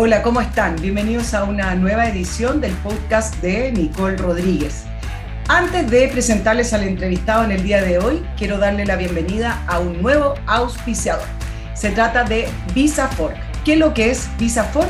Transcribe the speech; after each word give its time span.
Hola, 0.00 0.22
¿cómo 0.22 0.40
están? 0.40 0.76
Bienvenidos 0.76 1.34
a 1.34 1.42
una 1.42 1.74
nueva 1.74 2.06
edición 2.06 2.60
del 2.60 2.70
podcast 2.70 3.34
de 3.42 3.72
Nicole 3.72 4.16
Rodríguez. 4.16 4.84
Antes 5.48 5.90
de 5.90 6.06
presentarles 6.06 6.72
al 6.72 6.84
entrevistado 6.84 7.42
en 7.42 7.50
el 7.50 7.64
día 7.64 7.82
de 7.82 7.98
hoy, 7.98 8.24
quiero 8.36 8.58
darle 8.58 8.86
la 8.86 8.94
bienvenida 8.94 9.60
a 9.66 9.80
un 9.80 10.00
nuevo 10.00 10.34
auspiciador. 10.46 11.26
Se 11.74 11.90
trata 11.90 12.22
de 12.22 12.46
VisaFork. 12.76 13.34
¿Qué 13.64 13.72
es 13.72 13.78
lo 13.80 13.92
que 13.92 14.12
es 14.12 14.28
VisaFork? 14.38 14.88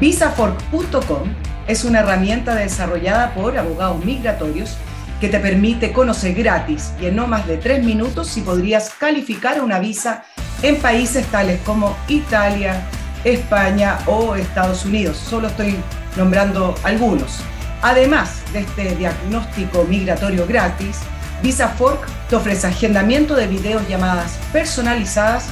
VisaFork.com 0.00 1.28
es 1.66 1.84
una 1.84 2.00
herramienta 2.00 2.54
desarrollada 2.54 3.34
por 3.34 3.58
abogados 3.58 4.02
migratorios 4.02 4.78
que 5.20 5.28
te 5.28 5.40
permite 5.40 5.92
conocer 5.92 6.32
gratis 6.32 6.94
y 7.02 7.04
en 7.04 7.16
no 7.16 7.26
más 7.26 7.46
de 7.46 7.58
tres 7.58 7.84
minutos 7.84 8.28
si 8.28 8.40
podrías 8.40 8.88
calificar 8.98 9.60
una 9.60 9.78
visa 9.78 10.24
en 10.62 10.76
países 10.76 11.26
tales 11.26 11.60
como 11.66 11.94
Italia, 12.08 12.82
España 13.24 13.98
o 14.06 14.34
Estados 14.34 14.84
Unidos. 14.84 15.16
Solo 15.16 15.48
estoy 15.48 15.76
nombrando 16.16 16.74
algunos. 16.84 17.40
Además 17.82 18.42
de 18.52 18.60
este 18.60 18.94
diagnóstico 18.96 19.84
migratorio 19.84 20.46
gratis, 20.46 20.98
VisaFork 21.42 22.06
te 22.28 22.36
ofrece 22.36 22.66
agendamiento 22.66 23.34
de 23.34 23.46
videollamadas 23.46 24.38
personalizadas 24.52 25.46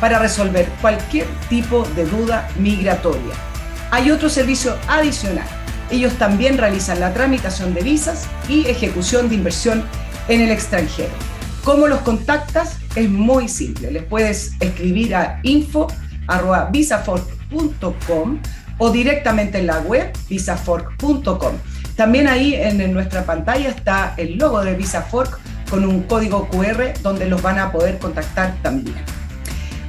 para 0.00 0.18
resolver 0.18 0.68
cualquier 0.80 1.26
tipo 1.48 1.84
de 1.96 2.04
duda 2.04 2.48
migratoria. 2.58 3.34
Hay 3.90 4.10
otro 4.10 4.28
servicio 4.28 4.76
adicional. 4.88 5.46
Ellos 5.90 6.14
también 6.14 6.58
realizan 6.58 7.00
la 7.00 7.12
tramitación 7.12 7.74
de 7.74 7.82
visas 7.82 8.26
y 8.48 8.66
ejecución 8.66 9.28
de 9.28 9.34
inversión 9.34 9.84
en 10.28 10.40
el 10.42 10.50
extranjero. 10.50 11.10
¿Cómo 11.64 11.88
los 11.88 12.00
contactas? 12.00 12.78
Es 12.94 13.08
muy 13.08 13.48
simple. 13.48 13.90
Les 13.90 14.04
puedes 14.04 14.52
escribir 14.60 15.14
a 15.14 15.40
info 16.30 16.68
visafork.com 16.70 18.40
o 18.78 18.90
directamente 18.90 19.58
en 19.58 19.66
la 19.66 19.80
web 19.80 20.12
visafork.com. 20.28 21.52
También 21.96 22.28
ahí 22.28 22.54
en, 22.54 22.92
nuestra 22.94 23.24
pantalla 23.24 23.68
está 23.68 24.14
el 24.16 24.38
logo 24.38 24.62
de 24.64 24.74
VisaFork 24.74 25.38
con 25.68 25.84
un 25.84 26.04
código 26.04 26.48
QR 26.48 26.94
donde 27.02 27.26
los 27.26 27.42
van 27.42 27.58
a 27.58 27.70
poder 27.70 27.98
contactar 27.98 28.56
también. 28.62 28.96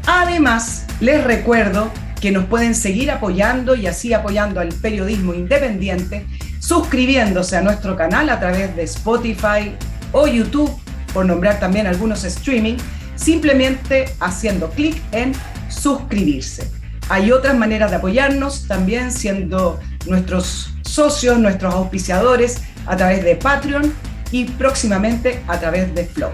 Además, 0.06 0.86
les 1.00 1.24
recuerdo 1.24 1.90
que 2.20 2.32
nos 2.32 2.46
pueden 2.46 2.76
seguir 2.76 3.12
apoyando 3.12 3.76
y 3.76 3.88
así 3.88 4.14
apoyando 4.14 4.60
al 4.60 4.70
periodismo 4.70 5.34
independiente, 5.34 6.28
suscribiéndose 6.60 7.56
a 7.56 7.62
nuestro 7.62 7.96
canal 7.96 8.30
a 8.30 8.42
través 8.42 8.76
de 8.76 8.84
Spotify 8.84 9.74
o 10.12 10.28
YouTube, 10.28 10.72
por 11.14 11.26
nombrar 11.26 11.62
también 11.62 11.88
algunos 11.88 12.26
streaming, 12.26 12.76
simplemente 13.16 14.10
haciendo 14.20 14.70
clic 14.72 15.02
en 15.14 15.32
suscribirse. 15.72 16.70
Hay 17.10 17.32
otras 17.32 17.58
maneras 17.58 17.90
de 17.92 17.98
apoyarnos, 17.98 18.68
también 18.68 19.12
siendo 19.12 19.80
nuestros 20.08 20.74
socios, 20.82 21.38
nuestros 21.40 21.74
auspiciadores 21.74 22.62
a 22.86 22.96
través 22.96 23.24
de 23.24 23.36
Patreon 23.36 23.94
y 24.32 24.46
próximamente 24.46 25.42
a 25.48 25.60
través 25.60 25.94
de 25.94 26.06
Flow. 26.06 26.32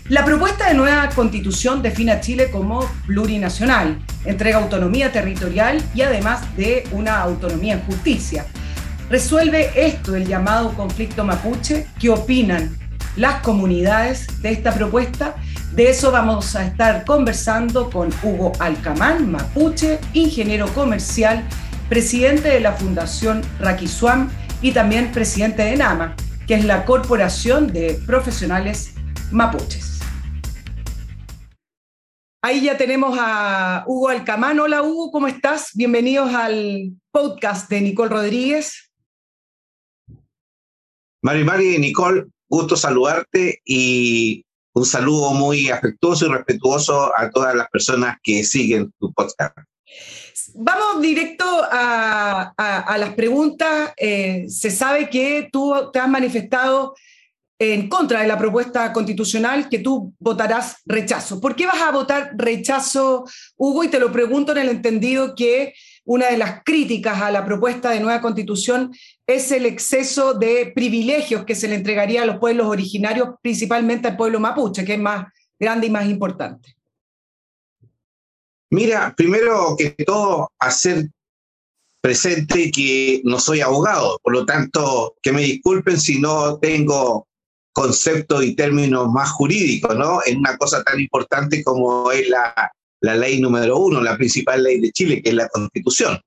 La 0.10 0.26
propuesta 0.26 0.68
de 0.68 0.74
nueva 0.74 1.08
constitución 1.10 1.84
define 1.84 2.14
a 2.14 2.20
Chile 2.20 2.50
como 2.50 2.84
plurinacional, 3.06 4.00
entrega 4.26 4.58
autonomía 4.58 5.12
territorial 5.12 5.80
y 5.94 6.02
además 6.02 6.42
de 6.58 6.88
una 6.94 7.20
autonomía 7.20 7.76
en 7.76 7.82
justicia. 7.82 8.48
¿Resuelve 9.12 9.70
esto 9.76 10.16
el 10.16 10.26
llamado 10.26 10.74
conflicto 10.74 11.24
mapuche? 11.24 11.86
¿Qué 12.00 12.10
opinan 12.10 12.76
las 13.18 13.42
comunidades 13.42 14.26
de 14.42 14.52
esta 14.52 14.74
propuesta? 14.74 15.36
De 15.76 15.92
eso 15.92 16.12
vamos 16.12 16.56
a 16.56 16.66
estar 16.66 17.06
conversando 17.06 17.92
con 17.92 18.10
Hugo 18.24 18.54
Alcamán, 18.58 19.32
mapuche, 19.32 20.00
ingeniero 20.14 20.74
comercial, 20.74 21.44
presidente 21.88 22.50
de 22.50 22.62
la 22.62 22.72
Fundación 22.72 23.44
Raquisuam 23.60 24.32
y 24.64 24.72
también 24.72 25.12
presidente 25.12 25.62
de 25.62 25.78
NAMA, 25.78 26.16
que 26.48 26.56
es 26.56 26.66
la 26.66 26.84
Corporación 26.86 27.72
de 27.72 28.02
Profesionales 28.08 28.94
Mapuches. 29.30 29.89
Ahí 32.50 32.62
ya 32.62 32.76
tenemos 32.80 33.16
a 33.22 33.84
Hugo 33.86 34.10
Alcamán. 34.10 34.60
Hola 34.60 34.82
Hugo, 34.82 35.12
¿cómo 35.12 35.28
estás? 35.28 35.70
Bienvenidos 35.76 36.34
al 36.34 36.94
podcast 37.12 37.70
de 37.70 37.80
Nicole 37.80 38.10
Rodríguez. 38.10 38.92
Mari 41.22 41.44
Mari, 41.44 41.78
Nicole, 41.78 42.26
gusto 42.50 42.76
saludarte 42.76 43.62
y 43.64 44.44
un 44.74 44.84
saludo 44.84 45.30
muy 45.34 45.70
afectuoso 45.70 46.26
y 46.26 46.30
respetuoso 46.30 47.12
a 47.16 47.30
todas 47.30 47.54
las 47.54 47.70
personas 47.70 48.18
que 48.24 48.44
siguen 48.44 48.92
tu 49.00 49.14
podcast. 49.14 49.56
Vamos 50.56 51.04
directo 51.04 51.46
a, 51.46 52.96
las 52.98 53.14
preguntas. 53.14 53.94
Eh, 53.96 54.48
se 54.50 54.72
sabe 54.72 55.08
que 55.08 55.50
tú 55.52 55.92
te 55.94 56.00
has 56.00 56.10
manifestado 56.10 56.96
en 57.60 57.90
contra 57.90 58.22
de 58.22 58.28
la 58.28 58.38
propuesta 58.38 58.94
constitucional 58.94 59.68
que 59.68 59.80
tú 59.80 60.16
votarás 60.18 60.78
rechazo. 60.86 61.42
¿Por 61.42 61.58
qué 61.58 61.68
vas 61.68 61.82
a 61.82 61.92
votar 61.92 62.32
rechazo, 62.38 63.26
Hugo? 63.58 63.84
Y 63.84 63.90
te 63.90 64.00
lo 64.00 64.14
pregunto 64.14 64.54
en 64.54 64.60
el 64.60 64.70
entendido 64.70 65.36
que 65.36 65.74
una 66.06 66.28
de 66.28 66.38
las 66.38 66.64
críticas 66.64 67.22
a 67.22 67.30
la 67.30 67.46
propuesta 67.46 67.92
de 67.92 68.00
nueva 68.00 68.22
constitución 68.22 68.92
es 69.28 69.52
el 69.52 69.66
exceso 69.66 70.34
de 70.34 70.72
privilegios 70.74 71.44
que 71.44 71.54
se 71.54 71.68
le 71.68 71.76
entregaría 71.76 72.24
a 72.24 72.26
los 72.26 72.38
pueblos 72.38 72.68
originarios, 72.68 73.30
principalmente 73.42 74.08
al 74.08 74.18
pueblo 74.18 74.40
mapuche, 74.40 74.86
que 74.86 74.94
es 74.94 75.00
más 75.00 75.28
grande 75.60 75.88
y 75.88 75.92
más 75.92 76.08
importante. 76.08 76.76
Mira, 78.72 79.14
primero 79.18 79.76
que 79.78 79.90
todo, 80.06 80.52
hacer 80.60 81.10
presente 82.02 82.72
que 82.72 83.22
no 83.26 83.40
soy 83.40 83.60
abogado, 83.60 84.18
por 84.24 84.32
lo 84.32 84.46
tanto, 84.46 85.16
que 85.22 85.34
me 85.34 85.42
disculpen 85.42 86.00
si 86.00 86.20
no 86.20 86.58
tengo 86.58 87.28
conceptos 87.74 88.44
y 88.44 88.56
términos 88.56 89.10
más 89.12 89.32
jurídicos, 89.32 89.96
¿no? 89.96 90.20
En 90.26 90.40
una 90.40 90.58
cosa 90.58 90.84
tan 90.84 91.00
importante 91.00 91.64
como 91.64 92.12
es 92.12 92.28
la, 92.30 92.72
la 93.02 93.16
ley 93.16 93.40
número 93.40 93.78
uno, 93.78 94.02
la 94.02 94.18
principal 94.18 94.64
ley 94.64 94.80
de 94.80 94.92
Chile, 94.92 95.22
que 95.22 95.30
es 95.30 95.36
la 95.36 95.48
Constitución. 95.50 96.20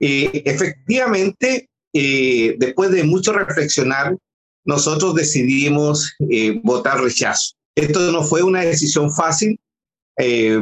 Eh, 0.00 0.42
efectivamente, 0.46 1.68
eh, 1.92 2.56
después 2.58 2.90
de 2.90 3.04
mucho 3.04 3.32
reflexionar, 3.32 4.16
nosotros 4.64 5.14
decidimos 5.14 6.14
eh, 6.30 6.60
votar 6.62 7.00
rechazo. 7.02 7.54
Esto 7.74 8.10
no 8.12 8.22
fue 8.22 8.42
una 8.42 8.62
decisión 8.62 9.12
fácil, 9.12 9.58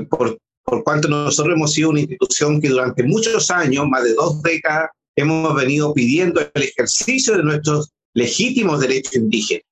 por, 0.09 0.39
por 0.63 0.85
cuanto 0.85 1.09
nosotros 1.09 1.57
hemos 1.57 1.73
sido 1.73 1.91
una 1.91 1.99
institución 1.99 2.61
que 2.61 2.69
durante 2.69 3.03
muchos 3.03 3.51
años, 3.51 3.89
más 3.89 4.05
de 4.05 4.15
dos 4.15 4.41
décadas, 4.43 4.91
hemos 5.17 5.53
venido 5.57 5.93
pidiendo 5.93 6.41
el 6.41 6.63
ejercicio 6.63 7.37
de 7.37 7.43
nuestros 7.43 7.91
legítimos 8.15 8.79
derechos 8.79 9.17
indígenas 9.17 9.68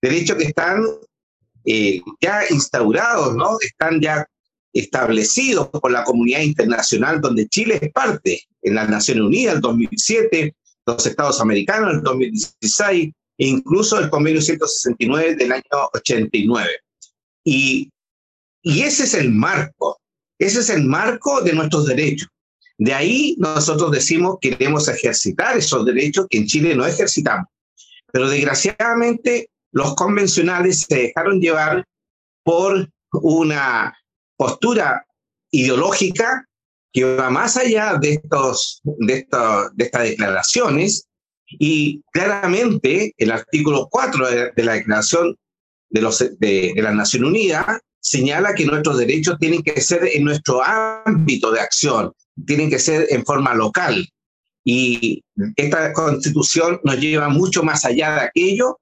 derechos 0.00 0.36
que 0.36 0.44
están 0.44 0.84
eh, 1.64 2.00
ya 2.20 2.42
instaurados, 2.50 3.34
¿no? 3.34 3.58
Están 3.60 4.00
ya 4.00 4.26
establecidos 4.72 5.68
por 5.68 5.90
la 5.90 6.04
comunidad 6.04 6.40
internacional 6.40 7.20
donde 7.20 7.48
Chile 7.48 7.78
es 7.80 7.92
parte, 7.92 8.42
en 8.62 8.74
las 8.74 8.88
Naciones 8.88 9.24
Unidas 9.24 9.56
el 9.56 9.60
2007, 9.60 10.54
los 10.86 11.06
Estados 11.06 11.40
Americanos 11.40 11.94
el 11.94 12.02
2016 12.02 13.12
e 13.38 13.46
incluso 13.46 13.98
el 13.98 14.10
convenio 14.10 14.40
169 14.40 15.36
del 15.36 15.52
año 15.52 15.62
89. 15.92 16.68
Y, 17.44 17.90
y 18.62 18.82
ese 18.82 19.04
es 19.04 19.14
el 19.14 19.30
marco, 19.32 20.00
ese 20.38 20.60
es 20.60 20.70
el 20.70 20.84
marco 20.84 21.40
de 21.40 21.52
nuestros 21.52 21.86
derechos. 21.86 22.28
De 22.78 22.94
ahí 22.94 23.36
nosotros 23.38 23.90
decimos 23.90 24.38
que 24.40 24.56
queremos 24.56 24.88
ejercitar 24.88 25.56
esos 25.56 25.84
derechos 25.84 26.26
que 26.28 26.38
en 26.38 26.46
Chile 26.46 26.74
no 26.76 26.86
ejercitamos. 26.86 27.46
Pero 28.12 28.28
desgraciadamente 28.28 29.50
los 29.72 29.94
convencionales 29.94 30.86
se 30.88 30.96
dejaron 30.96 31.40
llevar 31.40 31.84
por 32.42 32.88
una 33.12 33.96
postura 34.36 35.04
ideológica 35.50 36.44
que 36.92 37.16
va 37.16 37.30
más 37.30 37.56
allá 37.56 37.98
de, 38.00 38.14
estos, 38.14 38.80
de, 38.84 39.26
de 39.74 39.84
estas 39.84 40.02
declaraciones 40.04 41.08
y 41.50 42.02
claramente 42.12 43.14
el 43.16 43.32
artículo 43.32 43.88
4 43.90 44.52
de, 44.54 44.64
la 44.64 44.74
Declaración 44.74 45.36
de, 45.90 46.02
los, 46.02 46.18
de, 46.38 46.74
la 46.76 46.92
Nación 46.92 47.24
Unida 47.24 47.80
señala 48.00 48.54
que 48.54 48.66
nuestros 48.66 48.98
derechos 48.98 49.38
tienen 49.38 49.62
que 49.62 49.80
ser 49.80 50.04
en 50.12 50.24
nuestro 50.24 50.62
ámbito 50.62 51.50
de 51.50 51.60
acción, 51.60 52.12
tienen 52.46 52.70
que 52.70 52.78
ser 52.78 53.06
en 53.10 53.24
forma 53.24 53.54
local. 53.54 54.06
Y 54.64 55.22
esta 55.56 55.92
constitución 55.92 56.80
nos 56.84 56.98
lleva 57.00 57.28
mucho 57.28 57.62
más 57.62 57.84
allá 57.84 58.14
de 58.14 58.20
aquello 58.20 58.78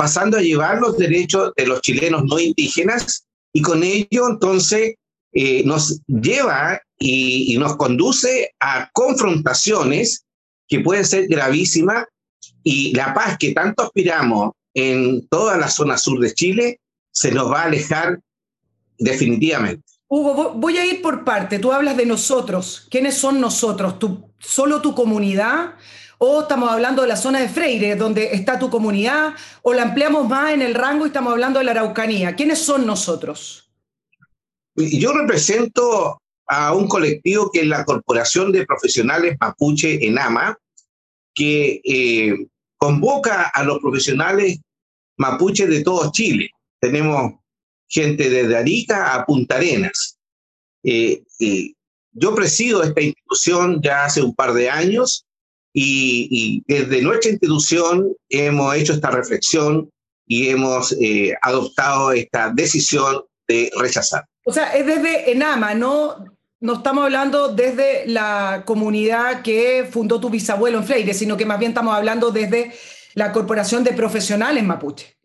pasando 0.00 0.38
a 0.38 0.40
llevar 0.40 0.80
los 0.80 0.96
derechos 0.96 1.52
de 1.58 1.66
los 1.66 1.82
chilenos 1.82 2.24
no 2.24 2.38
indígenas 2.38 3.26
y 3.52 3.60
con 3.60 3.82
ello 3.82 4.30
entonces 4.30 4.94
eh, 5.34 5.62
nos 5.66 6.00
lleva 6.06 6.80
y, 6.98 7.58
nos 7.58 7.76
conduce 7.76 8.50
a 8.60 8.88
confrontaciones 8.94 10.24
que 10.68 10.80
pueden 10.80 11.04
ser 11.04 11.28
gravísimas 11.28 12.06
y 12.62 12.94
la 12.94 13.12
paz 13.12 13.36
que 13.38 13.52
tanto 13.52 13.82
aspiramos 13.82 14.52
en 14.72 15.28
toda 15.28 15.58
la 15.58 15.68
zona 15.68 15.98
sur 15.98 16.18
de 16.18 16.32
Chile 16.32 16.80
se 17.12 17.30
nos 17.32 17.52
va 17.52 17.60
a 17.60 17.64
alejar 17.64 18.20
definitivamente. 18.98 19.84
Hugo, 20.08 20.54
voy 20.54 20.78
a 20.78 20.86
ir 20.86 21.02
por 21.02 21.24
parte. 21.24 21.58
Tú 21.58 21.72
hablas 21.72 21.98
de 21.98 22.06
nosotros. 22.06 22.86
¿Quiénes 22.90 23.18
son 23.18 23.38
nosotros? 23.38 23.98
¿Tú, 23.98 24.30
¿Solo 24.38 24.80
tu 24.80 24.94
comunidad? 24.94 25.74
¿O 26.22 26.42
estamos 26.42 26.70
hablando 26.70 27.00
de 27.00 27.08
la 27.08 27.16
zona 27.16 27.40
de 27.40 27.48
Freire, 27.48 27.96
donde 27.96 28.34
está 28.34 28.58
tu 28.58 28.68
comunidad? 28.68 29.32
¿O 29.62 29.72
la 29.72 29.84
ampliamos 29.84 30.28
más 30.28 30.52
en 30.52 30.60
el 30.60 30.74
rango 30.74 31.06
y 31.06 31.08
estamos 31.08 31.32
hablando 31.32 31.58
de 31.58 31.64
la 31.64 31.70
Araucanía? 31.70 32.36
¿Quiénes 32.36 32.58
son 32.58 32.84
nosotros? 32.84 33.72
Yo 34.76 35.14
represento 35.14 36.20
a 36.46 36.74
un 36.74 36.88
colectivo 36.88 37.50
que 37.50 37.60
es 37.60 37.66
la 37.66 37.86
Corporación 37.86 38.52
de 38.52 38.66
Profesionales 38.66 39.38
Mapuche 39.40 40.06
ENAMA, 40.06 40.58
que 41.34 41.80
eh, 41.82 42.36
convoca 42.76 43.48
a 43.48 43.64
los 43.64 43.78
profesionales 43.78 44.58
mapuche 45.16 45.66
de 45.66 45.82
todo 45.82 46.12
Chile. 46.12 46.50
Tenemos 46.80 47.32
gente 47.88 48.28
desde 48.28 48.58
Arica 48.58 49.14
a 49.14 49.24
Punta 49.24 49.56
Arenas. 49.56 50.18
Eh, 50.84 51.22
eh, 51.38 51.72
yo 52.12 52.34
presido 52.34 52.82
esta 52.82 53.00
institución 53.00 53.80
ya 53.80 54.04
hace 54.04 54.20
un 54.20 54.34
par 54.34 54.52
de 54.52 54.68
años 54.68 55.24
y, 55.72 56.62
desde 56.66 57.02
nuestra 57.02 57.30
institución 57.30 58.12
hemos 58.28 58.74
hecho 58.74 58.92
esta 58.92 59.10
reflexión 59.10 59.90
y 60.26 60.48
hemos 60.48 60.96
adoptado 61.42 62.12
esta 62.12 62.50
decisión 62.50 63.22
de 63.48 63.70
rechazar. 63.76 64.24
O 64.44 64.52
sea, 64.52 64.76
es 64.76 64.86
desde 64.86 65.32
Enama, 65.32 65.74
¿no? 65.74 66.24
No 66.60 66.74
estamos 66.74 67.04
hablando 67.04 67.54
desde 67.54 68.06
la 68.06 68.64
comunidad 68.66 69.42
que 69.42 69.88
fundó 69.90 70.20
tu 70.20 70.28
bisabuelo 70.28 70.78
en 70.78 70.84
Freire, 70.84 71.14
sino 71.14 71.36
que 71.36 71.46
más 71.46 71.58
bien 71.58 71.70
estamos 71.70 71.94
hablando 71.94 72.30
desde 72.30 72.72
la 73.14 73.32
Corporación 73.32 73.82
de 73.82 73.92
Profesionales 73.92 74.62
Mapuche. 74.62 75.16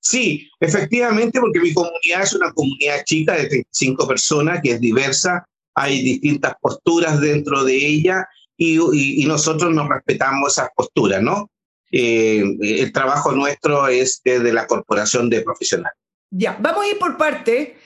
Sí, 0.00 0.50
efectivamente, 0.60 1.40
porque 1.40 1.60
mi 1.60 1.72
comunidad 1.72 2.22
es 2.22 2.34
una 2.34 2.52
comunidad 2.52 3.04
chica 3.04 3.34
de 3.34 3.46
35 3.46 4.06
personas 4.06 4.60
que 4.62 4.72
es 4.72 4.80
diversa, 4.80 5.46
hay 5.74 6.02
distintas 6.02 6.54
posturas 6.60 7.20
dentro 7.20 7.64
de 7.64 7.74
ella 7.74 8.28
y, 8.62 9.26
nosotros 9.26 9.72
nos 9.72 9.88
respetamos 9.88 10.52
esas 10.52 10.70
posturas, 10.74 11.22
¿no? 11.22 11.50
Eh, 11.90 12.42
el 12.60 12.92
trabajo 12.92 13.32
nuestro 13.32 13.88
es 13.88 14.20
desde 14.24 14.52
la 14.52 14.66
Corporación 14.66 15.28
de 15.28 15.42
Profesionales. 15.42 15.98
Ya, 16.30 16.56
vamos 16.60 16.84
a 16.84 16.88
ir 16.88 16.98
por 16.98 17.16
parte. 17.16 17.76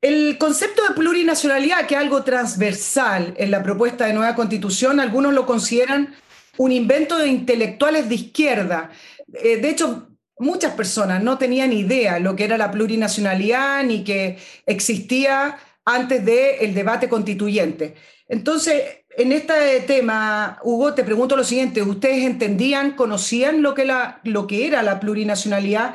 El 0.00 0.36
concepto 0.38 0.82
de 0.86 0.94
plurinacionalidad, 0.94 1.86
que 1.86 1.94
es 1.94 2.00
algo 2.00 2.22
transversal 2.22 3.34
en 3.36 3.50
la 3.50 3.62
propuesta 3.62 4.06
de 4.06 4.12
nueva 4.12 4.34
constitución, 4.34 5.00
algunos 5.00 5.32
lo 5.32 5.46
consideran 5.46 6.14
un 6.58 6.72
invento 6.72 7.18
de 7.18 7.28
intelectuales 7.28 8.08
de 8.08 8.14
izquierda. 8.16 8.90
Eh, 9.32 9.56
de 9.58 9.70
hecho, 9.70 10.08
muchas 10.38 10.74
personas 10.74 11.22
no 11.22 11.38
tenían 11.38 11.72
idea 11.72 12.18
lo 12.18 12.36
que 12.36 12.44
era 12.44 12.58
la 12.58 12.70
plurinacionalidad 12.70 13.82
ni 13.84 14.04
que 14.04 14.38
existía 14.66 15.56
antes 15.84 16.24
del 16.24 16.74
debate 16.74 17.08
constituyente. 17.08 17.94
Entonces, 18.28 19.01
en 19.16 19.32
este 19.32 19.80
tema, 19.86 20.58
Hugo, 20.62 20.94
te 20.94 21.04
pregunto 21.04 21.36
lo 21.36 21.44
siguiente, 21.44 21.82
¿ustedes 21.82 22.24
entendían, 22.24 22.96
conocían 22.96 23.62
lo 23.62 23.74
que, 23.74 23.84
la, 23.84 24.20
lo 24.24 24.46
que 24.46 24.66
era 24.66 24.82
la 24.82 25.00
plurinacionalidad 25.00 25.94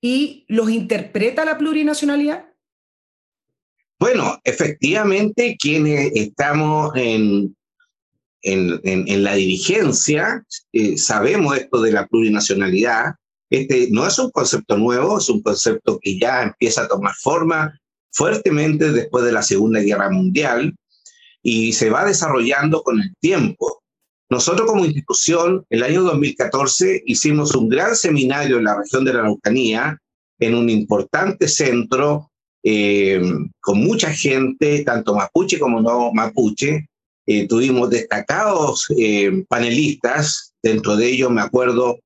y 0.00 0.44
los 0.48 0.70
interpreta 0.70 1.44
la 1.44 1.58
plurinacionalidad? 1.58 2.46
Bueno, 3.98 4.38
efectivamente, 4.44 5.56
quienes 5.58 6.12
estamos 6.14 6.92
en, 6.96 7.56
en, 8.42 9.22
la 9.22 9.34
dirigencia 9.34 10.44
eh, 10.72 10.98
sabemos 10.98 11.56
esto 11.56 11.80
de 11.80 11.92
la 11.92 12.06
plurinacionalidad. 12.06 13.14
Este 13.50 13.88
no 13.90 14.06
es 14.06 14.18
un 14.18 14.30
concepto 14.30 14.76
nuevo, 14.76 15.18
es 15.18 15.28
un 15.28 15.42
concepto 15.42 15.98
que 16.00 16.18
ya 16.18 16.42
empieza 16.42 16.82
a 16.82 16.88
tomar 16.88 17.14
forma 17.14 17.78
fuertemente 18.10 18.92
después 18.92 19.24
de 19.24 19.32
la 19.32 19.42
Segunda 19.42 19.80
Guerra 19.80 20.10
Mundial 20.10 20.74
y 21.44 21.74
se 21.74 21.90
va 21.90 22.04
desarrollando 22.06 22.82
con 22.82 23.00
el 23.00 23.14
tiempo. 23.20 23.82
Nosotros 24.30 24.66
como 24.66 24.86
institución, 24.86 25.64
el 25.68 25.82
año 25.82 26.02
2014 26.02 27.02
hicimos 27.06 27.54
un 27.54 27.68
gran 27.68 27.94
seminario 27.94 28.56
en 28.56 28.64
la 28.64 28.78
región 28.78 29.04
de 29.04 29.12
la 29.12 29.20
Araucanía, 29.20 29.98
en 30.40 30.54
un 30.54 30.70
importante 30.70 31.46
centro 31.46 32.30
eh, 32.64 33.20
con 33.60 33.78
mucha 33.78 34.10
gente, 34.10 34.82
tanto 34.84 35.14
mapuche 35.14 35.58
como 35.58 35.82
no 35.82 36.10
mapuche. 36.12 36.86
Eh, 37.26 37.46
tuvimos 37.46 37.90
destacados 37.90 38.86
eh, 38.96 39.44
panelistas, 39.48 40.54
dentro 40.62 40.96
de 40.96 41.08
ellos 41.08 41.30
me 41.30 41.42
acuerdo 41.42 41.98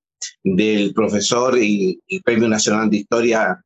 del 0.43 0.93
profesor 0.93 1.57
y, 1.61 2.01
Premio 2.25 2.49
Nacional 2.49 2.91
de 2.91 2.97
Historia 2.99 3.63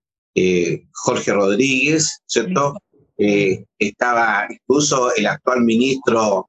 Jorge 0.92 1.32
Rodríguez, 1.32 2.22
¿cierto? 2.26 2.74
Estaba 3.16 4.48
incluso 4.48 5.14
el 5.14 5.26
actual 5.26 5.62
ministro 5.62 6.48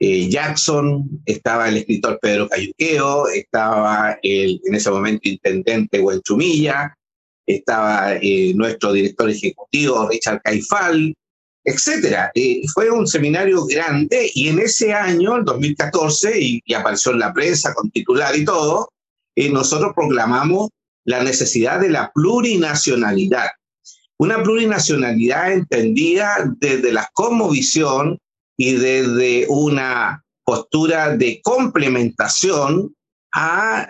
Jackson, 0.00 1.22
estaba 1.26 1.68
el 1.68 1.78
escritor 1.78 2.18
Pedro 2.20 2.48
Cayuqueo, 2.48 3.28
estaba 3.28 4.18
el, 4.22 4.60
en 4.64 4.74
ese 4.74 4.90
momento 4.90 5.28
intendente 5.28 6.00
Huenchumilla, 6.00 6.94
estaba 7.48 8.14
eh, 8.20 8.52
nuestro 8.54 8.92
director 8.92 9.30
ejecutivo 9.30 10.08
Richard 10.08 10.40
Caifal, 10.42 11.14
etcétera. 11.64 12.30
Eh, 12.34 12.62
fue 12.72 12.90
un 12.90 13.06
seminario 13.06 13.64
grande 13.64 14.30
y 14.34 14.48
en 14.48 14.58
ese 14.60 14.92
año, 14.92 15.36
el 15.36 15.44
2014, 15.44 16.40
y, 16.40 16.74
apareció 16.74 17.12
en 17.12 17.20
la 17.20 17.32
prensa 17.32 17.74
con 17.74 17.90
titular 17.90 18.36
y 18.36 18.44
todo, 18.44 18.90
eh, 19.34 19.50
nosotros 19.50 19.92
proclamamos 19.94 20.68
la 21.04 21.22
necesidad 21.22 21.80
de 21.80 21.90
la 21.90 22.10
plurinacionalidad. 22.12 23.48
Una 24.18 24.42
plurinacionalidad 24.42 25.52
entendida 25.52 26.52
desde 26.58 26.92
la 26.92 27.08
cosmovisión 27.12 28.18
y 28.56 28.72
desde 28.72 29.46
una 29.48 30.24
postura 30.44 31.16
de 31.16 31.40
complementación 31.42 32.94
a 33.32 33.88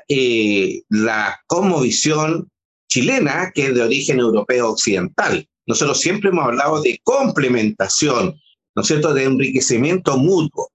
la 0.89 1.41
cosmovisión 1.47 2.51
chilena, 2.91 3.53
que 3.55 3.67
es 3.67 3.75
de 3.75 3.83
origen 3.83 4.19
europeo 4.19 4.71
occidental. 4.71 5.47
Nosotros 5.67 6.01
siempre 6.01 6.31
hemos 6.31 6.45
hablado 6.45 6.83
de 6.83 7.01
complementación, 7.03 8.39
¿no 8.75 8.83
es 8.83 8.89
cierto?, 8.89 9.15
de 9.15 9.25
enriquecimiento 9.25 10.17
mutuo. 10.19 10.70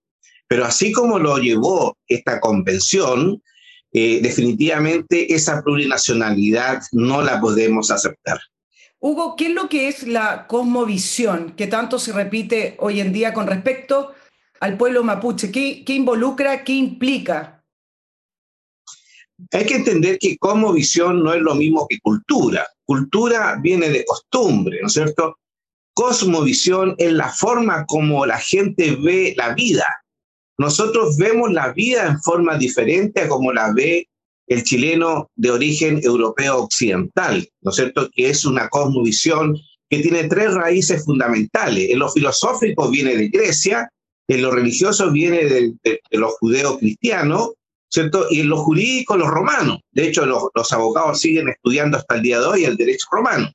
Pero 0.47 0.65
así 0.65 0.91
como 0.91 1.19
lo 1.19 1.37
llevó 1.37 1.97
esta 2.07 2.39
convención, 2.39 3.41
eh, 3.91 4.19
definitivamente 4.21 5.33
esa 5.33 5.61
plurinacionalidad 5.61 6.81
no 6.91 7.21
la 7.21 7.39
podemos 7.39 7.91
aceptar. 7.91 8.39
Hugo, 9.05 9.35
¿qué 9.35 9.47
es 9.47 9.53
lo 9.53 9.67
que 9.67 9.89
es 9.89 10.07
la 10.07 10.47
cosmovisión 10.47 11.57
que 11.57 11.67
tanto 11.67 11.99
se 11.99 12.13
repite 12.13 12.77
hoy 12.79 13.01
en 13.01 13.11
día 13.11 13.33
con 13.33 13.47
respecto 13.47 14.13
al 14.61 14.77
pueblo 14.77 15.03
mapuche? 15.03 15.51
¿Qué, 15.51 15.83
involucra, 15.87 16.63
qué 16.63 16.71
implica? 16.71 17.61
Hay 19.51 19.65
que 19.65 19.75
entender 19.75 20.17
que 20.19 20.37
como 20.37 20.71
visión 20.71 21.21
no 21.21 21.33
es 21.33 21.41
lo 21.41 21.53
mismo 21.53 21.85
que 21.89 21.99
cultura. 21.99 22.65
Cultura 22.85 23.59
viene 23.61 23.89
de 23.89 24.05
costumbre, 24.05 24.79
¿no 24.79 24.87
es 24.87 24.93
cierto? 24.93 25.37
Cosmovisión 25.93 26.95
es 26.97 27.11
la 27.11 27.27
forma 27.27 27.85
como 27.85 28.25
la 28.25 28.37
gente 28.37 28.95
ve 28.95 29.33
la 29.35 29.53
vida. 29.53 29.85
Nosotros 30.57 31.17
vemos 31.17 31.51
la 31.51 31.73
vida 31.73 32.07
en 32.07 32.21
forma 32.21 32.57
diferente 32.57 33.19
a 33.19 33.27
como 33.27 33.51
la 33.51 33.73
ve 33.73 34.07
el 34.53 34.63
chileno 34.63 35.29
de 35.35 35.51
origen 35.51 35.99
europeo 36.03 36.57
occidental, 36.57 37.47
¿no 37.61 37.71
es 37.71 37.75
cierto? 37.75 38.09
Que 38.13 38.29
es 38.29 38.45
una 38.45 38.69
cosmovisión 38.69 39.57
que 39.89 39.99
tiene 39.99 40.25
tres 40.25 40.53
raíces 40.53 41.03
fundamentales. 41.05 41.89
En 41.89 41.99
lo 41.99 42.09
filosófico 42.09 42.89
viene 42.89 43.15
de 43.15 43.29
Grecia, 43.29 43.89
en 44.27 44.41
lo 44.41 44.51
religioso 44.51 45.11
viene 45.11 45.45
de, 45.45 45.99
los 46.11 46.33
judeos 46.33 46.77
cristianos 46.77 47.51
¿cierto? 47.89 48.25
Y 48.31 48.39
en 48.39 48.49
lo 48.49 48.57
jurídico, 48.57 49.15
los 49.15 49.27
romanos. 49.27 49.79
De 49.91 50.07
hecho, 50.07 50.25
los, 50.25 50.71
abogados 50.71 51.19
siguen 51.19 51.49
estudiando 51.49 51.97
hasta 51.97 52.15
el 52.15 52.23
día 52.23 52.39
de 52.39 52.45
hoy 52.47 52.65
el 52.65 52.75
derecho 52.75 53.05
romano. 53.11 53.51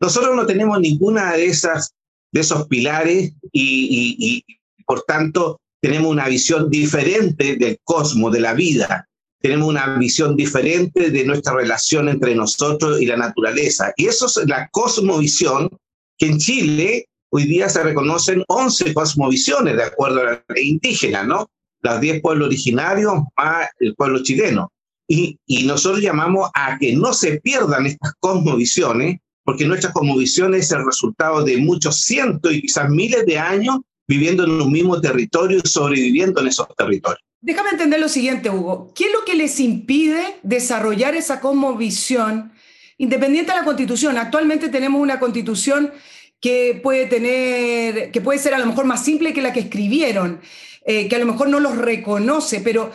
Nosotros 0.00 0.36
no 0.36 0.46
tenemos 0.46 0.78
ninguna 0.80 1.32
de 1.32 1.46
esas 1.46 1.92
de 2.32 2.40
esos 2.40 2.66
pilares 2.66 3.32
y, 3.52 4.44
por 4.86 5.02
tanto 5.02 5.58
tenemos 5.80 6.10
una 6.10 6.28
visión 6.28 6.70
diferente 6.70 7.56
del 7.56 7.78
cosmos, 7.82 8.32
de 8.32 8.40
la 8.40 8.54
vida. 8.54 9.08
Tenemos 9.42 9.68
una 9.68 9.98
visión 9.98 10.36
diferente 10.36 11.10
de 11.10 11.24
nuestra 11.24 11.54
relación 11.54 12.08
entre 12.08 12.34
nosotros 12.34 13.02
y 13.02 13.06
la 13.06 13.16
naturaleza. 13.16 13.92
Y 13.96 14.06
eso 14.06 14.26
es 14.26 14.36
la 14.46 14.68
cosmovisión 14.68 15.68
que 16.16 16.26
en 16.26 16.38
Chile 16.38 17.06
hoy 17.30 17.44
día 17.44 17.68
se 17.68 17.82
reconocen 17.82 18.44
11 18.46 18.94
cosmovisiones 18.94 19.76
de 19.76 19.82
acuerdo 19.82 20.20
a 20.20 20.24
la 20.24 20.44
ley 20.48 20.68
indígena, 20.68 21.24
¿no? 21.24 21.50
las 21.82 22.00
10 22.00 22.22
pueblos 22.22 22.46
originarios 22.46 23.14
más 23.36 23.68
el 23.80 23.94
pueblo 23.94 24.22
chileno. 24.22 24.72
Y, 25.08 25.38
y, 25.46 25.64
nosotros 25.64 26.00
llamamos 26.00 26.48
a 26.54 26.78
que 26.78 26.94
no 26.94 27.12
se 27.12 27.40
pierdan 27.40 27.86
estas 27.86 28.14
cosmovisiones 28.20 29.18
porque 29.44 29.66
nuestra 29.66 29.92
cosmovisión 29.92 30.54
es 30.54 30.70
el 30.70 30.86
resultado 30.86 31.42
de 31.42 31.56
muchos 31.58 32.02
cientos 32.02 32.52
y 32.52 32.62
quizás 32.62 32.88
miles 32.88 33.26
de 33.26 33.38
años 33.38 33.80
viviendo 34.08 34.44
en 34.44 34.52
un 34.52 34.72
mismo 34.72 35.00
territorio 35.00 35.58
y 35.62 35.68
sobreviviendo 35.68 36.40
en 36.40 36.46
esos 36.46 36.68
territorios. 36.76 37.31
Déjame 37.42 37.70
entender 37.70 37.98
lo 37.98 38.08
siguiente, 38.08 38.50
Hugo. 38.50 38.92
¿Qué 38.94 39.06
es 39.06 39.12
lo 39.12 39.24
que 39.24 39.34
les 39.34 39.58
impide 39.58 40.36
desarrollar 40.44 41.16
esa 41.16 41.40
cosmovisión 41.40 42.52
independiente 42.98 43.50
de 43.50 43.58
la 43.58 43.64
constitución? 43.64 44.16
Actualmente 44.16 44.68
tenemos 44.68 45.02
una 45.02 45.18
constitución 45.18 45.92
que 46.40 46.78
puede 46.80 47.06
tener, 47.06 48.12
que 48.12 48.20
puede 48.20 48.38
ser 48.38 48.54
a 48.54 48.60
lo 48.60 48.66
mejor 48.66 48.84
más 48.84 49.04
simple 49.04 49.32
que 49.32 49.42
la 49.42 49.52
que 49.52 49.58
escribieron, 49.58 50.40
eh, 50.86 51.08
que 51.08 51.16
a 51.16 51.18
lo 51.18 51.26
mejor 51.26 51.48
no 51.48 51.58
los 51.58 51.76
reconoce, 51.76 52.60
pero 52.60 52.92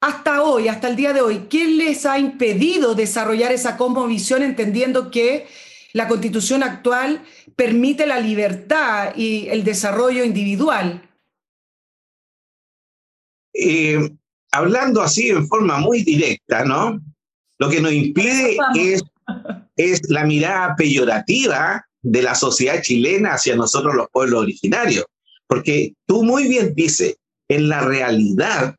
hasta 0.00 0.42
hoy, 0.42 0.66
hasta 0.66 0.88
el 0.88 0.96
día 0.96 1.12
de 1.12 1.20
hoy, 1.20 1.46
¿qué 1.48 1.64
les 1.66 2.06
ha 2.06 2.18
impedido 2.18 2.96
desarrollar 2.96 3.52
esa 3.52 3.76
cosmovisión 3.76 4.42
entendiendo 4.42 5.12
que 5.12 5.46
la 5.92 6.08
constitución 6.08 6.64
actual 6.64 7.22
permite 7.54 8.04
la 8.04 8.18
libertad 8.18 9.14
y 9.14 9.46
el 9.48 9.62
desarrollo 9.62 10.24
individual? 10.24 11.08
Eh, 13.54 14.10
hablando 14.52 15.00
así 15.00 15.28
en 15.28 15.46
forma 15.48 15.78
muy 15.78 16.02
directa, 16.02 16.64
¿no? 16.64 17.00
Lo 17.58 17.68
que 17.68 17.80
nos 17.80 17.92
impide 17.92 18.56
es, 18.74 19.02
es 19.76 20.10
la 20.10 20.24
mirada 20.24 20.74
peyorativa 20.76 21.84
de 22.02 22.22
la 22.22 22.34
sociedad 22.34 22.82
chilena 22.82 23.34
hacia 23.34 23.56
nosotros 23.56 23.94
los 23.94 24.08
pueblos 24.12 24.42
originarios. 24.42 25.06
Porque 25.46 25.94
tú 26.06 26.22
muy 26.22 26.48
bien 26.48 26.74
dices, 26.74 27.16
en 27.48 27.68
la 27.68 27.80
realidad, 27.80 28.76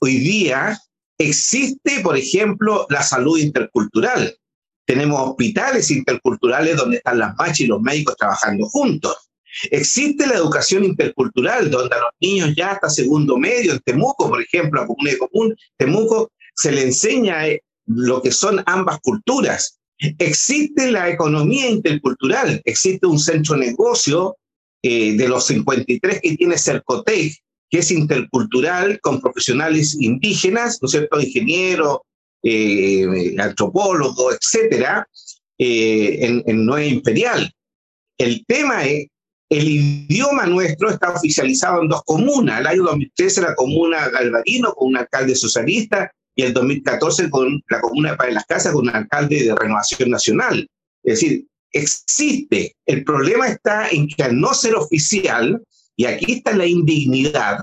hoy 0.00 0.16
día 0.18 0.78
existe, 1.18 2.00
por 2.00 2.16
ejemplo, 2.16 2.86
la 2.90 3.02
salud 3.02 3.38
intercultural. 3.38 4.36
Tenemos 4.86 5.20
hospitales 5.30 5.90
interculturales 5.90 6.76
donde 6.76 6.98
están 6.98 7.18
las 7.18 7.34
machas 7.36 7.60
y 7.60 7.66
los 7.66 7.80
médicos 7.80 8.16
trabajando 8.16 8.66
juntos. 8.66 9.16
Existe 9.70 10.26
la 10.26 10.34
educación 10.34 10.84
intercultural, 10.84 11.70
donde 11.70 11.94
a 11.94 12.00
los 12.00 12.10
niños 12.20 12.54
ya 12.56 12.72
hasta 12.72 12.88
segundo 12.90 13.36
medio, 13.36 13.72
en 13.72 13.80
Temuco, 13.80 14.28
por 14.28 14.40
ejemplo, 14.42 14.80
a 14.80 14.86
Comuna 14.86 15.10
de 15.10 15.18
Común, 15.18 15.56
Temuco, 15.76 16.32
se 16.54 16.72
le 16.72 16.82
enseña 16.82 17.48
eh, 17.48 17.62
lo 17.86 18.22
que 18.22 18.30
son 18.30 18.62
ambas 18.66 19.00
culturas. 19.00 19.78
Existe 19.98 20.90
la 20.90 21.08
economía 21.08 21.70
intercultural, 21.70 22.60
existe 22.64 23.06
un 23.06 23.18
centro 23.18 23.56
negocio 23.56 24.36
eh, 24.82 25.16
de 25.16 25.28
los 25.28 25.46
53 25.46 26.20
que 26.20 26.36
tiene 26.36 26.58
Cercotec, 26.58 27.34
que 27.70 27.78
es 27.78 27.90
intercultural 27.90 29.00
con 29.00 29.20
profesionales 29.20 29.96
indígenas, 29.98 30.78
¿no 30.82 30.86
es 30.86 30.92
cierto?, 30.92 31.20
ingenieros, 31.20 32.00
eh, 32.42 33.34
antropólogos, 33.38 34.34
etcétera, 34.34 35.08
eh, 35.58 36.18
en, 36.20 36.42
en 36.46 36.66
Nueva 36.66 36.84
Imperial. 36.84 37.50
El 38.18 38.44
tema 38.46 38.84
es, 38.84 39.06
el 39.58 39.68
idioma 39.68 40.46
nuestro 40.46 40.90
está 40.90 41.10
oficializado 41.10 41.82
en 41.82 41.88
dos 41.88 42.02
comunas. 42.04 42.60
El 42.60 42.66
año 42.66 42.82
2013 42.84 43.42
la 43.42 43.54
comuna 43.54 44.08
Galvarino 44.08 44.72
con 44.74 44.88
un 44.88 44.96
alcalde 44.96 45.34
socialista 45.34 46.10
y 46.34 46.42
el 46.42 46.52
2014 46.52 47.30
con 47.30 47.62
la 47.68 47.80
comuna 47.80 48.10
de 48.10 48.16
Padre 48.16 48.32
las 48.32 48.46
Casas 48.46 48.72
con 48.72 48.88
un 48.88 48.94
alcalde 48.94 49.44
de 49.44 49.54
Renovación 49.54 50.10
Nacional. 50.10 50.68
Es 51.02 51.20
decir, 51.20 51.46
existe. 51.70 52.74
El 52.86 53.04
problema 53.04 53.48
está 53.48 53.88
en 53.88 54.08
que 54.08 54.22
al 54.22 54.40
no 54.40 54.54
ser 54.54 54.74
oficial, 54.74 55.62
y 55.96 56.06
aquí 56.06 56.32
está 56.32 56.56
la 56.56 56.66
indignidad, 56.66 57.58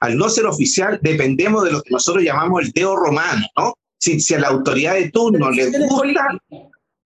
al 0.00 0.16
no 0.16 0.28
ser 0.28 0.46
oficial 0.46 0.98
dependemos 1.02 1.64
de 1.64 1.72
lo 1.72 1.82
que 1.82 1.90
nosotros 1.90 2.24
llamamos 2.24 2.62
el 2.62 2.72
dedo 2.72 2.96
romano, 2.96 3.46
¿no? 3.56 3.74
Si, 3.98 4.20
si 4.20 4.34
a 4.34 4.40
la 4.40 4.48
autoridad 4.48 4.94
de 4.94 5.10
turno 5.10 5.50
le 5.50 5.70
gusta, 5.70 6.38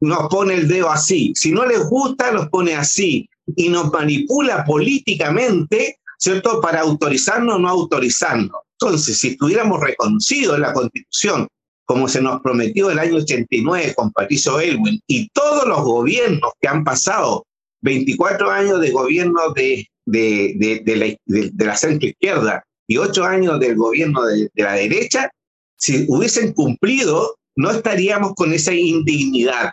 nos 0.00 0.28
pone 0.28 0.54
el 0.54 0.68
dedo 0.68 0.90
así. 0.90 1.32
Si 1.34 1.50
no 1.50 1.66
les 1.66 1.80
gusta, 1.88 2.30
los 2.30 2.48
pone 2.48 2.74
así. 2.74 3.28
Y 3.56 3.68
nos 3.68 3.92
manipula 3.92 4.64
políticamente, 4.64 5.98
¿cierto? 6.18 6.60
Para 6.60 6.80
autorizarnos 6.80 7.56
o 7.56 7.58
no 7.58 7.68
autorizarnos. 7.68 8.60
Entonces, 8.80 9.18
si 9.18 9.28
estuviéramos 9.28 9.80
reconocidos 9.80 10.56
en 10.56 10.62
la 10.62 10.72
Constitución, 10.72 11.46
como 11.86 12.08
se 12.08 12.22
nos 12.22 12.40
prometió 12.40 12.90
el 12.90 12.98
año 12.98 13.16
89 13.16 13.94
con 13.94 14.10
Patricio 14.12 14.58
Elwin, 14.58 15.00
y 15.06 15.28
todos 15.28 15.66
los 15.66 15.82
gobiernos 15.82 16.52
que 16.60 16.68
han 16.68 16.84
pasado, 16.84 17.46
24 17.82 18.50
años 18.50 18.80
de 18.80 18.90
gobierno 18.90 19.52
de, 19.54 19.86
de, 20.06 20.82
de, 20.84 20.96
la, 20.96 21.06
de 21.26 21.64
la 21.64 21.76
centro 21.76 22.08
izquierda 22.08 22.64
y 22.86 22.96
8 22.96 23.24
años 23.24 23.60
del 23.60 23.76
gobierno 23.76 24.24
de, 24.24 24.50
la 24.54 24.72
derecha, 24.72 25.30
si 25.76 26.06
hubiesen 26.08 26.52
cumplido, 26.52 27.36
no 27.56 27.70
estaríamos 27.70 28.34
con 28.34 28.52
esa 28.52 28.72
indignidad. 28.74 29.72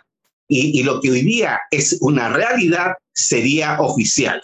Y, 0.53 0.77
y 0.77 0.83
lo 0.83 0.99
que 0.99 1.11
hoy 1.11 1.21
día 1.21 1.61
es 1.71 1.97
una 2.01 2.27
realidad 2.27 2.95
sería 3.13 3.79
oficial. 3.79 4.41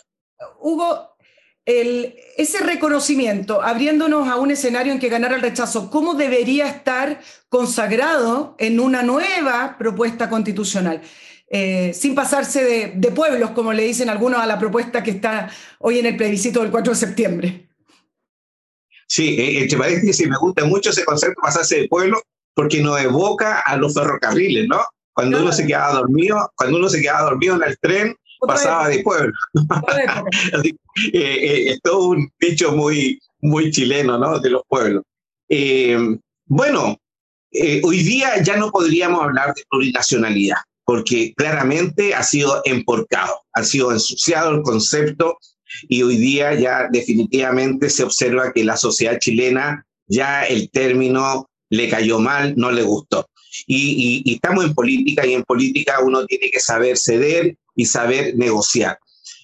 Hugo, 0.61 1.17
el, 1.65 2.15
ese 2.37 2.59
reconocimiento, 2.59 3.61
abriéndonos 3.61 4.29
a 4.29 4.37
un 4.37 4.51
escenario 4.51 4.93
en 4.93 4.99
que 4.99 5.09
ganara 5.09 5.35
el 5.35 5.41
rechazo, 5.41 5.89
¿cómo 5.91 6.13
debería 6.13 6.69
estar 6.69 7.19
consagrado 7.49 8.55
en 8.57 8.79
una 8.79 9.03
nueva 9.03 9.75
propuesta 9.77 10.29
constitucional? 10.29 11.01
Eh, 11.49 11.91
sin 11.93 12.15
pasarse 12.15 12.63
de, 12.63 12.93
de, 12.95 13.11
pueblos, 13.11 13.51
como 13.51 13.73
le 13.73 13.83
dicen 13.83 14.09
algunos 14.09 14.39
a 14.39 14.45
la 14.45 14.57
propuesta 14.57 15.03
que 15.03 15.11
está 15.11 15.49
hoy 15.79 15.99
en 15.99 16.05
el 16.05 16.15
plebiscito 16.15 16.61
del 16.61 16.71
4 16.71 16.93
de 16.93 16.99
septiembre. 16.99 17.69
Sí, 19.07 19.35
eh, 19.37 19.61
entre 19.61 19.77
paréntesis, 19.77 20.27
me 20.27 20.37
gusta 20.37 20.63
mucho 20.63 20.91
ese 20.91 21.03
concepto 21.03 21.41
pasarse 21.41 21.81
de 21.81 21.87
pueblo 21.89 22.21
porque 22.53 22.81
nos 22.81 22.99
evoca 23.01 23.59
a 23.59 23.75
los 23.75 23.93
ferrocarriles, 23.93 24.67
¿no? 24.69 24.81
Cuando 25.17 25.41
uno 25.41 25.51
se 25.51 25.65
quedaba 25.65 25.95
dormido, 25.95 26.51
cuando 26.55 26.77
uno 26.77 26.89
se 26.89 27.01
quedaba 27.01 27.31
dormido 27.31 27.55
en 27.55 27.63
el 27.63 27.75
tren, 27.79 28.15
pasaba 28.39 28.87
de 28.87 29.01
pueblo. 29.01 29.33
Eh, 31.13 31.13
eh, 31.13 31.69
es 31.69 31.79
todo 31.83 32.07
un 32.07 32.27
dicho 32.39 32.71
muy, 32.71 33.19
muy 33.41 33.69
chileno, 33.69 34.17
¿no? 34.17 34.39
De 34.39 34.49
los 34.49 34.63
pueblos. 34.67 35.03
Eh, 35.47 35.95
bueno, 36.47 36.97
hoy 37.83 37.99
día 37.99 38.41
ya 38.41 38.57
no 38.57 38.71
podríamos 38.71 39.21
hablar 39.23 39.53
de 39.53 39.63
plurinacionalidad, 39.69 40.57
porque 40.85 41.33
claramente 41.35 42.15
ha 42.15 42.23
sido 42.23 42.63
emporcado, 42.65 43.41
ha 43.53 43.63
sido 43.63 43.91
ensuciado 43.91 44.55
el 44.55 44.63
concepto 44.63 45.37
y 45.87 46.01
hoy 46.01 46.17
día 46.17 46.55
ya 46.55 46.87
definitivamente 46.91 47.91
se 47.91 48.03
observa 48.03 48.51
que 48.51 48.63
la 48.63 48.75
sociedad 48.75 49.19
chilena 49.19 49.85
ya 50.07 50.45
el 50.45 50.71
término 50.71 51.47
le 51.69 51.89
cayó 51.89 52.17
mal, 52.19 52.55
no 52.57 52.71
le 52.71 52.81
gustó. 52.81 53.27
Y, 53.69 54.23
y, 54.25 54.31
y, 54.31 54.35
estamos 54.35 54.63
en 54.63 54.73
política 54.73 55.25
y 55.27 55.33
en 55.33 55.43
política 55.43 55.99
uno 56.01 56.25
tiene 56.25 56.49
que 56.49 56.59
saber 56.59 56.97
ceder 56.97 57.57
y 57.75 57.85
saber 57.85 58.35
negociar. 58.37 58.97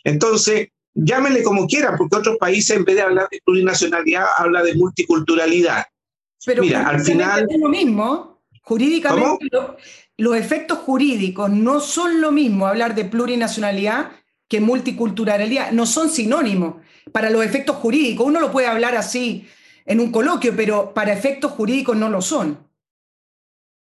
Entonces, 0.05 0.69
llámenle 0.93 1.43
como 1.43 1.67
quieran, 1.67 1.97
porque 1.97 2.15
otros 2.15 2.37
países 2.37 2.77
en 2.77 2.85
vez 2.85 2.95
de 2.95 3.01
hablar 3.01 3.27
de 3.29 3.41
plurinacionalidad, 3.43 4.25
habla 4.37 4.63
de 4.63 4.75
multiculturalidad. 4.75 5.85
Pero 6.45 6.63
Mira, 6.63 6.87
al 6.87 7.01
final... 7.01 7.47
Es 7.49 7.59
lo 7.59 7.69
mismo, 7.69 8.41
jurídicamente, 8.61 9.47
lo, 9.51 9.77
los 10.17 10.35
efectos 10.37 10.79
jurídicos 10.79 11.49
no 11.49 11.79
son 11.79 12.21
lo 12.21 12.31
mismo 12.31 12.67
hablar 12.67 12.95
de 12.95 13.05
plurinacionalidad 13.05 14.11
que 14.47 14.59
multiculturalidad, 14.59 15.71
no 15.71 15.85
son 15.85 16.09
sinónimos 16.09 16.75
para 17.11 17.29
los 17.29 17.43
efectos 17.43 17.77
jurídicos. 17.77 18.27
Uno 18.27 18.39
lo 18.39 18.51
puede 18.51 18.67
hablar 18.67 18.95
así 18.95 19.47
en 19.85 19.99
un 19.99 20.11
coloquio, 20.11 20.53
pero 20.55 20.93
para 20.93 21.13
efectos 21.13 21.51
jurídicos 21.51 21.97
no 21.97 22.09
lo 22.09 22.21
son. 22.21 22.59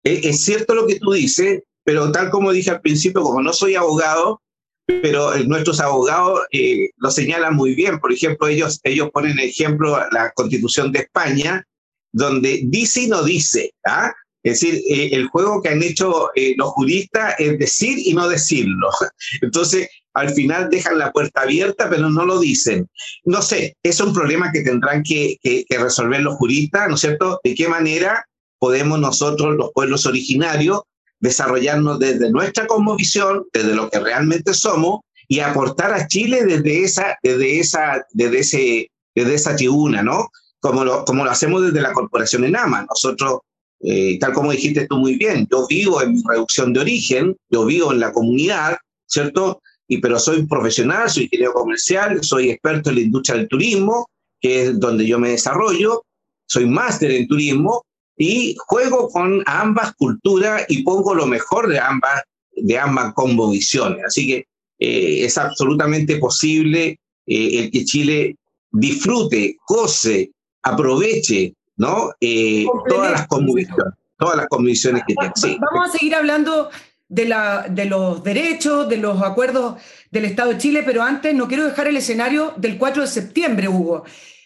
Es 0.04 0.44
cierto 0.44 0.74
lo 0.74 0.86
que 0.86 0.98
tú 0.98 1.12
dices, 1.12 1.62
pero 1.84 2.10
tal 2.12 2.30
como 2.30 2.52
dije 2.52 2.70
al 2.70 2.80
principio, 2.80 3.22
como 3.22 3.42
no 3.42 3.52
soy 3.52 3.74
abogado, 3.74 4.42
pero 4.86 5.36
nuestros 5.44 5.80
abogados 5.80 6.40
eh, 6.52 6.90
lo 6.96 7.10
señalan 7.10 7.54
muy 7.54 7.74
bien. 7.74 7.98
Por 7.98 8.12
ejemplo, 8.12 8.48
ellos, 8.48 8.80
ellos 8.82 9.10
ponen 9.12 9.38
ejemplo 9.38 9.98
la 10.10 10.32
Constitución 10.32 10.92
de 10.92 11.00
España, 11.00 11.66
donde 12.12 12.62
dice 12.64 13.02
y 13.02 13.06
no 13.08 13.22
dice. 13.22 13.72
¿ah? 13.86 14.12
Es 14.42 14.60
decir, 14.60 14.82
eh, 14.88 15.10
el 15.12 15.28
juego 15.28 15.62
que 15.62 15.70
han 15.70 15.82
hecho 15.82 16.30
eh, 16.34 16.54
los 16.56 16.70
juristas 16.70 17.34
es 17.38 17.58
decir 17.58 17.98
y 17.98 18.12
no 18.12 18.28
decirlo. 18.28 18.90
Entonces, 19.40 19.88
al 20.14 20.30
final 20.30 20.68
dejan 20.68 20.98
la 20.98 21.10
puerta 21.12 21.42
abierta, 21.42 21.88
pero 21.88 22.10
no 22.10 22.26
lo 22.26 22.38
dicen. 22.38 22.88
No 23.24 23.40
sé, 23.40 23.76
es 23.82 24.00
un 24.00 24.12
problema 24.12 24.52
que 24.52 24.62
tendrán 24.62 25.02
que, 25.02 25.36
que, 25.42 25.64
que 25.64 25.78
resolver 25.78 26.20
los 26.20 26.34
juristas, 26.34 26.88
¿no 26.88 26.96
es 26.96 27.00
cierto? 27.00 27.40
¿De 27.42 27.54
qué 27.54 27.68
manera 27.68 28.26
podemos 28.62 29.00
nosotros, 29.00 29.56
los 29.56 29.72
pueblos 29.72 30.06
originarios, 30.06 30.82
desarrollarnos 31.18 31.98
desde 31.98 32.30
nuestra 32.30 32.68
cosmovisión, 32.68 33.44
desde 33.52 33.74
lo 33.74 33.90
que 33.90 33.98
realmente 33.98 34.54
somos, 34.54 35.00
y 35.26 35.40
aportar 35.40 35.92
a 35.92 36.06
Chile 36.06 36.44
desde 36.44 36.84
esa, 36.84 37.18
desde 37.24 37.58
esa, 37.58 38.06
desde 38.12 38.38
ese, 38.38 38.90
desde 39.16 39.34
esa 39.34 39.56
tribuna, 39.56 40.04
¿no? 40.04 40.28
Como 40.60 40.84
lo, 40.84 41.04
como 41.04 41.24
lo 41.24 41.32
hacemos 41.32 41.60
desde 41.60 41.80
la 41.80 41.92
Corporación 41.92 42.44
ENAMA. 42.44 42.86
Nosotros, 42.88 43.40
eh, 43.80 44.16
tal 44.20 44.32
como 44.32 44.52
dijiste 44.52 44.86
tú 44.86 44.96
muy 44.96 45.16
bien, 45.16 45.48
yo 45.50 45.66
vivo 45.66 46.00
en 46.00 46.12
mi 46.12 46.22
reducción 46.24 46.72
de 46.72 46.80
origen, 46.82 47.36
yo 47.50 47.64
vivo 47.64 47.92
en 47.92 47.98
la 47.98 48.12
comunidad, 48.12 48.76
¿cierto? 49.08 49.60
Y, 49.88 49.98
pero 49.98 50.20
soy 50.20 50.46
profesional, 50.46 51.10
soy 51.10 51.24
ingeniero 51.24 51.52
comercial, 51.52 52.22
soy 52.22 52.50
experto 52.50 52.90
en 52.90 52.94
la 52.94 53.02
industria 53.02 53.38
del 53.38 53.48
turismo, 53.48 54.08
que 54.40 54.62
es 54.62 54.78
donde 54.78 55.04
yo 55.04 55.18
me 55.18 55.30
desarrollo, 55.30 56.04
soy 56.46 56.66
máster 56.66 57.10
en 57.10 57.26
turismo, 57.26 57.82
y 58.16 58.56
juego 58.66 59.08
con 59.08 59.42
ambas 59.46 59.94
culturas 59.94 60.64
y 60.68 60.82
pongo 60.82 61.14
lo 61.14 61.26
mejor 61.26 61.68
de 61.68 61.78
ambas 61.78 62.22
de 62.54 62.78
ambas 62.78 63.14
conmovisiones. 63.14 64.04
Así 64.04 64.26
que 64.26 64.46
eh, 64.78 65.24
es 65.24 65.38
absolutamente 65.38 66.16
posible 66.16 66.98
eh, 67.26 67.58
el 67.58 67.70
que 67.70 67.84
Chile 67.84 68.36
disfrute, 68.70 69.56
goce, 69.66 70.30
aproveche 70.62 71.54
¿no? 71.76 72.10
Eh, 72.20 72.64
todas 72.88 73.12
las 73.12 73.26
conmovisiones, 73.26 73.94
todas 74.18 74.36
las 74.36 74.46
convicciones 74.48 75.02
que 75.06 75.14
tiene. 75.14 75.58
Vamos 75.60 75.88
a 75.88 75.92
seguir 75.92 76.14
hablando 76.14 76.70
de, 77.08 77.26
la, 77.26 77.66
de 77.68 77.86
los 77.86 78.22
derechos, 78.22 78.88
de 78.88 78.98
los 78.98 79.22
acuerdos 79.22 79.76
del 80.10 80.26
Estado 80.26 80.50
de 80.50 80.58
Chile, 80.58 80.82
pero 80.84 81.02
antes 81.02 81.34
no 81.34 81.48
quiero 81.48 81.64
dejar 81.64 81.88
el 81.88 81.96
escenario 81.96 82.54
del 82.56 82.78
4 82.78 83.02
de 83.02 83.08
septiembre, 83.08 83.68
Hugo. 83.68 84.04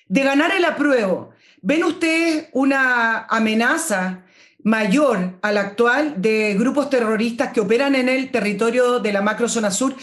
De 0.09 0.23
ganar 0.23 0.53
el 0.53 0.65
apruebo, 0.65 1.31
¿ven 1.67 1.83
ustedes 1.83 2.49
una 2.53 3.25
amenaza 3.25 4.25
mayor 4.63 5.37
a 5.43 5.51
la 5.51 5.63
actual 5.63 6.15
de 6.23 6.55
grupos 6.55 6.89
terroristas 6.91 7.53
que 7.53 7.61
operan 7.61 7.97
en 7.97 8.09
el 8.09 8.31
territorio 8.31 9.01
de 9.01 9.13
la 9.13 9.21
macrozona 9.21 9.73
sur? 9.73 9.97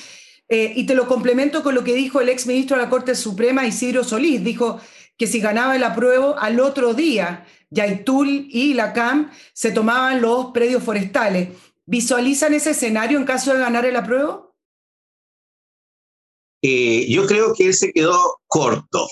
Eh, 0.49 0.73
y 0.75 0.85
te 0.85 0.93
lo 0.93 1.07
complemento 1.07 1.63
con 1.63 1.73
lo 1.73 1.85
que 1.85 1.93
dijo 1.93 2.19
el 2.19 2.27
ex 2.27 2.47
ministro 2.47 2.75
de 2.75 2.83
la 2.83 2.89
Corte 2.89 3.15
Suprema, 3.15 3.65
Isidro 3.65 4.03
Solís. 4.03 4.43
Dijo 4.43 4.81
que 5.17 5.25
si 5.25 5.39
ganaba 5.39 5.77
el 5.77 5.85
apruebo, 5.85 6.37
al 6.37 6.59
otro 6.59 6.93
día, 6.93 7.45
Yaitul 7.69 8.49
y 8.49 8.73
la 8.73 8.91
CAM 8.91 9.31
se 9.53 9.71
tomaban 9.71 10.21
los 10.21 10.47
predios 10.47 10.83
forestales. 10.83 11.47
¿Visualizan 11.85 12.53
ese 12.53 12.71
escenario 12.71 13.17
en 13.17 13.23
caso 13.23 13.53
de 13.53 13.59
ganar 13.59 13.85
el 13.85 13.95
apruebo? 13.95 14.53
Eh, 16.61 17.07
yo 17.09 17.25
creo 17.25 17.53
que 17.53 17.67
él 17.67 17.73
se 17.73 17.93
quedó 17.93 18.41
corto. 18.47 19.07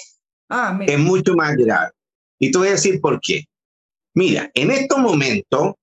Ah, 0.49 0.77
es 0.85 0.99
mucho 0.99 1.33
más 1.33 1.55
grave. 1.55 1.91
Y 2.41 2.51
te 2.51 2.57
voy 2.57 2.67
a 2.69 2.71
decir 2.71 2.99
por 2.99 3.21
qué. 3.21 3.45
Mira, 4.15 4.49
en 4.55 4.71
estos 4.71 4.97
momentos 4.97 5.75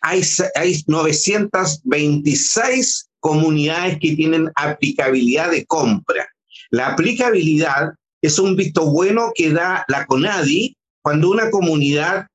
hay, 0.00 0.20
hay 0.54 0.84
926 0.86 3.08
comunidades 3.18 3.98
que 3.98 4.14
tienen 4.14 4.50
aplicabilidad 4.54 5.50
de 5.50 5.64
compra. 5.64 6.28
La 6.70 6.88
aplicabilidad 6.88 7.94
es 8.20 8.38
un 8.38 8.56
visto 8.56 8.90
bueno 8.90 9.32
que 9.34 9.48
da 9.50 9.86
la 9.88 10.04
CONADI 10.06 10.76
cuando 11.00 11.30
una 11.30 11.50
comunidad 11.50 12.26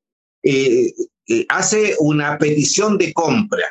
eh, 0.43 0.91
eh, 1.27 1.45
hace 1.49 1.95
una 1.99 2.39
petición 2.39 2.97
de 2.97 3.13
compra 3.13 3.69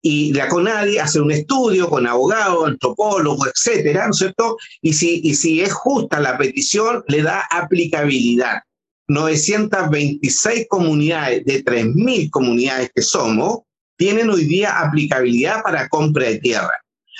y 0.00 0.32
la 0.32 0.48
CONADI 0.48 0.98
hace 0.98 1.20
un 1.20 1.32
estudio 1.32 1.88
con 1.88 2.06
abogados, 2.06 2.66
antropólogos, 2.66 3.48
etcétera, 3.48 4.06
¿no 4.06 4.12
es 4.12 4.18
cierto? 4.18 4.56
Y 4.80 4.92
si, 4.92 5.20
y 5.24 5.34
si 5.34 5.60
es 5.60 5.72
justa 5.72 6.20
la 6.20 6.38
petición, 6.38 7.02
le 7.08 7.22
da 7.22 7.42
aplicabilidad. 7.50 8.62
926 9.08 10.66
comunidades 10.68 11.44
de 11.44 11.64
3.000 11.64 12.30
comunidades 12.30 12.90
que 12.94 13.02
somos 13.02 13.60
tienen 13.96 14.30
hoy 14.30 14.44
día 14.44 14.80
aplicabilidad 14.80 15.62
para 15.62 15.88
compra 15.88 16.26
de 16.26 16.38
tierra. 16.38 16.72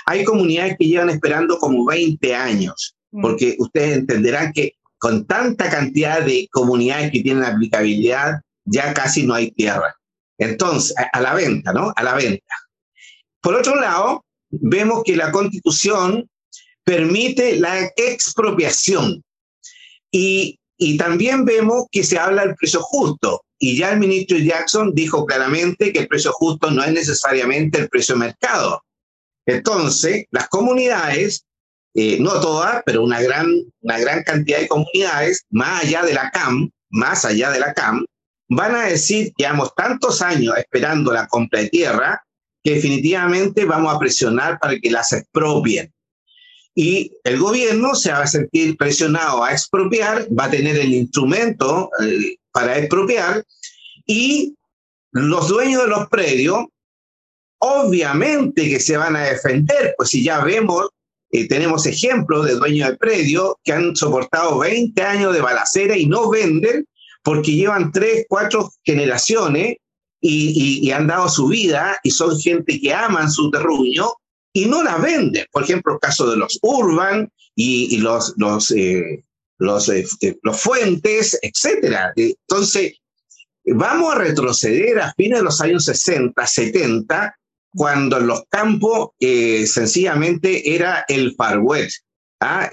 Hay 0.07 0.25
comunidades 0.25 0.77
que 0.79 0.87
llevan 0.87 1.11
esperando 1.11 1.59
como 1.59 1.85
20 1.85 2.35
años, 2.35 2.97
mm. 3.13 3.23
porque 3.23 3.57
ustedes 3.59 3.99
entenderán 3.99 4.53
que 4.53 4.75
con 4.99 5.27
tanta 5.27 5.69
cantidad 5.69 6.23
de 6.23 6.49
comunidades 6.51 7.11
que 7.11 7.21
tienen 7.21 7.45
aplicabilidad, 7.45 8.41
ya 8.65 8.95
casi 8.95 9.27
no 9.27 9.35
hay 9.35 9.51
tierra. 9.51 9.95
Entonces, 10.39 10.95
a 11.13 11.21
la 11.21 11.35
venta, 11.35 11.73
¿no? 11.73 11.93
A 11.95 12.03
la 12.03 12.15
venta. 12.15 12.55
Por 13.41 13.55
otro 13.55 13.79
lado, 13.79 14.25
vemos 14.51 15.03
que 15.05 15.17
la 15.17 15.31
constitución 15.31 16.29
permite 16.85 17.57
la 17.57 17.91
expropiación 17.97 19.23
y, 20.11 20.59
también 20.99 21.45
vemos 21.45 21.85
que 21.91 22.03
se 22.03 22.19
habla 22.19 22.47
del 22.47 22.57
precio 22.57 22.81
justo. 22.81 23.43
Y 23.59 23.77
ya 23.77 23.93
el 23.93 23.99
ministro 23.99 24.37
Jackson 24.37 24.93
dijo 24.95 25.25
claramente 25.25 25.93
que 25.93 26.01
el 26.01 26.09
precio 26.09 26.33
justo 26.33 26.71
no 26.71 26.83
es 26.83 26.93
necesariamente 26.93 27.79
el 27.79 27.89
precio 27.89 28.17
mercado. 28.17 28.83
Entonces, 29.47 30.27
las 30.31 30.49
comunidades, 30.49 31.45
eh, 31.95 32.19
no 32.21 32.41
todas, 32.41 32.83
pero 32.85 33.03
una 33.03 33.23
gran, 33.23 33.47
una 33.81 33.99
gran 33.99 34.23
cantidad 34.23 34.59
de 34.59 34.69
comunidades, 34.69 35.45
más 35.51 35.85
allá 35.85 36.03
de 36.03 36.15
la 36.15 36.31
CAM, 36.31 36.71
más 36.91 37.25
allá 37.25 37.51
de 37.51 37.61
la 37.61 37.73
CAM, 37.73 38.05
van 38.49 38.75
a 38.75 38.85
decir, 38.85 39.33
llevamos 39.37 39.75
tantos 39.75 40.21
años 40.23 40.57
esperando 40.57 41.13
la 41.13 41.27
compra 41.27 41.61
de 41.61 41.69
tierra, 41.69 42.23
que 42.63 42.75
definitivamente 42.75 43.65
vamos 43.65 43.95
a 43.95 43.99
presionar 43.99 44.59
para 44.59 44.79
que 44.79 44.91
las 44.91 45.13
expropien. 45.13 45.94
Y 46.75 47.13
el 47.23 47.39
gobierno 47.39 47.95
se 47.95 48.11
va 48.11 48.23
a 48.23 48.27
sentir 48.27 48.77
presionado 48.77 49.45
a 49.45 49.53
expropiar, 49.53 50.27
va 50.37 50.47
a 50.47 50.51
tener 50.51 50.77
el 50.77 50.93
instrumento 50.93 51.91
eh, 52.03 52.37
para 52.53 52.79
expropiar 52.79 53.45
y 54.07 54.55
los 55.13 55.49
dueños 55.49 55.83
de 55.83 55.89
los 55.89 56.09
predios, 56.09 56.65
obviamente 57.59 58.69
que 58.69 58.81
se 58.81 58.97
van 58.97 59.15
a 59.15 59.23
defender, 59.23 59.95
pues 59.97 60.11
si 60.11 60.25
ya 60.25 60.45
vemos, 60.45 60.89
eh, 61.31 61.47
tenemos 61.47 61.87
ejemplos 61.87 62.47
de 62.47 62.55
dueños 62.55 62.91
de 62.91 62.97
predios 62.97 63.55
que 63.63 63.73
han 63.73 63.95
soportado 63.95 64.59
20 64.59 65.01
años 65.03 65.33
de 65.33 65.41
balacera 65.41 65.97
y 65.97 66.07
no 66.07 66.29
venden 66.29 66.87
porque 67.23 67.53
llevan 67.53 67.91
3, 67.91 68.27
4 68.29 68.71
generaciones 68.85 69.77
y, 70.21 70.91
han 70.91 71.07
dado 71.07 71.29
su 71.29 71.49
vida 71.49 71.99
y 72.03 72.11
son 72.11 72.39
gente 72.39 72.81
que 72.81 72.95
aman 72.95 73.31
su 73.31 73.51
terruño 73.51 74.11
y 74.55 74.67
no 74.67 74.83
la 74.83 74.97
venden. 74.97 75.45
Por 75.53 75.65
ejemplo, 75.65 75.95
el 75.95 76.01
caso 76.01 76.31
de 76.31 76.37
los 76.37 76.59
Urban 76.63 77.31
y, 77.55 77.99
los, 77.99 78.33
los, 78.39 78.71
eh, 78.71 79.23
los, 79.59 79.89
eh, 79.91 80.07
los 80.43 80.61
Fuentes, 80.61 81.39
etc. 81.43 82.13
Entonces, 82.17 82.95
vamos 83.67 84.15
a 84.15 84.19
retroceder 84.19 85.01
a 85.01 85.13
fines 85.15 85.41
de 85.41 85.45
los 85.45 85.61
años 85.61 85.85
60, 85.85 86.47
70, 86.47 87.37
cuando 87.71 88.19
en 88.19 88.27
los 88.29 88.45
campos 88.49 89.11
eh, 89.21 89.67
sencillamente 89.67 90.75
era 90.75 91.05
el 91.09 91.35
Far 91.35 91.59
West. 91.59 92.05
¿ah? 92.41 92.71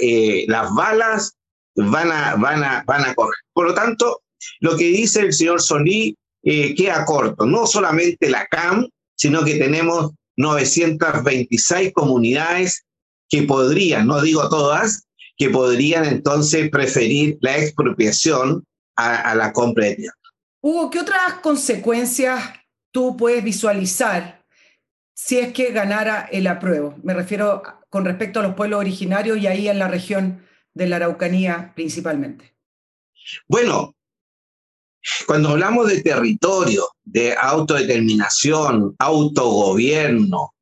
las 0.47 0.73
balas 0.73 1.35
van 1.75 2.11
a, 2.11 2.35
van, 2.35 2.63
a, 2.63 2.83
van 2.85 3.05
a 3.05 3.15
correr. 3.15 3.35
Por 3.53 3.67
lo 3.67 3.73
tanto, 3.73 4.21
lo 4.59 4.77
que 4.77 4.85
dice 4.85 5.21
el 5.21 5.33
señor 5.33 5.61
Solí 5.61 6.15
eh, 6.43 6.73
queda 6.75 7.05
corto. 7.05 7.45
No 7.45 7.67
solamente 7.67 8.29
la 8.29 8.45
CAM, 8.47 8.87
sino 9.15 9.43
que 9.43 9.55
tenemos 9.55 10.11
926 10.41 11.93
comunidades 11.93 12.85
que 13.29 13.43
podrían, 13.43 14.07
no 14.07 14.21
digo 14.21 14.49
todas, 14.49 15.07
que 15.37 15.49
podrían 15.49 16.05
entonces 16.05 16.69
preferir 16.69 17.37
la 17.41 17.57
expropiación 17.57 18.65
a, 18.95 19.33
la 19.33 19.53
compra 19.53 19.85
de 19.85 19.95
tierra. 19.95 20.15
Hugo, 20.61 20.89
¿qué 20.91 20.99
otras 20.99 21.35
consecuencias 21.41 22.43
tú 22.91 23.17
puedes 23.17 23.43
visualizar 23.43 24.45
si 25.13 25.39
es 25.39 25.53
que 25.53 25.71
ganara 25.71 26.27
el 26.31 26.45
apruebo? 26.45 26.95
Me 27.03 27.13
refiero 27.13 27.63
con 27.89 28.05
respecto 28.05 28.39
a 28.39 28.43
los 28.43 28.53
pueblos 28.53 28.79
originarios 28.79 29.39
y 29.39 29.47
ahí 29.47 29.67
en 29.67 29.79
la 29.79 29.87
región 29.87 30.45
de 30.73 30.87
la 30.87 30.97
Araucanía 30.97 31.71
principalmente. 31.75 32.55
Bueno, 33.47 33.95
cuando 35.25 35.49
hablamos 35.49 35.87
de 35.87 36.01
territorio, 36.01 36.87
de 37.03 37.35
autodeterminación, 37.35 38.95
autogobierno, 38.99 40.53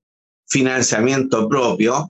financiamiento 0.47 1.47
propio, 1.47 2.09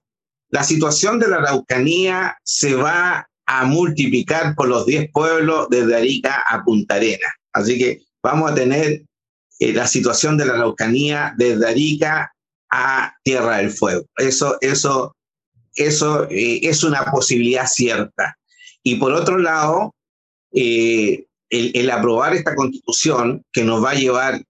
la 0.50 0.64
situación 0.64 1.20
de 1.20 1.28
la 1.28 1.38
Araucanía 1.38 2.38
se 2.44 2.76
va 2.76 3.28
a 3.46 3.66
multiplicar 3.66 4.56
por 4.56 4.68
los 4.68 4.86
10 4.86 5.12
pueblos 5.12 5.68
desde 5.70 5.96
Arica 5.96 6.44
a 6.48 6.64
Punta 6.64 6.96
Arena. 6.96 7.28
Así 7.54 7.78
que 7.78 8.02
vamos 8.22 8.52
a 8.52 8.56
tener 8.56 9.04
eh, 9.60 9.74
la 9.74 9.88
situación 9.88 10.38
de 10.38 10.46
la 10.46 10.54
Araucanía 10.54 11.34
desde 11.38 11.68
Arica 11.68 12.32
a 12.72 13.14
Tierra 13.24 13.58
del 13.58 13.72
Fuego. 13.72 14.06
Eso, 14.18 14.58
eso, 14.62 15.16
eso 15.76 16.30
eh, 16.30 16.60
es 16.64 16.84
una 16.84 17.06
posibilidad 17.06 17.66
cierta. 17.68 18.36
Y 18.84 18.96
por 18.96 19.14
otro 19.14 19.38
lado, 19.38 19.94
eh, 20.52 21.26
el, 21.50 21.90
aprobar 21.90 22.34
esta 22.34 22.56
constitución 22.56 23.44
que 23.52 23.64
nos 23.64 23.84
va 23.84 23.92
a 23.92 23.96
llevar, 23.96 24.44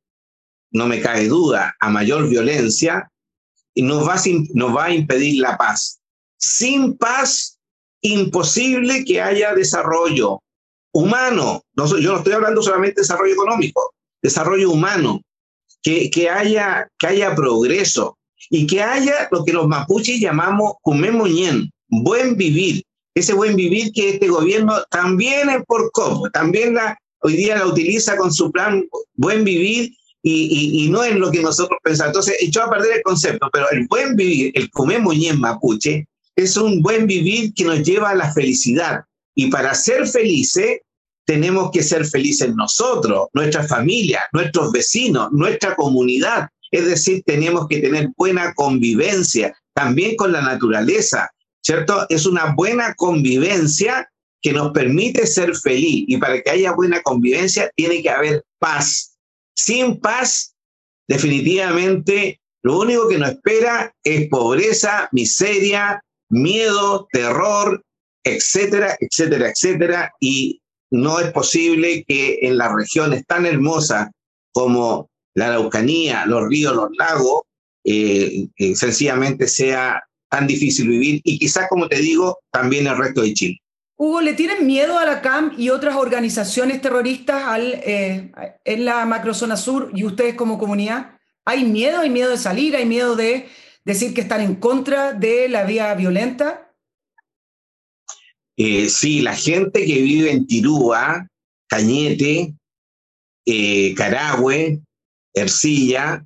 no 0.71 0.87
me 0.87 1.01
cae 1.01 1.27
duda, 1.27 1.75
a 1.79 1.89
mayor 1.89 2.27
violencia, 2.27 3.09
y 3.73 3.81
nos 3.81 4.07
va, 4.07 4.15
nos 4.53 4.75
va 4.75 4.85
a 4.85 4.93
impedir 4.93 5.41
la 5.41 5.57
paz. 5.57 5.99
Sin 6.37 6.97
paz, 6.97 7.57
imposible 8.01 9.03
que 9.05 9.21
haya 9.21 9.53
desarrollo 9.53 10.41
humano. 10.91 11.63
yo 11.75 12.11
no 12.11 12.17
estoy 12.17 12.33
hablando 12.33 12.61
solamente 12.61 12.95
de 12.95 13.01
desarrollo 13.01 13.33
económico, 13.33 13.93
desarrollo 14.21 14.71
humano, 14.71 15.21
que, 15.81 16.09
que, 16.09 16.29
haya, 16.29 16.89
que 16.97 17.07
haya 17.07 17.35
progreso 17.35 18.17
y 18.49 18.67
que 18.67 18.81
haya 18.81 19.27
lo 19.31 19.43
que 19.43 19.53
los 19.53 19.67
mapuches 19.67 20.19
llamamos 20.19 20.73
cumemoñen, 20.81 21.71
buen 21.87 22.35
vivir, 22.35 22.83
ese 23.19 23.33
buen 23.33 23.55
vivir 23.55 23.91
que 23.93 24.09
este 24.09 24.27
gobierno 24.27 24.75
también 24.89 25.49
es 25.49 25.63
por 25.65 25.91
cómo, 25.91 26.29
también 26.31 26.73
la, 26.73 26.97
hoy 27.21 27.35
día 27.35 27.57
la 27.57 27.67
utiliza 27.67 28.17
con 28.17 28.33
su 28.33 28.51
plan 28.51 28.83
buen 29.15 29.43
vivir 29.43 29.93
y, 30.21 30.83
y, 30.83 30.89
no 30.89 31.03
es 31.03 31.15
lo 31.15 31.31
que 31.31 31.41
nosotros 31.41 31.79
pensamos. 31.81 32.09
Entonces, 32.09 32.35
echó 32.41 32.63
a 32.63 32.69
perder 32.69 32.97
el 32.97 33.03
concepto, 33.03 33.49
pero 33.53 33.69
el 33.71 33.87
buen 33.87 34.17
vivir, 34.17 34.51
el 34.53 34.69
comer 34.69 35.01
en 35.01 35.39
mapuche, 35.39 36.07
es 36.35 36.57
un 36.57 36.81
buen 36.81 37.07
vivir 37.07 37.53
que 37.53 37.63
nos 37.63 37.83
lleva 37.83 38.09
a 38.09 38.15
la 38.15 38.33
felicidad. 38.33 39.05
Y 39.33 39.47
para 39.47 39.73
ser 39.73 40.07
felices, 40.07 40.81
tenemos 41.25 41.71
que 41.71 41.83
ser 41.83 42.05
felices 42.05 42.53
nosotros, 42.55 43.27
nuestra 43.33 43.63
familia, 43.63 44.21
nuestros 44.33 44.71
vecinos, 44.71 45.29
nuestra 45.31 45.75
comunidad. 45.75 46.49
Es 46.71 46.85
decir, 46.85 47.23
tenemos 47.25 47.67
que 47.67 47.79
tener 47.79 48.09
buena 48.17 48.53
convivencia 48.53 49.55
también 49.73 50.15
con 50.15 50.31
la 50.31 50.41
naturaleza, 50.41 51.29
¿cierto? 51.61 52.05
Es 52.09 52.25
una 52.25 52.53
buena 52.55 52.93
convivencia 52.95 54.09
que 54.41 54.53
nos 54.53 54.71
permite 54.71 55.27
ser 55.27 55.55
feliz. 55.55 56.05
Y 56.07 56.17
para 56.17 56.41
que 56.41 56.49
haya 56.49 56.71
buena 56.73 57.01
convivencia 57.01 57.71
tiene 57.75 58.01
que 58.01 58.09
haber 58.09 58.45
paz. 58.59 59.17
Sin 59.55 59.99
paz, 59.99 60.55
definitivamente, 61.07 62.39
lo 62.63 62.79
único 62.79 63.07
que 63.07 63.17
nos 63.17 63.31
espera 63.31 63.93
es 64.03 64.29
pobreza, 64.29 65.09
miseria, 65.11 66.03
miedo, 66.29 67.07
terror, 67.11 67.83
etcétera, 68.23 68.97
etcétera, 68.99 69.49
etcétera. 69.49 70.13
Y 70.19 70.61
no 70.91 71.19
es 71.19 71.31
posible 71.31 72.03
que 72.07 72.39
en 72.41 72.57
las 72.57 72.73
regiones 72.73 73.25
tan 73.25 73.45
hermosas 73.45 74.09
como 74.51 75.09
la 75.35 75.47
Araucanía, 75.47 76.25
los 76.25 76.47
ríos, 76.47 76.75
los 76.75 76.89
lagos, 76.97 77.43
eh, 77.83 78.47
eh, 78.57 78.75
sencillamente 78.75 79.47
sea 79.47 80.03
tan 80.29 80.47
difícil 80.47 80.87
vivir 80.87 81.21
y 81.23 81.39
quizás, 81.39 81.67
como 81.69 81.87
te 81.87 81.97
digo, 81.97 82.39
también 82.51 82.87
el 82.87 82.97
resto 82.97 83.21
de 83.21 83.33
Chile. 83.33 83.61
Hugo, 83.97 84.21
¿le 84.21 84.33
tienen 84.33 84.65
miedo 84.65 84.97
a 84.97 85.05
la 85.05 85.21
CAM 85.21 85.55
y 85.57 85.71
otras 85.71 85.95
organizaciones 85.95 86.81
terroristas 86.81 87.43
al, 87.43 87.73
eh, 87.83 88.31
en 88.63 88.85
la 88.85 89.05
macrozona 89.05 89.57
sur 89.57 89.91
y 89.93 90.05
ustedes 90.05 90.35
como 90.35 90.57
comunidad? 90.57 91.17
¿Hay 91.43 91.65
miedo? 91.65 91.99
¿Hay 91.99 92.09
miedo 92.09 92.29
de 92.29 92.37
salir? 92.37 92.75
¿Hay 92.77 92.85
miedo 92.85 93.15
de 93.15 93.49
decir 93.83 94.13
que 94.13 94.21
están 94.21 94.41
en 94.41 94.55
contra 94.55 95.11
de 95.11 95.49
la 95.49 95.65
vía 95.65 95.93
violenta? 95.95 96.71
Eh, 98.55 98.87
sí, 98.89 99.21
la 99.21 99.35
gente 99.35 99.85
que 99.85 100.01
vive 100.01 100.31
en 100.31 100.45
Tirúa, 100.45 101.27
Cañete, 101.67 102.53
eh, 103.45 103.93
Carahue, 103.95 104.79
Ercilla, 105.33 106.25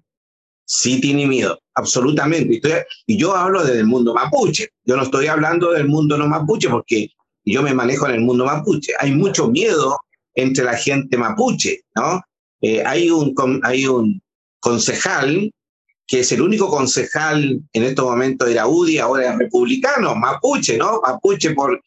sí 0.66 1.00
tiene 1.00 1.28
miedo, 1.28 1.60
absolutamente. 1.76 2.62
y 3.08 3.18
yo 3.18 3.36
hablo 3.36 3.64
desde 3.64 3.80
el 3.80 3.88
mundo 3.88 4.14
mapuche, 4.14 4.70
yo 4.86 4.96
no 4.96 5.04
estoy 5.04 5.28
hablando 5.28 5.72
del 5.72 5.88
mundo 5.88 6.18
no 6.18 6.28
mapuche 6.28 6.70
porque 6.70 7.10
yo 7.46 7.62
me 7.62 7.74
manejo 7.74 8.08
en 8.08 8.16
el 8.16 8.22
mundo 8.22 8.46
mapuche. 8.46 8.94
Hay 9.00 9.12
mucho 9.12 9.48
miedo 9.50 9.98
entre 10.36 10.64
la 10.64 10.76
gente 10.76 11.18
mapuche, 11.18 11.82
¿no? 11.96 12.22
Eh, 12.62 12.84
hay, 12.86 13.10
un, 13.10 13.34
hay 13.64 13.86
un 13.88 14.22
concejal 14.60 15.52
que 16.08 16.20
es 16.20 16.32
el 16.32 16.42
único 16.42 16.70
concejal 16.70 17.62
en 17.72 17.84
estos 17.84 18.06
momentos 18.06 18.48
de 18.48 18.56
la 18.56 18.68
UDI, 18.68 19.00
ahora 19.00 19.32
es 19.32 19.38
republicano, 19.38 20.16
mapuche, 20.16 20.78
¿no? 20.78 21.02
Mapuche 21.02 21.52
por, 21.52 21.82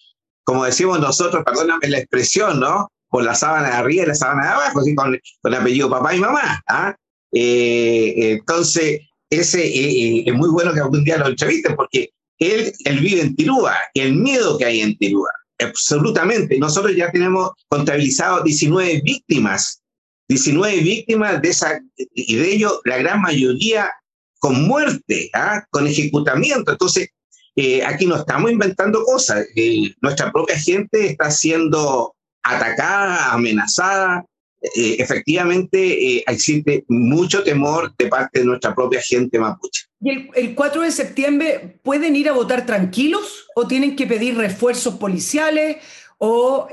como 0.45 0.65
decimos 0.65 1.01
nosotros, 1.01 1.45
perdóname 1.45 1.89
la 1.89 1.99
expresión, 1.99 2.61
¿no? 2.61 2.91
Por 3.09 3.25
la 3.25 3.35
sábana 3.35 3.69
de 3.69 3.75
arriba 3.75 4.03
y 4.05 4.07
la 4.07 4.15
sábana 4.15 4.45
de 4.45 4.49
abajo, 4.51 4.81
así 4.81 4.95
con, 4.95 5.19
con 5.43 5.55
apellido 5.55 5.91
papá 5.91 6.15
y 6.15 6.21
mamá. 6.21 6.63
¿ah? 6.69 6.95
Eh, 7.33 8.33
entonces, 8.33 9.01
ese 9.31 9.67
eh, 9.67 10.25
es 10.27 10.35
muy 10.35 10.49
bueno 10.51 10.73
que 10.73 10.81
algún 10.81 11.05
día 11.05 11.19
lo 11.19 11.29
entrevisten, 11.29 11.75
porque 11.75 12.11
él, 12.39 12.73
vive 13.01 13.23
en 13.23 13.37
Tirúa, 13.37 13.77
el 13.95 14.15
miedo 14.15 14.59
que 14.59 14.67
hay 14.67 14.81
en 14.81 14.97
Tirúa, 14.99 15.31
absolutamente. 15.59 16.59
Nosotros 16.59 16.95
ya 16.95 17.11
tenemos 17.11 17.51
contabilizado 17.69 18.43
19 18.43 19.01
víctimas, 19.03 19.83
19 20.29 20.81
víctimas 20.81 21.41
de 21.41 21.49
esa, 21.49 21.81
y 21.97 22.37
de 22.37 22.53
ellos 22.53 22.81
la 22.85 22.99
gran 22.99 23.23
mayoría 23.23 23.91
con 24.39 24.67
muerte, 24.67 25.31
¿ah? 25.33 25.65
con 25.71 25.87
ejecutamiento. 25.87 26.73
Entonces, 26.73 27.09
eh, 27.57 27.83
aquí 27.85 28.07
no 28.07 28.17
estamos 28.17 28.51
inventando 28.51 29.03
cosas. 29.03 29.47
Eh, 29.57 29.95
nuestra 30.03 30.31
propia 30.31 30.59
gente 30.59 31.07
está 31.07 31.31
siendo 31.31 32.15
atacada, 32.43 33.33
amenazada. 33.33 34.25
Eh, 34.63 34.97
efectivamente, 34.99 36.25
existe 36.31 36.85
mucho 36.89 37.43
temor 37.43 37.95
de 37.97 38.09
parte 38.09 38.41
de 38.41 38.47
nuestra 38.47 38.75
propia 38.75 39.01
gente 39.01 39.39
mapuche. 39.39 39.85
¿Y 40.01 40.11
el, 40.11 40.31
el, 40.35 40.55
4 40.55 40.83
de 40.83 40.91
septiembre 40.91 41.79
pueden 41.83 42.17
ir 42.17 42.29
a 42.29 42.33
votar 42.33 42.67
tranquilos 42.67 43.47
o 43.55 43.67
tienen 43.67 43.97
que 43.97 44.07
pedir 44.07 44.37
refuerzos 44.37 44.95
policiales 44.97 45.77
o 46.19 46.69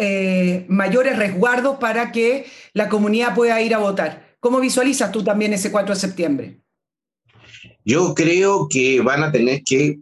mayores 0.68 1.18
resguardos 1.18 1.78
para 1.78 2.12
que 2.12 2.46
la 2.74 2.90
comunidad 2.90 3.36
pueda 3.36 3.62
ir 3.62 3.76
a 3.76 3.80
votar? 3.80 4.38
¿Cómo 4.40 4.60
visualizas 4.60 5.12
tú 5.12 5.24
también 5.24 5.54
ese 5.54 5.72
4 5.72 5.96
de 5.96 6.02
septiembre? 6.02 6.60
Yo 7.86 8.14
creo 8.14 8.68
que 8.70 9.02
van 9.02 9.24
a 9.24 9.32
tener 9.32 9.62
que 9.64 10.00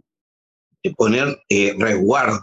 poner 0.97 1.39
eh, 1.49 1.75
resguardo, 1.77 2.41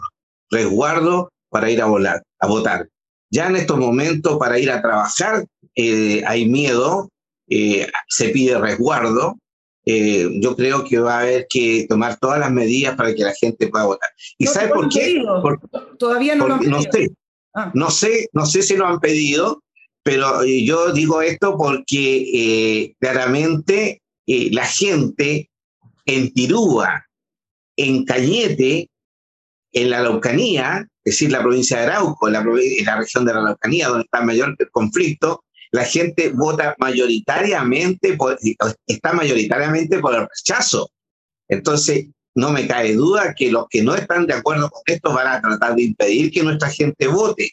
resguardo 0.49 1.29
para 1.49 1.69
ir 1.69 1.81
a, 1.81 1.85
volar, 1.85 2.23
a 2.39 2.47
votar. 2.47 2.87
Ya 3.31 3.47
en 3.47 3.55
estos 3.55 3.77
momentos 3.77 4.37
para 4.37 4.59
ir 4.59 4.71
a 4.71 4.81
trabajar 4.81 5.45
eh, 5.75 6.23
hay 6.25 6.47
miedo, 6.47 7.09
eh, 7.47 7.87
se 8.07 8.29
pide 8.29 8.57
resguardo. 8.57 9.37
yo 9.85 10.55
creo 10.55 10.83
que 10.83 10.99
va 10.99 11.17
a 11.17 11.21
haber 11.21 11.47
que 11.49 11.87
tomar 11.89 12.17
todas 12.19 12.39
las 12.39 12.51
medidas 12.51 12.95
para 12.95 13.13
que 13.15 13.23
la 13.23 13.33
gente 13.33 13.67
pueda 13.67 13.85
votar. 13.85 14.09
¿Y 14.37 14.45
sabe 14.45 14.69
por 14.69 14.89
qué? 14.89 15.23
Todavía 15.97 16.35
no 16.35 16.47
lo 16.47 16.53
han 16.55 16.59
pedido. 16.59 16.77
No 16.77 16.81
sé, 16.83 17.09
ah. 17.55 17.71
no 17.73 17.89
sé, 17.89 18.27
no 18.33 18.45
sé 18.45 18.61
si 18.61 18.75
lo 18.75 18.85
han 18.85 18.99
pedido, 18.99 19.63
pero 20.03 20.45
yo 20.45 20.91
digo 20.91 21.21
esto 21.21 21.57
porque 21.57 22.93
claramente 22.99 24.03
la 24.27 24.65
gente 24.65 25.49
en 26.05 26.33
Tirúa, 26.33 27.05
en 27.75 28.05
Cañete, 28.05 28.89
en 29.71 29.89
la 29.89 29.99
Araucanía, 29.99 30.87
es 31.09 31.15
decir, 31.15 31.31
la 31.31 31.41
provincia 31.41 31.77
de 31.79 31.87
Arauco, 31.87 32.29
la, 32.29 32.45
la 32.85 32.97
región 32.97 33.25
de 33.25 33.33
la 33.33 33.39
Araucanía, 33.39 33.87
donde 33.87 34.03
está 34.03 34.19
el 34.19 34.25
mayor 34.25 34.55
conflicto, 34.71 35.43
la 35.71 35.83
gente 35.83 36.29
vota 36.29 36.75
mayoritariamente, 36.77 38.13
por, 38.13 38.37
está 38.85 39.13
mayoritariamente 39.13 39.99
por 39.99 40.13
el 40.13 40.27
rechazo. 40.27 40.91
Entonces, 41.47 42.07
no 42.35 42.51
me 42.51 42.67
cae 42.67 42.93
duda 42.93 43.33
que 43.35 43.51
los 43.51 43.65
que 43.69 43.81
no 43.81 43.95
están 43.95 44.27
de 44.27 44.35
acuerdo 44.35 44.69
con 44.69 44.83
esto 44.85 45.13
van 45.13 45.27
a 45.27 45.41
tratar 45.41 45.75
de 45.75 45.83
impedir 45.83 46.31
que 46.31 46.43
nuestra 46.43 46.69
gente 46.69 47.07
vote. 47.07 47.51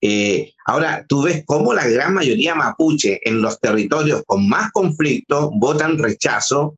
Eh, 0.00 0.52
ahora, 0.64 1.04
tú 1.06 1.22
ves 1.22 1.44
cómo 1.44 1.74
la 1.74 1.86
gran 1.86 2.14
mayoría 2.14 2.54
mapuche 2.54 3.20
en 3.28 3.42
los 3.42 3.60
territorios 3.60 4.22
con 4.26 4.48
más 4.48 4.72
conflicto 4.72 5.50
votan 5.54 5.98
rechazo 5.98 6.76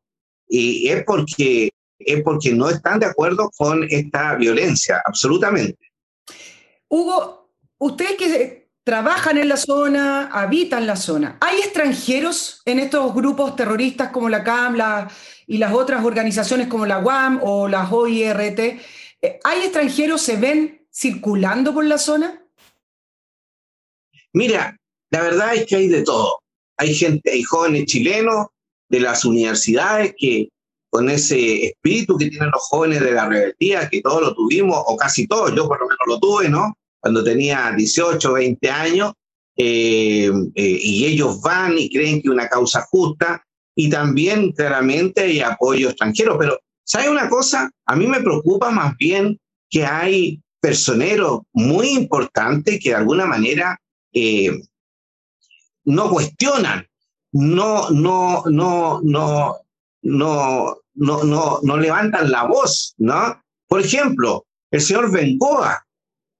y 0.48 0.88
es 0.88 1.04
porque 1.04 1.70
es 1.98 2.22
porque 2.22 2.52
no 2.52 2.68
están 2.70 3.00
de 3.00 3.07
acuerdo 3.07 3.50
con 3.57 3.85
esta 3.90 4.37
violencia, 4.37 5.02
absolutamente. 5.04 5.88
Hugo, 6.88 7.51
ustedes 7.79 8.16
que 8.16 8.68
trabajan 8.85 9.37
en 9.37 9.48
la 9.48 9.59
zona, 9.59 10.29
habitan 10.29 10.87
la 10.87 10.96
zona, 10.96 11.37
¿hay 11.40 11.59
extranjeros 11.59 12.62
en 12.64 12.79
estos 12.79 13.14
grupos 13.14 13.55
terroristas 13.55 14.11
como 14.11 14.31
la 14.31 14.42
CAM 14.42 14.77
y 15.46 15.59
las 15.59 15.74
otras 15.74 16.05
organizaciones 16.05 16.68
como 16.68 16.87
la 16.87 16.98
UAM 16.98 17.40
o 17.42 17.68
la 17.68 17.88
OIRT? 17.88 18.59
Eh, 18.59 19.40
¿Hay 19.44 19.61
extranjeros, 19.61 20.22
se 20.22 20.37
ven 20.37 20.87
circulando 20.90 21.74
por 21.74 21.85
la 21.85 21.98
zona? 21.98 22.42
Mira, 24.33 24.79
la 25.11 25.22
verdad 25.22 25.55
es 25.55 25.66
que 25.66 25.77
hay 25.77 25.88
de 25.88 26.03
todo. 26.03 26.40
Hay 26.79 26.94
gente, 26.94 27.31
hay 27.31 27.42
jóvenes 27.42 27.87
chilenos 27.87 28.46
de 28.88 29.01
las 29.01 29.24
universidades 29.24 30.14
que 30.16 30.48
con 30.90 31.11
ese 31.11 31.66
espíritu 31.66 32.16
que 32.16 32.31
tienen 32.31 32.51
los 32.51 32.62
jóvenes 32.62 33.01
de 33.01 33.12
la 33.12 33.29
rebeldía, 33.29 33.88
que 33.88 34.01
todos 34.01 34.22
lo 34.22 34.35
tuvimos, 34.35 34.83
o 34.87 34.96
casi 34.96 35.27
todos, 35.27 35.55
yo 35.55 35.68
por 35.68 35.81
lo 35.81 35.87
menos 35.87 36.07
lo 36.07 36.18
tuve, 36.18 36.48
¿no? 36.48 36.77
Cuando 37.01 37.22
tenía 37.22 37.72
18, 37.77 38.33
20 38.33 38.70
años, 38.70 39.12
eh, 39.57 40.31
eh, 40.55 40.79
y 40.83 41.05
ellos 41.05 41.40
van 41.40 41.77
y 41.77 41.90
creen 41.90 42.22
que 42.22 42.31
una 42.31 42.48
causa 42.48 42.87
justa, 42.90 43.44
y 43.74 43.88
también 43.88 44.53
claramente 44.53 45.22
hay 45.22 45.40
apoyo 45.40 45.90
extranjero, 45.90 46.37
pero 46.38 46.59
¿sabe 46.85 47.11
una 47.11 47.29
cosa? 47.29 47.70
A 47.87 47.94
mí 47.94 48.07
me 48.07 48.20
preocupa 48.20 48.70
más 48.70 48.96
bien 48.96 49.38
que 49.70 49.85
hay 49.85 50.40
personeros 50.61 51.42
muy 51.53 51.90
importantes 51.90 52.81
que 52.83 52.90
de 52.90 52.96
alguna 52.96 53.27
manera 53.27 53.81
eh, 54.12 54.51
no 55.85 56.11
cuestionan, 56.11 56.87
no, 57.33 57.90
no, 57.90 58.42
no, 58.46 59.01
no, 59.03 59.57
no, 60.08 60.78
no, 60.94 61.24
no, 61.24 61.60
no 61.62 61.76
levantan 61.76 62.30
la 62.30 62.44
voz, 62.44 62.94
¿no? 62.98 63.40
Por 63.66 63.80
ejemplo, 63.80 64.46
el 64.70 64.80
señor 64.80 65.10
Bengoa, 65.12 65.84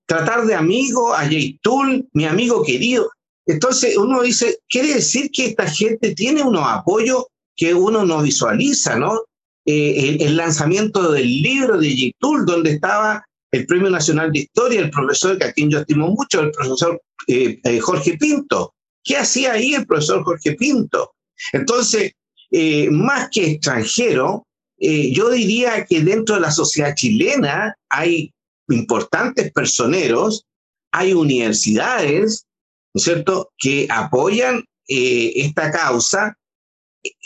tratar 0.07 0.46
de 0.46 0.54
amigo 0.54 1.14
a 1.14 1.28
Yeitul, 1.28 2.09
mi 2.12 2.24
amigo 2.24 2.62
querido. 2.64 3.11
Entonces 3.46 3.96
uno 3.96 4.22
dice, 4.22 4.59
quiere 4.68 4.94
decir 4.94 5.31
que 5.31 5.46
esta 5.46 5.66
gente 5.66 6.14
tiene 6.14 6.42
unos 6.42 6.64
apoyos 6.66 7.26
que 7.57 7.74
uno 7.74 8.04
no 8.04 8.22
visualiza, 8.22 8.98
¿no? 8.98 9.20
Eh, 9.66 10.16
el, 10.20 10.37
lanzamiento 10.37 11.12
del 11.12 11.26
libro 11.42 11.78
de 11.78 11.94
Yeitul, 11.94 12.46
donde 12.46 12.72
estaba 12.72 13.22
el 13.50 13.66
Premio 13.66 13.90
Nacional 13.90 14.33
de 14.33 14.40
Historia, 14.40 14.81
el 14.81 14.90
profesor 14.90 15.38
que 15.38 15.44
a 15.44 15.52
quien 15.52 15.70
yo 15.70 15.81
estimo 15.81 16.09
mucho, 16.09 16.40
el 16.40 16.50
profesor 16.52 17.00
eh, 17.26 17.61
eh, 17.64 17.78
Jorge 17.78 18.16
Pinto. 18.16 18.74
¿Qué 19.04 19.16
hacía 19.16 19.52
ahí 19.52 19.74
el 19.74 19.87
profesor 19.87 20.24
Jorge 20.24 20.52
Pinto? 20.52 21.12
Entonces, 21.52 22.12
eh, 22.51 22.89
más 22.91 23.29
que 23.31 23.53
extranjero, 23.53 24.47
eh, 24.79 25.13
yo 25.13 25.31
diría 25.31 25.85
que 25.85 26.03
dentro 26.03 26.37
de 26.37 26.41
la 26.41 26.51
sociedad 26.51 26.95
chilena 26.95 27.75
hay 27.91 28.33
importantes 28.69 29.53
personeros, 29.53 30.45
hay 30.93 31.13
universidades, 31.13 32.47
¿no 32.95 32.99
es 32.99 33.05
cierto?, 33.05 33.51
que 33.59 33.87
apoyan 33.91 34.65
eh, 34.89 35.33
esta 35.37 35.71
causa. 35.71 36.35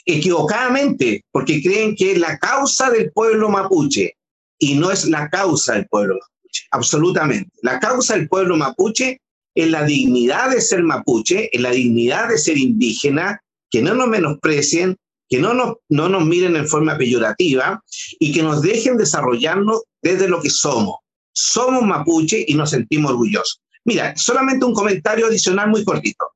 equivocadamente, 0.05 1.25
porque 1.33 1.63
creen 1.63 1.95
que 1.95 2.13
es 2.13 2.19
la 2.19 2.37
causa 2.39 2.91
del 2.91 3.13
pueblo 3.13 3.49
mapuche 3.49 4.17
y 4.59 4.75
no 4.75 4.91
es 4.91 5.07
la 5.07 5.29
causa 5.31 5.75
del 5.75 5.87
pueblo 5.87 6.15
mapuche, 6.15 6.67
absolutamente. 6.73 7.51
La 7.63 7.79
causa 7.79 8.15
del 8.15 8.29
pueblo 8.29 8.57
mapuche 8.57 9.21
es 9.55 9.71
la 9.71 9.85
dignidad 9.85 10.51
de 10.51 10.61
ser 10.61 10.83
mapuche, 10.83 11.49
es 11.53 11.61
la 11.61 11.71
dignidad 11.71 12.29
de 12.29 12.39
ser 12.39 12.59
indígena, 12.59 13.41
que 13.71 13.83
no 13.83 13.95
nos 13.95 14.09
menosprecien, 14.09 14.97
que 15.33 15.39
no 15.39 15.55
nos, 15.55 15.77
no 15.89 16.11
nos 16.11 16.27
miren 16.27 16.57
en 16.57 16.69
forma 16.69 16.99
peyorativa 16.99 17.83
y 18.19 18.35
que 18.35 18.43
nos 18.43 18.61
dejen 18.61 18.99
desarrollarnos 18.99 19.81
desde 20.03 20.29
lo 20.29 20.43
que 20.43 20.51
somos. 20.51 20.97
Somos 21.33 21.83
mapuche 21.85 22.45
y 22.47 22.55
nos 22.55 22.69
sentimos 22.69 23.13
orgullosos. 23.13 23.63
Mira, 23.87 24.15
solamente 24.15 24.67
un 24.67 24.75
comentario 24.75 25.29
adicional 25.29 25.71
muy 25.71 25.85
cortito. 25.85 26.27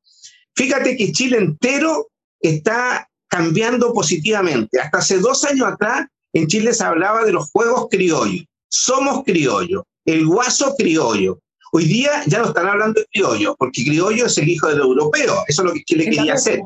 Fíjate 0.55 0.97
que 0.97 1.13
Chile 1.13 1.37
entero 1.37 2.09
está 2.41 3.07
cambiando 3.29 3.93
positivamente. 3.93 4.81
Hasta 4.81 4.97
hace 4.97 5.19
dos 5.19 5.45
años 5.45 5.69
atrás, 5.69 6.07
en 6.33 6.47
Chile 6.47 6.73
se 6.73 6.85
hablaba 6.85 7.23
de 7.23 7.33
los 7.33 7.51
juegos 7.51 7.89
criollos. 7.91 8.47
Somos 8.67 9.25
criollos, 9.25 9.83
el 10.07 10.25
guaso 10.25 10.75
criollo. 10.75 11.39
Hoy 11.77 11.85
día 11.85 12.23
ya 12.27 12.39
no 12.39 12.47
están 12.47 12.67
hablando 12.69 13.03
de 13.03 13.07
criollo, 13.13 13.55
porque 13.59 13.85
criollo 13.85 14.25
es 14.25 14.39
el 14.39 14.49
hijo 14.49 14.67
del 14.69 14.79
europeo. 14.79 15.45
Eso 15.47 15.61
es 15.61 15.69
lo 15.69 15.75
que 15.75 15.85
Chile 15.85 16.05
quería 16.07 16.33
hacer. 16.33 16.63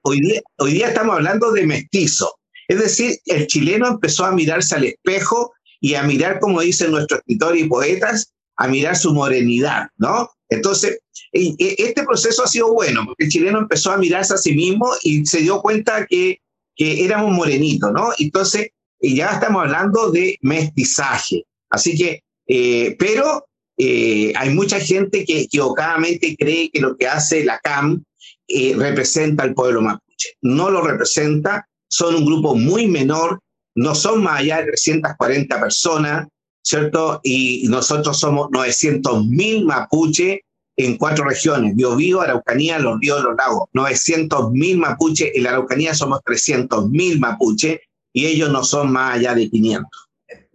Hoy, 0.00 0.22
día, 0.22 0.40
hoy 0.56 0.72
día 0.72 0.88
estamos 0.88 1.16
hablando 1.16 1.52
de 1.52 1.66
mestizo. 1.66 2.34
Es 2.66 2.78
decir, 2.78 3.18
el 3.26 3.46
chileno 3.46 3.88
empezó 3.88 4.24
a 4.24 4.32
mirarse 4.32 4.74
al 4.74 4.84
espejo 4.84 5.52
y 5.80 5.96
a 5.96 6.02
mirar, 6.02 6.40
como 6.40 6.62
dicen 6.62 6.92
nuestros 6.92 7.20
escritores 7.20 7.62
y 7.62 7.68
poetas, 7.68 8.32
a 8.56 8.68
mirar 8.68 8.96
su 8.96 9.12
morenidad, 9.12 9.88
¿no? 9.98 10.30
Entonces, 10.48 10.98
este 11.30 12.04
proceso 12.04 12.42
ha 12.42 12.48
sido 12.48 12.72
bueno, 12.72 13.02
porque 13.04 13.24
el 13.24 13.30
chileno 13.30 13.58
empezó 13.58 13.92
a 13.92 13.98
mirarse 13.98 14.32
a 14.32 14.38
sí 14.38 14.54
mismo 14.54 14.90
y 15.02 15.26
se 15.26 15.40
dio 15.40 15.60
cuenta 15.60 16.06
que, 16.06 16.40
que 16.74 17.04
éramos 17.04 17.32
morenitos, 17.32 17.92
¿no? 17.92 18.12
Entonces, 18.18 18.68
ya 18.98 19.32
estamos 19.32 19.60
hablando 19.60 20.10
de 20.10 20.38
mestizaje. 20.40 21.44
Así 21.68 21.98
que, 21.98 22.22
eh, 22.46 22.96
pero 22.98 23.44
eh, 23.78 24.32
hay 24.34 24.50
mucha 24.50 24.80
gente 24.80 25.24
que 25.24 25.42
equivocadamente 25.42 26.36
cree 26.36 26.68
que 26.70 26.80
lo 26.80 26.96
que 26.96 27.06
hace 27.06 27.44
la 27.44 27.60
CAM 27.60 28.02
eh, 28.48 28.74
representa 28.76 29.44
al 29.44 29.54
pueblo 29.54 29.80
mapuche. 29.80 30.30
No 30.42 30.68
lo 30.68 30.82
representa, 30.82 31.68
son 31.88 32.16
un 32.16 32.26
grupo 32.26 32.56
muy 32.56 32.88
menor, 32.88 33.38
no 33.76 33.94
son 33.94 34.24
más 34.24 34.40
allá 34.40 34.58
de 34.58 34.64
340 34.64 35.60
personas, 35.60 36.26
¿cierto? 36.60 37.20
Y 37.22 37.66
nosotros 37.68 38.18
somos 38.18 38.48
900 38.50 39.24
mil 39.26 39.64
mapuche 39.64 40.42
en 40.76 40.96
cuatro 40.96 41.24
regiones, 41.24 41.76
Biobío, 41.76 42.20
Araucanía, 42.20 42.80
Los 42.80 42.98
Ríos, 43.00 43.22
Los 43.22 43.36
Lagos. 43.36 43.68
900 43.72 44.50
mil 44.52 44.78
mapuche, 44.78 45.36
en 45.36 45.44
la 45.44 45.50
Araucanía 45.50 45.94
somos 45.94 46.20
300 46.24 46.88
mil 46.90 47.20
mapuche 47.20 47.80
y 48.12 48.26
ellos 48.26 48.50
no 48.50 48.64
son 48.64 48.90
más 48.90 49.16
allá 49.16 49.34
de 49.34 49.48
500. 49.48 50.07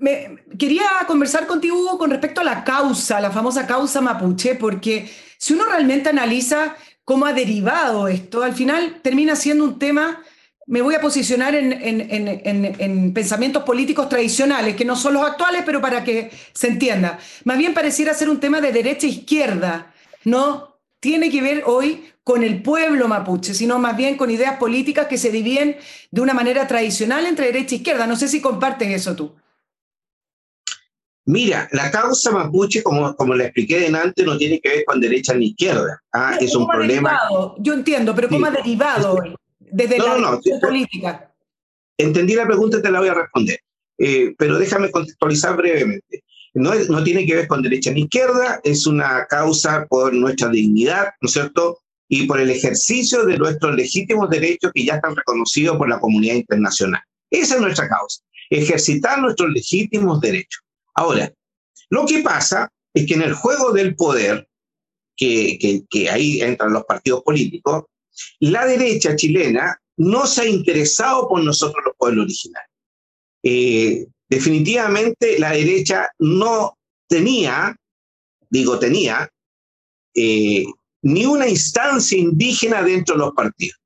Me, 0.03 0.37
quería 0.59 0.83
conversar 1.07 1.47
contigo, 1.47 1.77
Hugo, 1.77 1.97
con 1.97 2.09
respecto 2.09 2.41
a 2.41 2.43
la 2.43 2.65
causa, 2.65 3.21
la 3.21 3.31
famosa 3.31 3.65
causa 3.65 4.01
mapuche, 4.01 4.55
porque 4.55 5.09
si 5.37 5.53
uno 5.53 5.63
realmente 5.63 6.09
analiza 6.09 6.75
cómo 7.05 7.25
ha 7.25 7.31
derivado 7.31 8.09
esto, 8.09 8.43
al 8.43 8.53
final 8.53 8.99
termina 9.01 9.37
siendo 9.37 9.63
un 9.63 9.79
tema 9.79 10.21
me 10.65 10.81
voy 10.81 10.95
a 10.95 11.01
posicionar 11.01 11.55
en, 11.55 13.13
pensamientos 13.13 13.63
políticos 13.63 14.09
tradicionales, 14.09 14.75
que 14.75 14.85
no 14.85 14.97
son 14.97 15.13
los 15.13 15.23
actuales, 15.25 15.63
pero 15.65 15.79
para 15.79 16.03
que 16.03 16.31
se 16.53 16.67
entienda. 16.67 17.19
Más 17.45 17.57
bien 17.57 17.73
pareciera 17.73 18.13
ser 18.13 18.29
un 18.29 18.41
tema 18.41 18.59
de 18.59 18.73
derecha 18.73 19.07
e 19.07 19.11
izquierda, 19.11 19.93
no 20.25 20.79
tiene 20.99 21.29
que 21.29 21.41
ver 21.41 21.63
hoy 21.65 22.09
con 22.25 22.43
el 22.43 22.61
pueblo 22.61 23.07
mapuche, 23.07 23.53
sino 23.53 23.79
más 23.79 23.95
bien 23.95 24.17
con 24.17 24.31
ideas 24.31 24.57
políticas 24.57 25.07
que 25.07 25.17
se 25.17 25.31
dividen 25.31 25.77
de 26.11 26.21
una 26.21 26.33
manera 26.33 26.67
tradicional 26.67 27.25
entre 27.25 27.47
derecha 27.47 27.75
e 27.75 27.77
izquierda. 27.77 28.07
No 28.07 28.17
sé 28.17 28.29
si 28.29 28.41
compartes 28.41 28.89
eso 28.89 29.15
tú. 29.15 29.33
Mira, 31.25 31.69
la 31.71 31.89
causa 31.89 32.31
mapuche, 32.31 32.83
como, 32.83 33.15
como 33.15 33.33
le 33.33 33.45
expliqué 33.45 33.87
antes, 33.87 34.25
no 34.25 34.37
tiene 34.37 34.59
que 34.59 34.69
ver 34.69 34.85
con 34.85 34.99
derecha 34.99 35.33
ni 35.33 35.47
izquierda. 35.47 36.01
Ah, 36.11 36.37
es 36.39 36.53
un 36.55 36.67
problema. 36.67 37.17
Yo 37.59 37.73
entiendo, 37.73 38.13
pero 38.13 38.27
¿cómo 38.27 38.45
ha 38.45 38.51
derivado 38.51 39.13
hoy? 39.13 39.35
desde 39.73 39.97
la 39.97 40.17
no, 40.17 40.39
política. 40.61 41.31
Entendí 41.97 42.35
la 42.35 42.45
pregunta 42.45 42.77
y 42.77 42.81
te 42.81 42.91
la 42.91 42.99
voy 42.99 43.09
a 43.09 43.15
responder. 43.15 43.59
Eh, 43.97 44.33
pero 44.37 44.59
déjame 44.59 44.91
contextualizar 44.91 45.57
brevemente. 45.57 46.23
No, 46.53 46.75
no 46.75 47.03
tiene 47.03 47.25
que 47.25 47.35
ver 47.35 47.47
con 47.47 47.63
derecha 47.63 47.91
ni 47.91 48.01
izquierda, 48.01 48.61
es 48.63 48.85
una 48.85 49.25
causa 49.25 49.87
por 49.87 50.13
nuestra 50.13 50.49
dignidad, 50.49 51.07
¿no 51.19 51.27
es 51.27 51.33
cierto? 51.33 51.79
Y 52.07 52.27
por 52.27 52.39
el 52.39 52.51
ejercicio 52.51 53.25
de 53.25 53.37
nuestros 53.39 53.75
legítimos 53.75 54.29
derechos 54.29 54.71
que 54.73 54.85
ya 54.85 54.95
están 54.95 55.15
reconocidos 55.15 55.77
por 55.77 55.89
la 55.89 55.99
comunidad 55.99 56.35
internacional. 56.35 57.01
Esa 57.31 57.55
es 57.55 57.61
nuestra 57.61 57.89
causa, 57.89 58.21
ejercitar 58.51 59.19
nuestros 59.19 59.49
legítimos 59.49 60.21
derechos. 60.21 60.62
Ahora, 60.95 61.33
lo 61.89 62.05
que 62.05 62.21
pasa 62.21 62.69
es 62.93 63.05
que 63.07 63.15
en 63.15 63.23
el 63.23 63.33
juego 63.33 63.71
del 63.71 63.95
poder, 63.95 64.47
que, 65.15 65.85
ahí 66.11 66.41
entran 66.41 66.73
los 66.73 66.85
partidos 66.85 67.23
políticos, 67.23 67.85
la 68.39 68.65
derecha 68.65 69.15
chilena 69.15 69.79
no 69.97 70.25
se 70.27 70.41
ha 70.41 70.45
interesado 70.45 71.27
por 71.27 71.43
nosotros 71.43 71.83
los 71.85 71.95
pueblos 71.97 72.25
originales. 72.25 72.69
Eh, 73.43 74.07
definitivamente 74.29 75.37
la 75.39 75.51
derecha 75.51 76.09
no 76.19 76.77
tenía, 77.07 77.75
digo 78.49 78.79
tenía, 78.79 79.29
eh, 80.15 80.65
ni 81.03 81.25
una 81.25 81.47
instancia 81.47 82.17
indígena 82.17 82.81
dentro 82.81 83.15
de 83.15 83.19
los 83.19 83.33
partidos. 83.33 83.79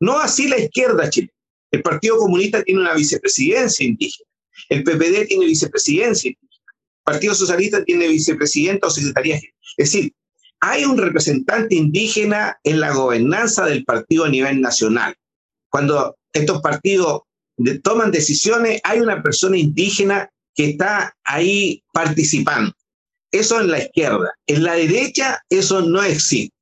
No 0.00 0.18
así 0.18 0.48
la 0.48 0.58
izquierda 0.58 1.08
chilena. 1.08 1.32
El 1.70 1.82
Partido 1.82 2.18
Comunista 2.18 2.62
tiene 2.62 2.80
una 2.80 2.94
vicepresidencia 2.94 3.84
indígena. 3.84 4.28
El 4.68 4.84
PPD 4.84 5.26
tiene 5.26 5.46
vicepresidencia 5.46 6.28
indígena. 6.28 6.43
Partido 7.04 7.34
Socialista 7.34 7.84
tiene 7.84 8.08
vicepresidenta 8.08 8.86
o 8.86 8.90
secretaría. 8.90 9.36
Es 9.76 9.92
decir, 9.92 10.12
hay 10.60 10.84
un 10.84 10.96
representante 10.96 11.74
indígena 11.74 12.58
en 12.64 12.80
la 12.80 12.92
gobernanza 12.92 13.66
del 13.66 13.84
partido 13.84 14.24
a 14.24 14.30
nivel 14.30 14.60
nacional. 14.60 15.14
Cuando 15.68 16.16
estos 16.32 16.62
partidos 16.62 17.22
toman 17.82 18.10
decisiones, 18.10 18.80
hay 18.82 19.00
una 19.00 19.22
persona 19.22 19.58
indígena 19.58 20.30
que 20.54 20.70
está 20.70 21.14
ahí 21.24 21.82
participando. 21.92 22.72
Eso 23.30 23.60
en 23.60 23.70
la 23.70 23.80
izquierda. 23.80 24.32
En 24.46 24.62
la 24.62 24.74
derecha 24.74 25.42
eso 25.50 25.82
no 25.82 26.02
existe. 26.02 26.54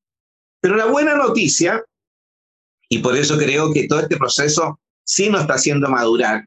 Pero 0.61 0.77
la 0.77 0.87
buena 0.87 1.15
noticia, 1.15 1.85
y 2.89 2.99
por 2.99 3.17
eso 3.17 3.37
creo 3.37 3.73
que 3.73 3.87
todo 3.87 4.01
este 4.01 4.17
proceso 4.17 4.81
sí 5.05 5.29
nos 5.29 5.43
está 5.43 5.55
haciendo 5.55 5.89
madurar, 5.89 6.47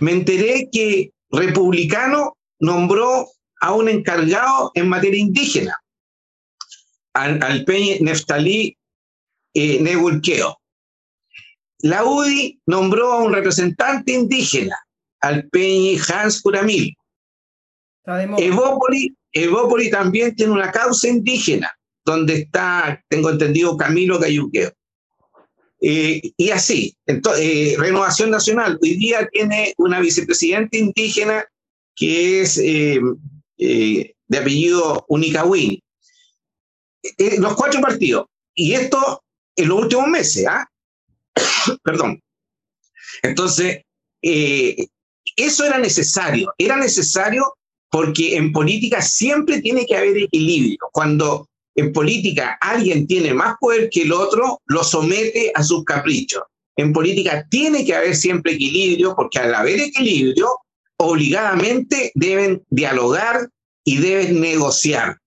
me 0.00 0.12
enteré 0.12 0.68
que 0.70 1.10
Republicano 1.30 2.35
nombró 2.58 3.28
a 3.60 3.72
un 3.72 3.88
encargado 3.88 4.70
en 4.74 4.88
materia 4.88 5.20
indígena 5.20 5.76
al, 7.16 7.64
Peñi 7.64 7.98
Neftalí 8.00 8.76
eh, 9.54 9.80
Nebulqueo. 9.80 10.58
La 11.80 12.04
UDI 12.04 12.60
nombró 12.66 13.12
a 13.12 13.22
un 13.22 13.32
representante 13.32 14.12
indígena, 14.12 14.76
al 15.20 15.48
Peñi 15.48 15.98
Hans 16.08 16.40
Curamil. 16.40 16.94
Evópoli, 19.32 19.90
también 19.90 20.34
tiene 20.34 20.52
una 20.52 20.70
causa 20.70 21.08
indígena, 21.08 21.70
donde 22.04 22.34
está, 22.42 23.02
tengo 23.08 23.30
entendido, 23.30 23.76
Camilo 23.76 24.18
Cayuqueo. 24.18 24.72
Eh, 25.80 26.22
y 26.36 26.50
así, 26.50 26.96
eh, 27.06 27.76
Renovación 27.78 28.30
Nacional 28.30 28.78
hoy 28.80 28.96
día 28.96 29.28
tiene 29.30 29.74
una 29.76 30.00
vicepresidenta 30.00 30.78
indígena 30.78 31.44
que 31.96 32.42
es 32.42 32.58
eh, 32.62 33.00
de 33.56 34.38
apellido 34.38 35.04
Unicahuini. 35.08 35.82
Eh, 37.18 37.38
los 37.38 37.54
cuatro 37.54 37.80
partidos. 37.80 38.26
Y 38.54 38.72
esto 38.74 39.22
en 39.56 39.68
los 39.68 39.82
últimos 39.82 40.08
meses, 40.08 40.46
¿ah? 40.46 40.66
Perdón. 41.82 42.20
Entonces, 43.22 43.82
eh, 44.22 44.86
eso 45.36 45.64
era 45.64 45.78
necesario. 45.78 46.52
Era 46.58 46.76
necesario 46.76 47.54
porque 47.90 48.36
en 48.36 48.52
política 48.52 49.00
siempre 49.00 49.60
tiene 49.60 49.86
que 49.86 49.96
haber 49.96 50.16
equilibrio. 50.18 50.78
Cuando 50.92 51.48
en 51.74 51.92
política 51.92 52.58
alguien 52.60 53.06
tiene 53.06 53.34
más 53.34 53.56
poder 53.60 53.88
que 53.90 54.02
el 54.02 54.12
otro, 54.12 54.60
lo 54.66 54.82
somete 54.82 55.52
a 55.54 55.62
sus 55.62 55.84
caprichos. 55.84 56.42
En 56.76 56.92
política 56.92 57.46
tiene 57.50 57.84
que 57.84 57.94
haber 57.94 58.16
siempre 58.16 58.52
equilibrio 58.52 59.14
porque 59.14 59.38
al 59.38 59.54
haber 59.54 59.80
equilibrio, 59.80 60.48
obligadamente 60.98 62.12
deben 62.14 62.64
dialogar 62.70 63.48
y 63.84 63.98
deben 63.98 64.40
negociar. 64.40 65.18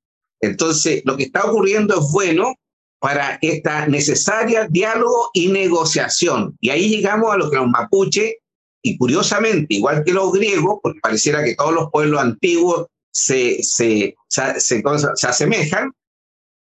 Entonces, 0.41 1.01
lo 1.05 1.17
que 1.17 1.23
está 1.23 1.45
ocurriendo 1.45 1.99
es 1.99 2.11
bueno 2.11 2.55
para 2.99 3.39
esta 3.41 3.87
necesaria 3.87 4.67
diálogo 4.69 5.29
y 5.33 5.47
negociación. 5.47 6.57
Y 6.59 6.69
ahí 6.69 6.89
llegamos 6.89 7.31
a 7.33 7.37
lo 7.37 7.49
que 7.49 7.57
los 7.57 7.67
mapuche, 7.67 8.37
y 8.81 8.97
curiosamente, 8.97 9.75
igual 9.75 10.03
que 10.05 10.13
los 10.13 10.31
griegos, 10.31 10.79
porque 10.81 10.99
pareciera 11.01 11.43
que 11.43 11.55
todos 11.55 11.73
los 11.73 11.89
pueblos 11.91 12.21
antiguos 12.21 12.87
se, 13.11 13.61
se, 13.63 14.15
se, 14.27 14.57
se 14.59 15.27
asemejan, 15.27 15.91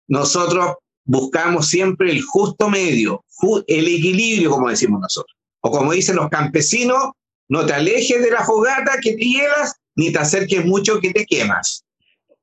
nosotros 0.08 0.76
buscamos 1.06 1.68
siempre 1.68 2.12
el 2.12 2.22
justo 2.22 2.70
medio, 2.70 3.24
el 3.68 3.88
equilibrio, 3.88 4.52
como 4.52 4.70
decimos 4.70 5.02
nosotros. 5.02 5.36
O 5.62 5.72
como 5.72 5.94
dicen 5.94 6.18
los 6.18 6.30
campesinos, 6.30 7.12
no 7.50 7.66
te 7.66 7.74
alejes 7.74 8.22
de 8.22 8.32
la 8.32 8.44
fogata 8.44 8.94
que 9.02 9.14
te 9.14 9.24
hielas, 9.24 9.76
ni 9.96 10.12
te 10.12 10.20
acerques 10.20 10.66
mucho 10.66 11.00
que 11.00 11.12
te 11.12 11.26
quemas. 11.26 11.84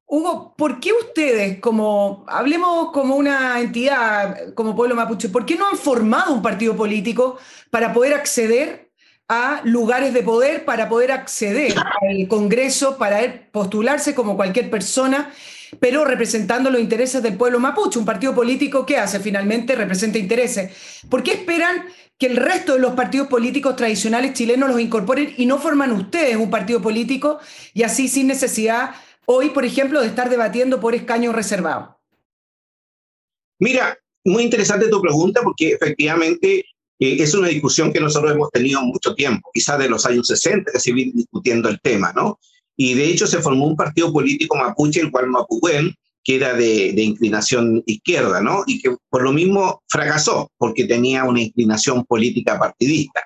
Hugo, 0.07 0.55
¿por 0.57 0.81
qué 0.81 0.93
ustedes, 0.93 1.61
como 1.61 2.25
hablemos 2.27 2.91
como 2.91 3.15
una 3.15 3.61
entidad, 3.61 4.55
como 4.55 4.75
pueblo 4.75 4.97
mapuche, 4.97 5.29
¿por 5.29 5.47
qué 5.47 5.55
no 5.55 5.69
han 5.69 5.77
formado 5.77 6.35
un 6.35 6.43
partido 6.43 6.77
político 6.77 7.39
para 7.71 7.93
poder 7.93 8.15
acceder 8.15 8.91
a 9.29 9.61
lugares 9.63 10.13
de 10.13 10.25
poder, 10.25 10.65
para 10.65 10.89
poder 10.89 11.13
acceder 11.13 11.73
al 12.01 12.27
Congreso, 12.27 12.99
para 12.99 13.49
postularse 13.53 14.13
como 14.13 14.35
cualquier 14.35 14.69
persona, 14.69 15.33
pero 15.79 16.05
representando 16.05 16.71
los 16.71 16.81
intereses 16.81 17.23
del 17.23 17.37
pueblo 17.37 17.61
mapuche? 17.61 17.99
Un 17.99 18.05
partido 18.05 18.35
político 18.35 18.85
que 18.85 18.97
hace 18.97 19.21
finalmente 19.21 19.75
representa 19.77 20.19
intereses. 20.19 21.05
¿Por 21.09 21.23
qué 21.23 21.33
esperan 21.33 21.85
que 22.19 22.27
el 22.27 22.37
resto 22.37 22.75
de 22.75 22.81
los 22.81 22.93
partidos 22.93 23.29
políticos 23.29 23.77
tradicionales 23.77 24.35
chilenos 24.35 24.69
los 24.69 24.81
incorporen 24.81 25.33
y 25.37 25.47
no 25.47 25.59
forman 25.59 25.93
ustedes 25.93 26.37
un 26.37 26.51
partido 26.51 26.83
político 26.83 27.39
y 27.73 27.83
así 27.83 28.09
sin 28.09 28.27
necesidad 28.27 28.91
hoy, 29.25 29.51
por 29.51 29.65
ejemplo, 29.65 30.01
de 30.01 30.09
estar 30.09 30.29
debatiendo 30.29 30.81
por 30.81 30.95
escaños 30.95 31.35
reservados? 31.35 31.97
Mira, 33.59 33.97
muy 34.25 34.43
interesante 34.43 34.89
tu 34.89 35.01
pregunta 35.01 35.41
porque 35.43 35.73
efectivamente 35.73 36.65
eh, 36.99 37.17
es 37.23 37.33
una 37.35 37.49
discusión 37.49 37.93
que 37.93 38.01
nosotros 38.01 38.33
hemos 38.33 38.51
tenido 38.51 38.83
mucho 38.83 39.15
tiempo, 39.15 39.51
quizás 39.55 39.79
de 39.79 39.89
los 39.89 40.05
años 40.05 40.27
60 40.27 40.73
que 40.73 40.79
se 40.81 40.93
viene 40.93 41.13
discutiendo 41.15 41.69
el 41.69 41.81
tema, 41.81 42.13
¿no? 42.13 42.39
Y 42.77 42.95
de 42.95 43.07
hecho 43.07 43.27
se 43.27 43.41
formó 43.41 43.67
un 43.67 43.77
partido 43.77 44.13
político 44.13 44.57
mapuche, 44.57 45.01
el 45.01 45.11
cual 45.11 45.29
Mapugüen, 45.29 45.95
que 46.23 46.37
era 46.37 46.55
de, 46.55 46.93
de, 46.93 47.03
inclinación 47.03 47.83
izquierda, 47.87 48.41
¿no? 48.41 48.63
Y 48.67 48.81
que 48.81 48.95
por 49.09 49.23
lo 49.23 49.33
mismo 49.33 49.83
fracasó, 49.89 50.51
porque 50.57 50.85
tenía 50.85 51.25
una 51.25 51.41
inclinación 51.41 52.05
política 52.05 52.59
partidista 52.59 53.23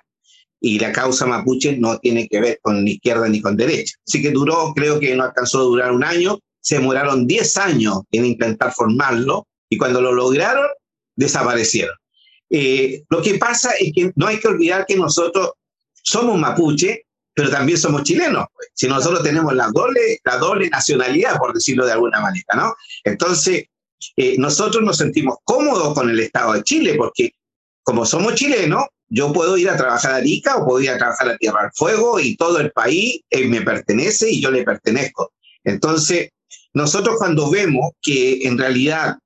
y 0.64 0.78
la 0.78 0.92
causa 0.92 1.26
mapuche 1.26 1.76
no 1.76 1.98
tiene 1.98 2.26
que 2.26 2.40
ver 2.40 2.58
con 2.62 2.88
izquierda 2.88 3.28
ni 3.28 3.42
con 3.42 3.54
derecha. 3.54 3.96
Así 4.08 4.22
que 4.22 4.30
duró, 4.30 4.72
creo 4.74 4.98
que 4.98 5.14
no 5.14 5.24
alcanzó 5.24 5.58
a 5.60 5.64
durar 5.64 5.92
un 5.92 6.02
año, 6.02 6.38
se 6.58 6.76
demoraron 6.76 7.26
10 7.26 7.56
años 7.58 7.98
en 8.10 8.24
intentar 8.24 8.72
formarlo 8.72 9.46
y 9.68 9.76
cuando 9.76 10.00
lo 10.00 10.12
lograron, 10.12 10.66
desaparecieron. 11.16 11.94
Eh, 12.48 13.02
lo 13.10 13.20
que 13.20 13.34
pasa 13.34 13.72
es 13.78 13.92
que 13.94 14.10
no 14.16 14.26
hay 14.26 14.38
que 14.38 14.48
olvidar 14.48 14.86
que 14.86 14.96
nosotros 14.96 15.50
somos 15.92 16.38
mapuche, 16.38 17.04
pero 17.34 17.50
también 17.50 17.78
somos 17.78 18.02
chilenos. 18.04 18.46
Pues. 18.54 18.68
Si 18.74 18.88
nosotros 18.88 19.22
tenemos 19.22 19.54
la 19.54 19.68
doble, 19.72 20.20
la 20.24 20.38
doble 20.38 20.70
nacionalidad, 20.70 21.38
por 21.38 21.52
decirlo 21.52 21.84
de 21.84 21.92
alguna 21.92 22.20
manera, 22.20 22.54
¿no? 22.54 22.74
Entonces, 23.02 23.64
eh, 24.16 24.36
nosotros 24.38 24.82
nos 24.82 24.98
sentimos 24.98 25.36
cómodos 25.44 25.94
con 25.94 26.08
el 26.10 26.20
Estado 26.20 26.54
de 26.54 26.62
Chile, 26.62 26.94
porque 26.96 27.32
como 27.82 28.06
somos 28.06 28.34
chilenos, 28.34 28.84
yo 29.08 29.32
puedo 29.32 29.56
ir 29.56 29.68
a 29.68 29.76
trabajar 29.76 30.12
a 30.12 30.16
Arica 30.16 30.56
o 30.56 30.64
puedo 30.64 30.80
ir 30.80 30.90
a 30.90 30.98
trabajar 30.98 31.28
a 31.28 31.36
Tierra 31.36 31.62
del 31.62 31.72
Fuego 31.74 32.18
y 32.18 32.36
todo 32.36 32.58
el 32.58 32.72
país 32.72 33.20
eh, 33.30 33.46
me 33.46 33.60
pertenece 33.60 34.30
y 34.30 34.40
yo 34.40 34.50
le 34.50 34.64
pertenezco. 34.64 35.32
Entonces, 35.62 36.30
nosotros 36.72 37.16
cuando 37.18 37.50
vemos 37.50 37.92
que 38.02 38.46
en 38.46 38.58
realidad 38.58 39.16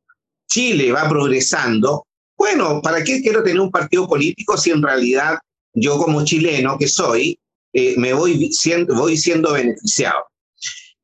Chile 0.49 0.93
va 0.93 1.09
progresando, 1.09 2.07
bueno, 2.37 2.81
¿para 2.83 3.03
qué 3.03 3.21
quiero 3.23 3.43
tener 3.43 3.61
un 3.61 3.71
partido 3.71 4.09
político 4.09 4.57
si 4.57 4.71
en 4.71 4.83
realidad 4.83 5.39
yo 5.73 5.99
como 5.99 6.25
chileno 6.25 6.77
que 6.79 6.89
soy, 6.89 7.39
eh, 7.79 7.95
me 7.97 8.13
voy 8.13 8.53
siendo, 8.53 8.95
voy 8.97 9.17
siendo 9.17 9.53
beneficiado? 9.53 10.25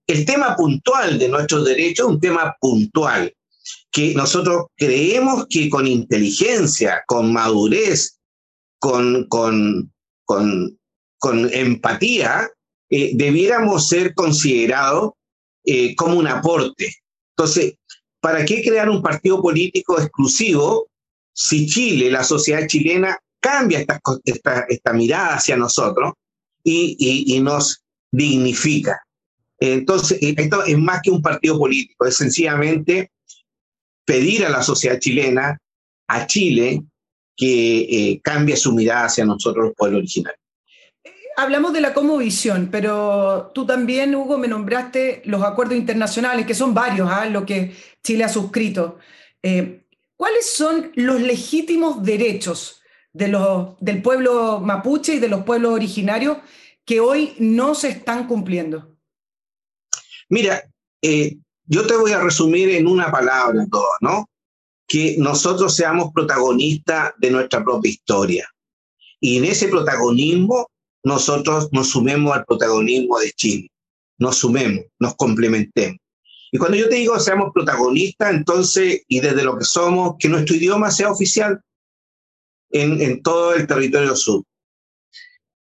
El 0.08 0.24
tema 0.24 0.56
puntual 0.56 1.18
de 1.18 1.28
nuestros 1.28 1.64
derechos 1.64 2.06
es 2.06 2.12
un 2.14 2.20
tema 2.20 2.56
puntual, 2.60 3.32
que 3.92 4.12
nosotros 4.14 4.66
creemos 4.76 5.46
que 5.48 5.70
con 5.70 5.86
inteligencia, 5.86 7.02
con 7.06 7.32
madurez, 7.32 8.18
con, 8.80 9.26
con, 9.28 9.92
con, 10.24 10.78
empatía, 11.52 12.50
eh, 12.90 13.12
debiéramos 13.14 13.88
ser 13.88 14.14
considerados 14.14 15.12
eh, 15.64 15.94
como 15.94 16.18
un 16.18 16.26
aporte. 16.26 16.92
Entonces, 17.36 17.76
¿para 18.20 18.44
qué 18.44 18.62
crear 18.62 18.90
un 18.90 19.00
partido 19.00 19.40
político 19.40 19.98
exclusivo 19.98 20.88
si 21.32 21.66
Chile, 21.66 22.10
la 22.10 22.24
sociedad 22.24 22.66
chilena, 22.66 23.16
cambia 23.40 23.80
esta, 23.80 24.00
esta, 24.24 24.60
esta 24.68 24.92
mirada 24.92 25.36
hacia 25.36 25.56
nosotros 25.56 26.14
y, 26.64 26.96
y, 26.98 27.36
y, 27.36 27.40
nos 27.40 27.84
dignifica? 28.10 29.00
Entonces, 29.60 30.18
esto 30.20 30.64
es 30.64 30.78
más 30.78 31.00
que 31.02 31.10
un 31.10 31.22
partido 31.22 31.58
político, 31.58 32.06
es 32.06 32.16
sencillamente 32.16 33.12
pedir 34.04 34.44
a 34.44 34.50
la 34.50 34.62
sociedad 34.62 34.98
chilena, 34.98 35.58
a 36.08 36.26
Chile, 36.26 36.82
que 37.36 37.80
eh, 37.80 38.20
cambie 38.22 38.56
su 38.56 38.72
mirada 38.72 39.06
hacia 39.06 39.24
nosotros, 39.24 39.66
los 39.66 39.74
pueblos 39.74 39.98
originarios. 39.98 40.40
Hablamos 41.36 41.72
de 41.72 41.80
la 41.80 41.92
visión, 42.18 42.68
pero 42.70 43.50
tú 43.52 43.66
también, 43.66 44.14
Hugo, 44.14 44.38
me 44.38 44.46
nombraste 44.46 45.22
los 45.24 45.42
acuerdos 45.42 45.76
internacionales, 45.76 46.46
que 46.46 46.54
son 46.54 46.72
varios, 46.72 47.08
¿ah? 47.10 47.26
lo 47.26 47.44
que 47.44 47.74
Chile 48.04 48.24
ha 48.24 48.28
suscrito. 48.28 48.98
Eh, 49.42 49.84
¿Cuáles 50.16 50.54
son 50.54 50.92
los 50.94 51.20
legítimos 51.20 52.04
derechos 52.04 52.80
de 53.14 53.28
los, 53.28 53.80
del 53.80 54.02
pueblo 54.02 54.60
mapuche 54.60 55.14
y 55.14 55.18
de 55.20 55.28
los 55.28 55.44
pueblos 55.44 55.72
originarios 55.72 56.38
que 56.84 57.00
hoy 57.00 57.34
no 57.38 57.74
se 57.74 57.88
están 57.88 58.26
cumpliendo? 58.26 58.94
Mira, 60.28 60.62
eh, 61.00 61.38
yo 61.64 61.86
te 61.86 61.96
voy 61.96 62.12
a 62.12 62.20
resumir 62.20 62.68
en 62.70 62.86
una 62.86 63.10
palabra 63.10 63.66
todo, 63.70 63.86
¿no? 64.02 64.28
que 64.86 65.16
nosotros 65.18 65.74
seamos 65.74 66.12
protagonistas 66.12 67.12
de 67.18 67.30
nuestra 67.30 67.64
propia 67.64 67.90
historia. 67.90 68.48
Y 69.20 69.38
en 69.38 69.44
ese 69.44 69.68
protagonismo 69.68 70.68
nosotros 71.02 71.68
nos 71.72 71.90
sumemos 71.90 72.34
al 72.34 72.44
protagonismo 72.44 73.18
de 73.18 73.32
Chile, 73.32 73.70
nos 74.18 74.36
sumemos, 74.36 74.84
nos 74.98 75.14
complementemos. 75.16 75.98
Y 76.52 76.58
cuando 76.58 76.76
yo 76.76 76.88
te 76.88 76.96
digo 76.96 77.18
seamos 77.18 77.50
protagonistas, 77.52 78.34
entonces, 78.34 79.02
y 79.08 79.20
desde 79.20 79.44
lo 79.44 79.56
que 79.58 79.64
somos, 79.64 80.16
que 80.18 80.28
nuestro 80.28 80.56
idioma 80.56 80.90
sea 80.90 81.10
oficial 81.10 81.60
en, 82.74 83.00
en 83.00 83.22
todo 83.22 83.54
el 83.54 83.66
territorio 83.66 84.14
sur. 84.16 84.42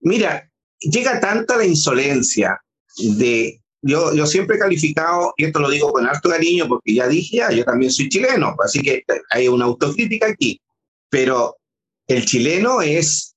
Mira, 0.01 0.49
llega 0.79 1.21
tanta 1.21 1.57
la 1.57 1.67
insolencia 1.67 2.59
de 2.97 3.61
yo, 3.83 4.15
yo 4.15 4.27
siempre 4.27 4.57
he 4.57 4.61
calificado, 4.61 5.33
y 5.37 5.45
esto 5.45 5.59
lo 5.59 5.71
digo 5.71 5.93
con 5.93 6.07
harto 6.07 6.29
cariño 6.29 6.69
porque 6.69 6.95
ya 6.95 7.09
dije, 7.09 7.39
ya, 7.39 7.51
yo 7.51 7.65
también 7.65 7.91
soy 7.91 8.09
chileno, 8.09 8.55
así 8.63 8.83
que 8.83 9.05
hay 9.31 9.49
una 9.49 9.65
autocrítica 9.65 10.27
aquí, 10.27 10.61
pero 11.09 11.57
el 12.07 12.25
chileno 12.27 12.83
es 12.83 13.35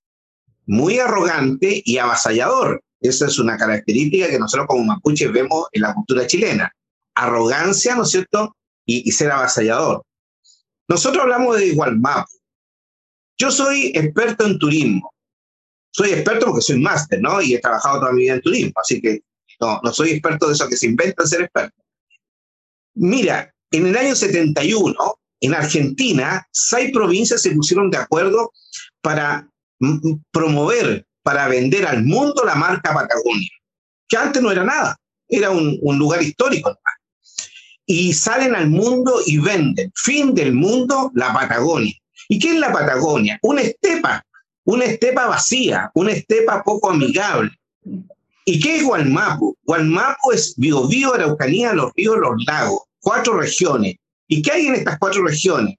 muy 0.65 0.99
arrogante 0.99 1.81
y 1.85 1.97
avasallador. 1.97 2.81
Esa 2.99 3.27
es 3.27 3.39
una 3.39 3.57
característica 3.57 4.29
que 4.29 4.39
nosotros 4.39 4.67
como 4.67 4.83
mapuches 4.83 5.31
vemos 5.31 5.67
en 5.71 5.81
la 5.81 5.93
cultura 5.93 6.25
chilena. 6.25 6.71
Arrogancia, 7.15 7.95
¿no 7.95 8.03
es 8.03 8.09
cierto? 8.09 8.55
Y, 8.85 9.07
y 9.07 9.11
ser 9.11 9.31
avasallador. 9.31 10.03
Nosotros 10.87 11.23
hablamos 11.23 11.57
de 11.57 11.67
Igualmapu. 11.67 12.31
Yo 13.37 13.51
soy 13.51 13.91
experto 13.95 14.45
en 14.45 14.59
turismo. 14.59 15.13
Soy 15.91 16.11
experto 16.11 16.47
porque 16.47 16.61
soy 16.61 16.79
máster, 16.79 17.21
¿no? 17.21 17.41
Y 17.41 17.53
he 17.53 17.59
trabajado 17.59 17.99
toda 17.99 18.13
mi 18.13 18.23
vida 18.23 18.35
en 18.35 18.41
turismo. 18.41 18.73
Así 18.75 19.01
que 19.01 19.21
no, 19.59 19.79
no 19.83 19.93
soy 19.93 20.11
experto 20.11 20.47
de 20.47 20.53
eso 20.53 20.67
que 20.67 20.77
se 20.77 20.87
inventan 20.87 21.27
ser 21.27 21.41
experto. 21.41 21.75
Mira, 22.95 23.53
en 23.71 23.87
el 23.87 23.97
año 23.97 24.15
71, 24.15 24.95
en 25.41 25.53
Argentina, 25.53 26.47
seis 26.51 26.91
provincias 26.91 27.41
se 27.41 27.51
pusieron 27.51 27.89
de 27.89 27.97
acuerdo 27.97 28.51
para 29.01 29.49
promover, 30.31 31.05
para 31.23 31.47
vender 31.47 31.85
al 31.85 32.03
mundo 32.03 32.43
la 32.45 32.55
marca 32.55 32.93
Patagonia, 32.93 33.49
que 34.07 34.17
antes 34.17 34.41
no 34.41 34.51
era 34.51 34.63
nada, 34.63 34.97
era 35.27 35.51
un, 35.51 35.77
un 35.81 35.97
lugar 35.97 36.21
histórico. 36.21 36.77
Y 37.85 38.13
salen 38.13 38.55
al 38.55 38.69
mundo 38.69 39.19
y 39.25 39.39
venden, 39.39 39.91
fin 39.95 40.33
del 40.33 40.53
mundo, 40.53 41.11
la 41.15 41.33
Patagonia. 41.33 41.93
¿Y 42.29 42.39
qué 42.39 42.49
es 42.49 42.59
la 42.59 42.71
Patagonia? 42.71 43.39
Una 43.41 43.61
estepa, 43.61 44.25
una 44.65 44.85
estepa 44.85 45.27
vacía, 45.27 45.91
una 45.93 46.11
estepa 46.11 46.63
poco 46.63 46.89
amigable, 46.89 47.51
¿Y 48.45 48.59
qué 48.59 48.77
es 48.77 48.83
Gualmapu? 48.83 49.57
Gualmapu 49.63 50.31
es 50.31 50.53
Biobío, 50.57 51.13
Araucanía, 51.13 51.73
los 51.73 51.91
ríos, 51.95 52.17
los 52.17 52.43
lagos, 52.45 52.81
cuatro 52.99 53.39
regiones. 53.39 53.95
¿Y 54.27 54.41
qué 54.41 54.51
hay 54.51 54.67
en 54.67 54.75
estas 54.75 54.99
cuatro 54.99 55.23
regiones? 55.23 55.75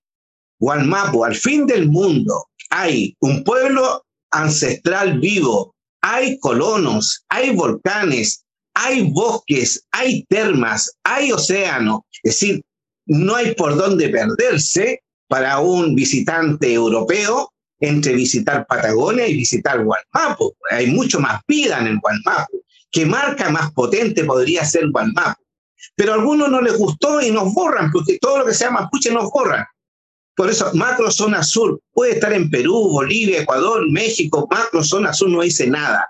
Gualmapu, 0.59 1.25
al 1.25 1.35
fin 1.35 1.67
del 1.67 1.89
mundo, 1.89 2.47
hay 2.71 3.15
un 3.21 3.45
pueblo 3.45 4.05
ancestral 4.31 5.21
vivo, 5.21 5.75
hay 6.01 6.39
colonos, 6.39 7.25
hay 7.29 7.55
volcanes, 7.55 8.45
hay 8.75 9.11
bosques, 9.11 9.85
hay 9.91 10.25
termas, 10.29 10.91
hay 11.05 11.33
océano. 11.33 12.07
Es 12.23 12.41
decir, 12.41 12.63
no 13.07 13.35
hay 13.35 13.55
por 13.55 13.77
dónde 13.77 14.09
perderse 14.09 15.03
para 15.35 15.59
un 15.59 15.97
visitante 15.97 16.73
europeo 16.73 17.53
entre 17.81 18.13
visitar 18.13 18.65
Patagonia 18.69 19.27
y 19.27 19.35
visitar 19.35 19.83
Gualmapu. 19.83 20.55
Hay 20.71 20.87
mucho 20.87 21.19
más 21.19 21.41
vida 21.49 21.81
en 21.81 21.89
el 21.89 21.99
Gualmapu. 21.99 22.63
¿Qué 22.89 23.05
marca 23.05 23.51
más 23.51 23.73
potente 23.73 24.23
podría 24.23 24.65
ser 24.65 24.89
Gualmapu? 24.93 25.43
Pero 25.97 26.13
a 26.13 26.15
algunos 26.15 26.49
no 26.53 26.61
les 26.61 26.79
gustó 26.79 27.21
y 27.21 27.33
nos 27.33 27.53
borran, 27.53 27.91
porque 27.91 28.17
todo 28.21 28.39
lo 28.39 28.47
que 28.47 28.55
sea 28.55 28.71
mapuche 28.71 29.11
nos 29.11 29.29
borran. 29.29 29.65
Por 30.37 30.51
eso, 30.51 30.71
macro 30.75 31.11
zona 31.11 31.43
sur 31.43 31.81
puede 31.93 32.13
estar 32.13 32.33
en 32.33 32.49
Perú, 32.49 32.91
Bolivia, 32.93 33.43
Ecuador, 33.43 33.91
México, 33.91 34.47
macro 34.49 34.85
zona 34.85 35.13
sur 35.13 35.31
no 35.31 35.43
dice 35.43 35.67
nada. 35.67 36.09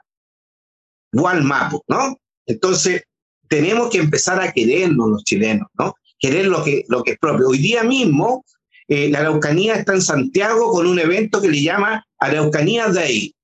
Map, 1.15 1.73
¿no? 1.89 2.19
Entonces, 2.45 3.05
tenemos 3.49 3.89
que 3.89 4.01
empezar 4.01 4.39
a 4.43 4.53
querernos 4.53 5.09
los 5.09 5.25
chilenos, 5.25 5.69
¿no? 5.79 5.95
Querer 6.19 6.45
lo 6.45 6.63
que, 6.63 6.85
lo 6.89 7.03
que 7.03 7.13
es 7.13 7.19
propio. 7.19 7.49
Hoy 7.49 7.59
día 7.59 7.85
mismo, 7.85 8.45
eh, 8.89 9.09
la 9.09 9.21
Araucanía 9.21 9.75
está 9.75 9.95
en 9.95 10.03
Santiago 10.03 10.71
con 10.71 10.87
un 10.87 10.99
evento 10.99 11.41
que 11.41 11.49
le 11.49 11.63
llama 11.63 12.05
Araucanía 12.19 12.89
Day. 12.89 13.35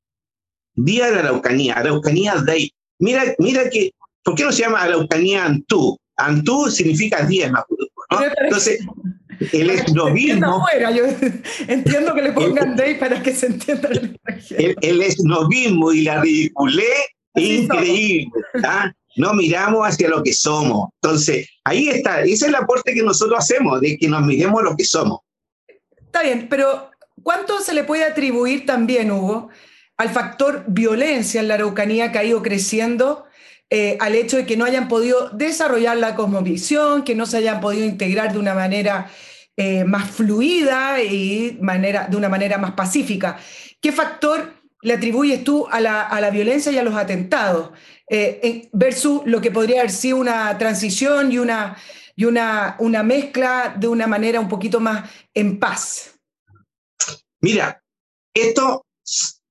Día 0.74 1.07
de 1.07 1.14
la 1.14 1.20
Araucanía, 1.20 1.74
Araucanía 1.74 2.36
Day. 2.36 2.70
Mira, 2.99 3.34
mira 3.38 3.68
que, 3.70 3.93
¿por 4.22 4.34
qué 4.34 4.45
no 4.45 4.53
se 4.53 4.62
llama 4.62 4.82
Araucanía 4.82 5.45
Antú? 5.45 5.97
Antú 6.16 6.70
significa 6.70 7.24
10, 7.24 7.53
¿no? 7.53 7.64
Entonces, 8.43 8.80
el 9.53 9.70
esnovismo. 9.70 10.66
Yo 10.95 11.05
entiendo 11.68 12.14
que 12.14 12.22
le 12.22 12.32
pongan 12.32 12.76
day 12.76 12.99
para 12.99 13.22
que 13.22 13.34
se 13.34 13.47
entienda 13.47 13.88
el 13.88 14.18
El, 14.51 14.76
el 14.80 15.03
esnovismo 15.03 15.93
y 15.93 16.03
la 16.03 16.20
ridiculez 16.20 17.09
increíble. 17.34 18.30
¿ah? 18.64 18.93
No 19.16 19.34
miramos 19.34 19.86
hacia 19.86 20.09
lo 20.09 20.22
que 20.22 20.32
somos. 20.32 20.91
Entonces, 21.03 21.49
ahí 21.64 21.88
está. 21.88 22.22
Ese 22.22 22.32
es 22.32 22.43
el 22.43 22.55
aporte 22.55 22.93
que 22.93 23.03
nosotros 23.03 23.38
hacemos, 23.38 23.80
de 23.80 23.97
que 23.97 24.09
nos 24.09 24.22
miremos 24.22 24.62
lo 24.62 24.76
que 24.76 24.84
somos. 24.84 25.20
Está 26.11 26.25
bien, 26.25 26.49
pero 26.49 26.91
¿cuánto 27.23 27.61
se 27.61 27.73
le 27.73 27.85
puede 27.85 28.03
atribuir 28.03 28.67
también, 28.67 29.13
Hugo, 29.13 29.49
al 29.97 30.09
factor 30.11 30.65
violencia 30.67 31.41
en 31.41 31.47
la 31.47 31.55
Araucanía 31.55 32.11
que 32.11 32.19
ha 32.19 32.25
ido 32.25 32.43
creciendo? 32.43 33.27
Eh, 33.71 33.97
al 34.01 34.17
hecho 34.17 34.37
de 34.37 34.45
que 34.45 34.57
no 34.57 34.65
hayan 34.65 34.89
podido 34.89 35.31
desarrollar 35.31 35.99
la 35.99 36.17
cosmovisión, 36.17 37.05
que 37.05 37.15
no 37.15 37.27
se 37.27 37.37
hayan 37.37 37.61
podido 37.61 37.87
integrar 37.87 38.33
de 38.33 38.41
una 38.41 38.55
manera 38.55 39.09
eh, 39.57 39.85
más 39.85 40.11
fluida 40.11 41.01
y 41.01 41.57
manera, 41.61 42.09
de 42.09 42.17
una 42.17 42.29
manera 42.29 42.59
más 42.59 42.73
pacífica. 42.73 43.39
¿Qué 43.81 43.93
factor 43.93 44.53
le 44.83 44.95
atribuyes 44.95 45.45
tú 45.45 45.69
a 45.71 45.81
la, 45.81 46.31
violencia 46.33 46.73
y 46.73 46.79
a 46.79 46.83
los 46.83 46.97
atentados 46.97 47.71
eh, 48.09 48.69
versus 48.73 49.23
lo 49.27 49.41
que 49.41 49.53
podría 49.53 49.83
haber 49.83 49.93
sido 49.93 50.17
una 50.17 50.59
transición 50.59 51.31
y 51.31 51.39
una, 51.39 51.77
y 52.21 52.27
una, 52.27 52.77
una 52.81 53.03
mezcla 53.03 53.75
de 53.79 53.89
una 53.89 54.07
manera 54.07 54.41
un 54.41 54.49
poquito 54.49 54.79
más 54.79 55.11
en 55.33 55.59
paz? 55.59 56.21
Mira, 57.41 57.83
esto 58.35 58.85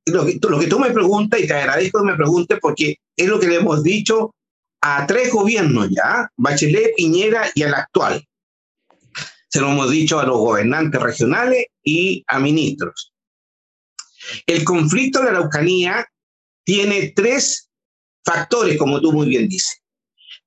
lo 0.05 0.24
que, 0.24 0.38
tú 0.38 0.78
me 0.78 0.91
preguntas, 0.91 1.39
y 1.39 1.47
te 1.47 1.53
agradezco 1.55 2.01
que 2.01 2.11
me 2.11 2.15
preguntes 2.15 2.59
porque 2.61 2.97
es 3.17 3.28
lo 3.28 3.39
que 3.39 3.47
le 3.47 3.55
hemos 3.55 3.82
dicho 3.82 4.36
a 4.82 5.07
tres 5.07 5.32
gobiernos 5.32 5.89
ya, 5.89 6.30
Bachelet, 6.38 6.93
Piñera 6.95 7.49
y 7.55 7.63
al 7.63 7.74
actual. 7.74 8.24
Se 9.47 9.61
lo 9.61 9.72
hemos 9.72 9.89
dicho 9.89 10.20
a 10.20 10.28
los 10.28 10.38
gobernantes 10.38 11.01
regionales 11.01 11.65
y 11.84 12.24
a 12.28 12.38
ministros. 12.38 13.11
El 14.45 14.63
conflicto 14.63 15.24
de 15.24 15.32
la 15.32 15.39
Araucanía 15.39 16.05
tiene 16.63 17.13
tres 17.15 17.67
factores, 18.24 18.78
como 18.78 19.01
tú 19.01 19.11
muy 19.11 19.28
bien 19.28 19.49
dices. 19.49 19.82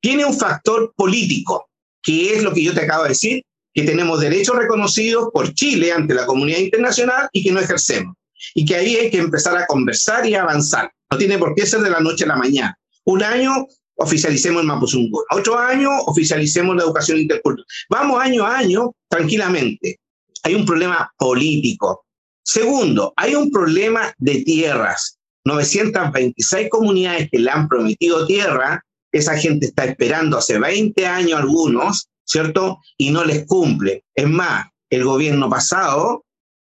Tiene 0.01 0.25
un 0.25 0.39
factor 0.39 0.95
político, 0.95 1.69
que 2.03 2.35
es 2.35 2.43
lo 2.43 2.53
que 2.53 2.65
yo 2.65 2.75
te 2.75 2.83
acabo 2.83 3.05
de 3.05 3.11
decir, 3.11 3.43
que 3.75 3.85
tenemos 3.85 4.21
derechos 4.21 4.57
reconocidos 4.57 5.31
por 5.33 5.55
Chile 5.55 5.93
ante 5.93 6.15
la 6.15 6.27
comunidad 6.27 6.59
internacional 6.59 7.29
y 7.33 7.43
que 7.43 7.53
no 7.53 7.61
ejercemos 7.61 8.15
y 8.55 8.65
que 8.65 8.77
ahí 8.77 8.97
hay 8.97 9.11
que 9.11 9.19
empezar 9.19 9.57
a 9.57 9.67
conversar 9.67 10.27
y 10.27 10.35
avanzar. 10.35 10.91
No 11.11 11.19
tiene 11.19 11.39
por 11.39 11.55
qué 11.55 11.67
ser 11.67 11.81
de 11.81 11.91
la 11.91 12.01
noche 12.01 12.25
a 12.25 12.29
la 12.29 12.37
mañana. 12.37 12.77
Un 13.05 13.23
año 13.23 13.67
oficialicemos 13.97 14.63
el 14.63 14.67
Mapuzungún, 14.67 15.23
otro 15.31 15.59
año 15.59 15.91
oficialicemos 16.07 16.77
la 16.77 16.83
educación 16.83 17.19
intercultural. 17.19 17.67
Vamos 17.89 18.21
año 18.21 18.45
a 18.45 18.59
año 18.59 18.93
tranquilamente. 19.09 20.01
Hay 20.43 20.55
un 20.55 20.67
problema 20.67 21.11
político. 21.17 22.05
Segundo, 22.43 23.13
hay 23.17 23.35
un 23.35 23.51
problema 23.51 24.13
de 24.19 24.43
tierras. 24.43 25.19
926 25.45 26.69
comunidades 26.71 27.29
que 27.31 27.39
le 27.39 27.51
han 27.51 27.69
prometido 27.69 28.27
tierra, 28.27 28.85
esa 29.13 29.37
gente 29.37 29.67
está 29.67 29.85
esperando 29.85 30.39
hace 30.39 30.59
20 30.59 31.07
años 31.07 31.41
algunos, 31.41 32.09
¿cierto? 32.25 32.79
Y 32.97 33.11
no 33.11 33.25
les 33.25 33.47
cumple. 33.47 34.05
Es 34.15 34.29
más, 34.29 34.67
el 34.91 35.05
gobierno 35.05 35.49
pasado 35.49 36.25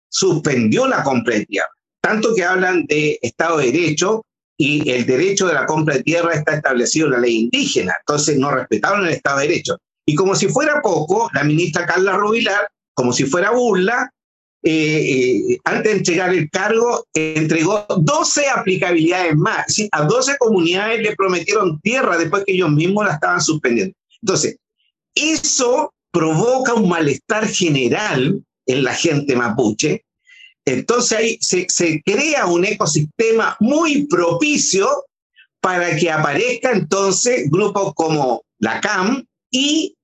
suspendió 0.09 0.87
la 0.87 1.03
compra 1.03 1.35
de 1.35 1.47
tierra. 1.47 1.69
Tanto 2.01 2.35
que 2.35 2.45
hablan 2.45 2.87
de 2.87 3.19
Estado 3.21 3.59
de 3.59 3.73
Derecho 3.73 4.25
y 4.57 4.89
el 4.91 5.05
derecho 5.05 5.47
de 5.49 5.55
la 5.55 5.67
compra 5.67 5.97
de 5.97 6.03
tierra 6.03 6.33
está 6.33 6.55
establecido 6.55 7.07
en 7.07 7.13
la 7.13 7.19
ley 7.19 7.37
indígena. 7.37 7.95
Entonces 7.99 8.39
no 8.39 8.51
respetaron 8.51 9.05
el 9.05 9.13
Estado 9.13 9.41
de 9.41 9.49
Derecho. 9.49 9.77
Y 10.07 10.15
como 10.15 10.37
si 10.37 10.49
fuera 10.49 10.81
poco, 10.81 11.29
la 11.35 11.43
ministra 11.43 11.85
Carla 11.85 12.13
Rubilar, 12.13 12.69
como 12.95 13.13
si 13.13 13.25
fuera 13.25 13.51
burla, 13.51 14.11
eh, 14.69 15.53
eh, 15.53 15.59
antes 15.65 15.85
de 15.85 15.99
entregar 15.99 16.35
el 16.35 16.51
cargo, 16.51 17.07
entregó 17.15 17.87
12 17.89 18.49
aplicabilidades 18.49 19.37
más. 19.37 19.65
A 19.93 20.03
12 20.05 20.37
comunidades 20.39 21.01
le 21.01 21.15
prometieron 21.15 21.81
tierra 21.81 22.19
después 22.19 22.45
que 22.45 22.53
ellos 22.53 22.71
mismos 22.71 23.07
la 23.07 23.15
estaban 23.15 23.41
suspendiendo. 23.41 23.95
Entonces, 24.21 24.57
eso 25.15 25.93
provoca 26.11 26.75
un 26.75 26.89
malestar 26.89 27.47
general 27.47 28.43
en 28.67 28.83
la 28.83 28.95
gente 28.95 29.37
mapuche 29.37 30.03
entonces 30.67 31.19
ahí 31.19 31.39
se, 31.41 32.03
crea 32.05 32.47
un 32.47 32.65
ecosistema 32.65 33.57
muy 33.61 34.07
propicio 34.09 35.07
para 35.61 35.97
que 35.97 36.11
aparezca 36.11 36.73
entonces 36.73 37.49
grupos 37.51 37.95
como 37.95 38.43
la 38.59 38.81
CAM 38.81 39.25
y 39.51 39.97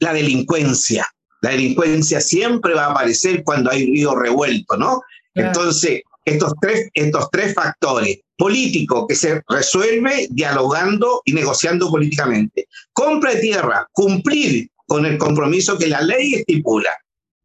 la 0.00 0.12
delincuencia. 0.12 1.06
La 1.46 1.52
delincuencia 1.52 2.20
siempre 2.20 2.74
va 2.74 2.86
a 2.86 2.90
aparecer 2.90 3.44
cuando 3.44 3.70
hay 3.70 3.86
río 3.86 4.16
revuelto, 4.16 4.76
¿no? 4.76 5.00
Entonces, 5.32 6.02
estos 6.24 6.52
tres, 6.60 6.88
estos 6.92 7.30
tres 7.30 7.54
factores, 7.54 8.18
político 8.36 9.06
que 9.06 9.14
se 9.14 9.40
resuelve 9.48 10.26
dialogando 10.30 11.22
y 11.24 11.34
negociando 11.34 11.88
políticamente. 11.88 12.66
Compra 12.92 13.34
de 13.34 13.40
tierra, 13.42 13.86
cumplir 13.92 14.68
con 14.88 15.06
el 15.06 15.18
compromiso 15.18 15.78
que 15.78 15.86
la 15.86 16.00
ley 16.00 16.34
estipula. 16.34 16.90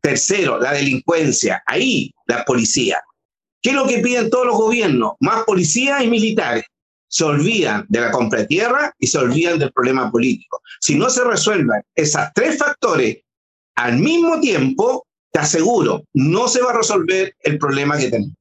Tercero, 0.02 0.60
la 0.60 0.74
delincuencia. 0.74 1.62
Ahí 1.68 2.12
la 2.26 2.44
policía. 2.44 3.00
¿Qué 3.62 3.70
es 3.70 3.76
lo 3.76 3.86
que 3.86 4.00
piden 4.00 4.32
todos 4.32 4.48
los 4.48 4.58
gobiernos? 4.58 5.12
Más 5.20 5.44
policías 5.44 6.04
y 6.04 6.08
militares. 6.08 6.64
Se 7.08 7.24
olvidan 7.24 7.86
de 7.88 8.02
la 8.02 8.10
compra 8.10 8.40
de 8.40 8.48
tierra 8.48 8.92
y 8.98 9.06
se 9.06 9.20
olvidan 9.20 9.60
del 9.60 9.72
problema 9.72 10.10
político. 10.10 10.64
Si 10.80 10.96
no 10.96 11.08
se 11.08 11.24
resuelven 11.24 11.84
esos 11.94 12.24
tres 12.34 12.58
factores 12.58 13.18
al 13.76 13.98
mismo 13.98 14.40
tiempo, 14.40 15.06
te 15.32 15.40
aseguro, 15.40 16.04
no 16.14 16.48
se 16.48 16.62
va 16.62 16.72
a 16.72 16.78
resolver 16.78 17.36
el 17.40 17.58
problema 17.58 17.98
que 17.98 18.10
tenemos. 18.10 18.36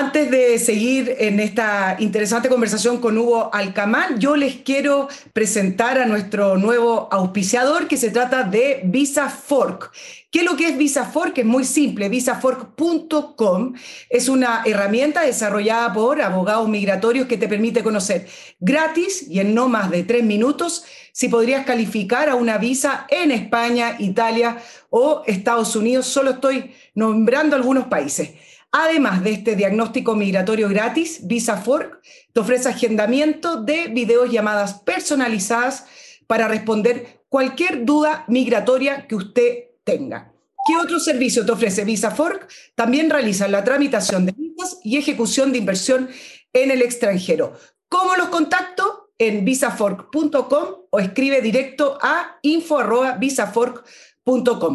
Antes 0.00 0.30
de 0.30 0.60
seguir 0.60 1.16
en 1.18 1.40
esta 1.40 1.96
interesante 1.98 2.48
conversación 2.48 2.98
con 2.98 3.18
Hugo 3.18 3.52
Alcamán, 3.52 4.20
yo 4.20 4.36
les 4.36 4.58
quiero 4.58 5.08
presentar 5.32 5.98
a 5.98 6.06
nuestro 6.06 6.56
nuevo 6.56 7.08
auspiciador 7.10 7.88
que 7.88 7.96
se 7.96 8.10
trata 8.10 8.44
de 8.44 8.82
Visa 8.84 9.28
Fork. 9.28 9.90
¿Qué 10.30 10.38
es 10.38 10.44
lo 10.44 10.56
que 10.56 10.68
es 10.68 10.78
Visa 10.78 11.04
Fork? 11.04 11.36
Es 11.38 11.44
muy 11.44 11.64
simple. 11.64 12.08
Visafork.com 12.08 13.74
es 14.08 14.28
una 14.28 14.62
herramienta 14.64 15.22
desarrollada 15.22 15.92
por 15.92 16.22
abogados 16.22 16.68
migratorios 16.68 17.26
que 17.26 17.36
te 17.36 17.48
permite 17.48 17.82
conocer 17.82 18.28
gratis 18.60 19.26
y 19.28 19.40
en 19.40 19.52
no 19.52 19.68
más 19.68 19.90
de 19.90 20.04
tres 20.04 20.22
minutos 20.22 20.84
si 21.10 21.28
podrías 21.28 21.66
calificar 21.66 22.28
a 22.28 22.36
una 22.36 22.58
visa 22.58 23.04
en 23.10 23.32
España, 23.32 23.96
Italia 23.98 24.58
o 24.90 25.24
Estados 25.26 25.74
Unidos. 25.74 26.06
Solo 26.06 26.30
estoy 26.30 26.70
nombrando 26.94 27.56
algunos 27.56 27.88
países. 27.88 28.30
Además 28.70 29.24
de 29.24 29.32
este 29.32 29.56
diagnóstico 29.56 30.14
migratorio 30.14 30.68
gratis, 30.68 31.20
VisaFork 31.26 32.02
te 32.32 32.40
ofrece 32.40 32.68
agendamiento 32.68 33.62
de 33.62 33.88
videos 33.88 34.30
llamadas 34.30 34.74
personalizadas 34.80 35.86
para 36.26 36.48
responder 36.48 37.22
cualquier 37.30 37.86
duda 37.86 38.24
migratoria 38.28 39.06
que 39.06 39.14
usted 39.14 39.64
tenga. 39.84 40.32
¿Qué 40.66 40.76
otro 40.76 41.00
servicio 41.00 41.46
te 41.46 41.52
ofrece 41.52 41.84
VisaFork? 41.84 42.46
También 42.74 43.08
realiza 43.08 43.48
la 43.48 43.64
tramitación 43.64 44.26
de 44.26 44.32
visas 44.32 44.78
y 44.84 44.98
ejecución 44.98 45.50
de 45.50 45.58
inversión 45.58 46.10
en 46.52 46.70
el 46.70 46.82
extranjero. 46.82 47.54
¿Cómo 47.88 48.16
los 48.16 48.28
contacto? 48.28 49.06
En 49.16 49.44
visafork.com 49.44 50.68
o 50.90 51.00
escribe 51.00 51.40
directo 51.40 51.98
a 52.00 52.38
info.visafork.com 52.42 53.84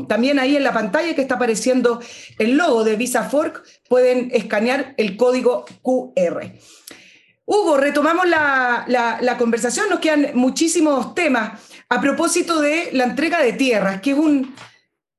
también 0.08 0.39
ahí 0.39 0.56
en 0.56 0.64
la 0.64 0.74
pantalla 0.74 1.16
que 1.16 1.22
está 1.22 1.36
apareciendo 1.36 1.99
el 2.39 2.58
logo 2.58 2.84
de 2.84 2.95
Visa 2.95 3.24
Fork, 3.30 3.64
pueden 3.88 4.30
escanear 4.34 4.93
el 4.97 5.16
código 5.16 5.66
QR. 5.82 6.51
Hugo, 7.45 7.78
retomamos 7.78 8.28
la, 8.28 8.86
la, 8.88 9.38
conversación, 9.38 9.89
nos 9.89 9.99
quedan 9.99 10.32
muchísimos 10.34 11.14
temas 11.14 11.62
a 11.89 11.99
propósito 11.99 12.62
de 12.62 12.89
la 12.93 13.04
entrega 13.04 13.41
de 13.41 13.54
tierras, 13.54 14.01
que 14.01 14.12
es 14.12 14.18
un, 14.18 14.56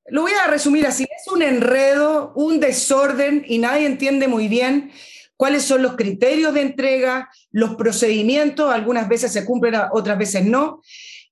lo 0.07 0.21
voy 0.23 0.31
a 0.43 0.47
resumir 0.47 0.87
así, 0.87 1.03
es 1.03 1.31
un 1.31 1.41
enredo, 1.41 2.33
un 2.35 2.59
desorden 2.59 3.45
y 3.47 3.59
nadie 3.59 3.85
entiende 3.85 4.27
muy 4.27 4.47
bien 4.47 4.91
cuáles 5.37 5.63
son 5.63 5.81
los 5.81 5.95
criterios 5.95 6.53
de 6.53 6.61
entrega, 6.61 7.29
los 7.51 7.75
procedimientos, 7.75 8.73
algunas 8.73 9.07
veces 9.07 9.31
se 9.31 9.45
cumplen, 9.45 9.75
otras 9.91 10.17
veces 10.17 10.45
no. 10.45 10.81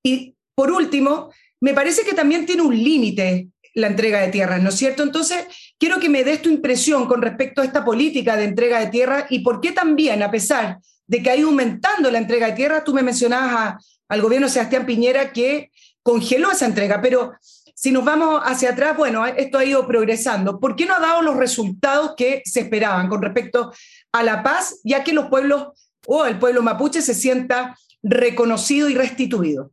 Y 0.04 0.36
por 0.56 0.72
último, 0.72 1.32
me 1.64 1.74
parece 1.74 2.04
que 2.04 2.14
también 2.14 2.46
tiene 2.46 2.62
un 2.62 2.76
límite 2.76 3.48
la 3.76 3.88
entrega 3.88 4.20
de 4.20 4.28
tierras, 4.28 4.62
¿no 4.62 4.68
es 4.68 4.76
cierto? 4.76 5.02
Entonces, 5.02 5.46
quiero 5.80 5.98
que 5.98 6.10
me 6.10 6.26
des 6.26 6.42
tu 6.42 6.50
impresión 6.50 7.08
con 7.08 7.22
respecto 7.22 7.62
a 7.62 7.66
esta 7.66 7.86
política 7.86 8.36
de 8.36 8.44
entrega 8.44 8.82
de 8.82 8.88
tierras 8.88 9.28
y 9.30 9.40
por 9.40 9.62
qué 9.62 9.72
también, 9.72 10.22
a 10.24 10.30
pesar 10.30 10.80
de 11.08 11.24
que 11.24 11.30
ha 11.30 11.38
ido 11.38 11.48
aumentando 11.48 12.12
la 12.12 12.18
entrega 12.18 12.48
de 12.48 12.54
tierras, 12.54 12.84
tú 12.84 12.94
me 12.94 13.02
mencionabas 13.02 13.98
al 14.10 14.22
gobierno 14.22 14.50
Sebastián 14.50 14.86
Piñera 14.86 15.32
que 15.32 15.72
congeló 16.02 16.52
esa 16.52 16.66
entrega, 16.66 17.02
pero 17.02 17.32
si 17.74 17.92
nos 17.92 18.04
vamos 18.04 18.42
hacia 18.44 18.72
atrás, 18.72 18.98
bueno, 18.98 19.26
esto 19.26 19.58
ha 19.58 19.64
ido 19.64 19.88
progresando. 19.88 20.60
¿Por 20.60 20.76
qué 20.76 20.86
no 20.86 20.96
ha 20.96 21.00
dado 21.00 21.22
los 21.22 21.38
resultados 21.38 22.12
que 22.18 22.42
se 22.44 22.60
esperaban 22.60 23.08
con 23.08 23.22
respecto 23.22 23.72
a 24.12 24.22
la 24.22 24.44
paz, 24.44 24.82
ya 24.84 25.06
que 25.06 25.14
los 25.14 25.28
pueblos 25.28 25.68
o 26.08 26.26
el 26.26 26.38
pueblo 26.38 26.62
mapuche 26.62 27.02
se 27.02 27.14
sienta 27.14 27.78
reconocido 28.04 28.90
y 28.90 28.96
restituido? 28.96 29.72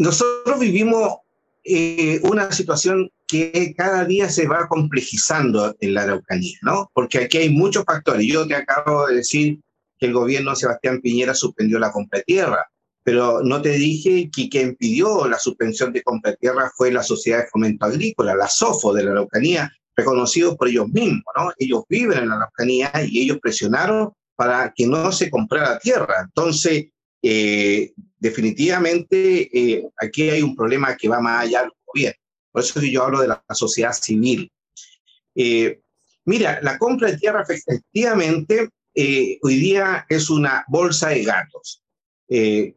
Nosotros 0.00 0.58
vivimos 0.58 1.18
eh, 1.62 2.20
una 2.22 2.50
situación 2.52 3.10
que 3.26 3.74
cada 3.76 4.06
día 4.06 4.30
se 4.30 4.48
va 4.48 4.66
complejizando 4.66 5.76
en 5.78 5.92
la 5.92 6.04
Araucanía, 6.04 6.56
¿no? 6.62 6.90
Porque 6.94 7.18
aquí 7.18 7.36
hay 7.36 7.50
muchos 7.50 7.84
factores. 7.84 8.26
Yo 8.26 8.46
te 8.46 8.54
acabo 8.54 9.06
de 9.08 9.16
decir 9.16 9.60
que 9.98 10.06
el 10.06 10.14
gobierno 10.14 10.56
Sebastián 10.56 11.02
Piñera 11.02 11.34
suspendió 11.34 11.78
la 11.78 11.92
compra 11.92 12.20
de 12.20 12.24
tierra, 12.24 12.66
pero 13.04 13.42
no 13.42 13.60
te 13.60 13.72
dije 13.72 14.30
que 14.34 14.48
quien 14.48 14.74
pidió 14.76 15.28
la 15.28 15.38
suspensión 15.38 15.92
de 15.92 16.02
compra 16.02 16.30
de 16.30 16.38
tierra 16.38 16.72
fue 16.74 16.90
la 16.90 17.02
Sociedad 17.02 17.40
de 17.40 17.48
Fomento 17.48 17.84
Agrícola, 17.84 18.34
la 18.34 18.48
SOFO 18.48 18.94
de 18.94 19.04
la 19.04 19.10
Araucanía, 19.10 19.70
reconocido 19.94 20.56
por 20.56 20.68
ellos 20.68 20.88
mismos, 20.88 21.24
¿no? 21.36 21.52
Ellos 21.58 21.82
viven 21.90 22.20
en 22.20 22.30
la 22.30 22.36
Araucanía 22.36 22.90
y 23.06 23.20
ellos 23.20 23.38
presionaron 23.38 24.14
para 24.34 24.72
que 24.74 24.86
no 24.86 25.12
se 25.12 25.28
comprara 25.28 25.78
tierra. 25.78 26.22
Entonces, 26.24 26.86
eh, 27.22 27.92
definitivamente 28.18 29.50
eh, 29.52 29.88
aquí 29.98 30.30
hay 30.30 30.42
un 30.42 30.56
problema 30.56 30.96
que 30.96 31.08
va 31.08 31.20
más 31.20 31.44
allá 31.44 31.62
del 31.62 31.72
gobierno. 31.86 32.20
Por 32.52 32.62
eso 32.62 32.80
yo 32.80 33.04
hablo 33.04 33.20
de 33.20 33.28
la 33.28 33.42
sociedad 33.50 33.92
civil. 33.92 34.50
Eh, 35.34 35.80
mira, 36.24 36.60
la 36.62 36.78
compra 36.78 37.10
de 37.10 37.18
tierra 37.18 37.44
efectivamente 37.48 38.68
hoy 39.42 39.56
día 39.56 40.04
es 40.08 40.28
una 40.28 40.64
bolsa 40.68 41.10
de 41.10 41.24
gatos. 41.24 41.82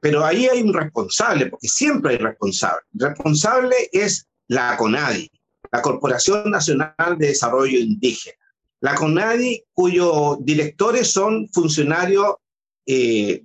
pero 0.02 0.24
ahí 0.24 0.48
hay 0.48 0.62
un 0.62 0.74
responsable, 0.74 1.48
porque 1.48 1.68
siempre 1.68 2.14
hay 2.14 2.18
responsable. 2.18 2.82
El 2.94 3.08
responsable 3.10 3.76
es 3.91 4.28
la 4.48 4.78
CONADI, 4.78 5.30
la 5.72 5.82
Corporación 5.82 6.52
Nacional 6.52 7.18
de 7.18 7.28
Desarrollo 7.28 7.78
Indígena. 7.78 8.38
La 8.80 8.96
CONADI, 8.96 9.64
cuyos 9.74 10.38
directores 10.41 11.12
son 11.12 11.50
funcionarios 11.50 12.36
de, 12.86 13.44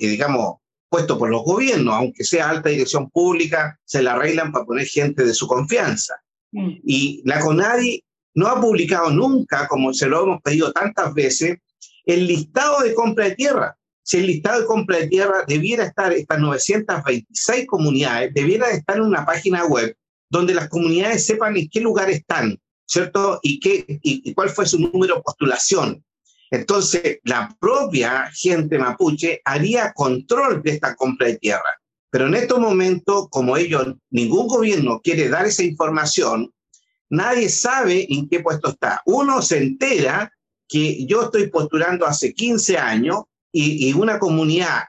digamos, 0.00 0.56
puesto 0.88 1.18
por 1.18 1.30
los 1.30 1.44
gobiernos, 1.44 1.94
aunque 1.94 2.24
sea 2.24 2.50
alta 2.50 2.70
dirección 2.70 3.10
pública, 3.10 3.78
se 3.84 4.02
la 4.02 4.12
arreglan 4.12 4.52
para 4.52 4.64
poner 4.64 4.86
gente 4.86 5.24
de 5.24 5.34
su 5.34 5.46
confianza. 5.46 6.14
Mm. 6.52 6.70
Y 6.84 7.22
la 7.24 7.40
CONADI 7.40 8.02
no 8.34 8.46
ha 8.46 8.60
publicado 8.60 9.10
nunca, 9.10 9.68
como 9.68 9.92
se 9.92 10.06
lo 10.06 10.22
hemos 10.22 10.42
pedido 10.42 10.72
tantas 10.72 11.12
veces, 11.12 11.58
el 12.04 12.26
listado 12.26 12.80
de 12.80 12.94
compra 12.94 13.26
de 13.26 13.34
tierra. 13.34 13.76
Si 14.02 14.16
el 14.16 14.26
listado 14.26 14.60
de 14.60 14.66
compra 14.66 14.98
de 14.98 15.08
tierra 15.08 15.44
debiera 15.46 15.84
estar, 15.84 16.12
estas 16.12 16.38
926 16.38 17.66
comunidades, 17.66 18.32
debiera 18.32 18.70
estar 18.70 18.96
en 18.96 19.02
una 19.02 19.26
página 19.26 19.66
web 19.66 19.94
donde 20.30 20.54
las 20.54 20.68
comunidades 20.68 21.26
sepan 21.26 21.56
en 21.56 21.68
qué 21.68 21.80
lugar 21.80 22.08
están, 22.10 22.58
¿cierto? 22.86 23.38
Y, 23.42 23.60
qué, 23.60 23.84
y 24.02 24.32
cuál 24.32 24.48
fue 24.48 24.64
su 24.64 24.78
número 24.78 25.16
de 25.16 25.22
postulación. 25.22 26.02
Entonces, 26.50 27.18
la 27.24 27.54
propia 27.60 28.30
gente 28.32 28.78
mapuche 28.78 29.40
haría 29.44 29.92
control 29.92 30.62
de 30.62 30.72
esta 30.72 30.94
compra 30.94 31.28
de 31.28 31.38
tierra. 31.38 31.78
Pero 32.10 32.26
en 32.26 32.34
estos 32.34 32.58
momentos, 32.58 33.28
como 33.30 33.56
ellos, 33.56 33.94
ningún 34.10 34.48
gobierno 34.48 35.00
quiere 35.02 35.28
dar 35.28 35.46
esa 35.46 35.62
información, 35.62 36.52
nadie 37.10 37.48
sabe 37.48 38.06
en 38.08 38.28
qué 38.28 38.40
puesto 38.40 38.70
está. 38.70 39.02
Uno 39.04 39.42
se 39.42 39.58
entera 39.58 40.32
que 40.68 41.04
yo 41.06 41.24
estoy 41.24 41.48
postulando 41.48 42.06
hace 42.06 42.32
15 42.32 42.78
años 42.78 43.24
y, 43.50 43.92
una 43.94 44.18
comunidad 44.18 44.84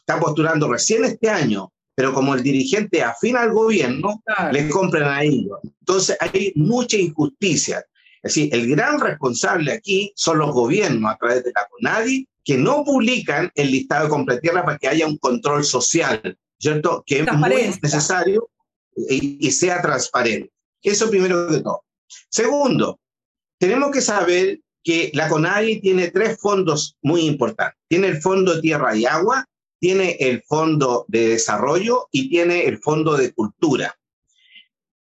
está 0.00 0.18
postulando 0.18 0.72
recién 0.72 1.04
este 1.04 1.28
año, 1.28 1.70
pero 1.94 2.14
como 2.14 2.34
el 2.34 2.42
dirigente 2.42 3.02
afina 3.02 3.42
al 3.42 3.52
gobierno, 3.52 4.22
les 4.50 4.70
compran 4.72 5.08
a 5.08 5.22
ellos. 5.22 5.58
Entonces 5.80 6.16
hay 6.18 6.52
mucha 6.54 6.96
injusticia. 6.96 7.84
Es 8.22 8.34
decir, 8.34 8.54
el 8.54 8.68
gran 8.68 9.00
responsable 9.00 9.72
aquí 9.72 10.12
son 10.16 10.38
los 10.38 10.52
gobiernos 10.52 11.12
a 11.12 11.16
través 11.16 11.44
de 11.44 11.52
la 11.54 11.66
CONADI 11.70 12.28
que 12.44 12.56
no 12.56 12.82
publican 12.84 13.50
el 13.54 13.70
listado 13.70 14.04
de 14.04 14.10
compra 14.10 14.34
de 14.34 14.40
tierra 14.40 14.64
para 14.64 14.78
que 14.78 14.88
haya 14.88 15.06
un 15.06 15.18
control 15.18 15.64
social, 15.64 16.38
¿cierto? 16.58 17.04
Que 17.06 17.20
es 17.20 17.32
muy 17.32 17.50
necesario 17.82 18.48
y, 19.08 19.50
sea 19.50 19.80
transparente. 19.80 20.50
Eso 20.82 21.10
primero 21.10 21.48
que 21.48 21.60
todo. 21.60 21.84
Segundo, 22.30 22.98
tenemos 23.58 23.90
que 23.90 24.00
saber 24.00 24.60
que 24.82 25.10
la 25.12 25.28
CONADI 25.28 25.80
tiene 25.80 26.10
tres 26.10 26.38
fondos 26.40 26.96
muy 27.02 27.22
importantes. 27.22 27.78
Tiene 27.88 28.08
el 28.08 28.22
Fondo 28.22 28.54
de 28.54 28.62
Tierra 28.62 28.96
y 28.96 29.04
Agua, 29.04 29.44
tiene 29.78 30.16
el 30.18 30.42
Fondo 30.42 31.04
de 31.08 31.28
Desarrollo 31.28 32.08
y 32.10 32.30
tiene 32.30 32.64
el 32.64 32.78
Fondo 32.78 33.16
de 33.16 33.32
Cultura. 33.32 33.94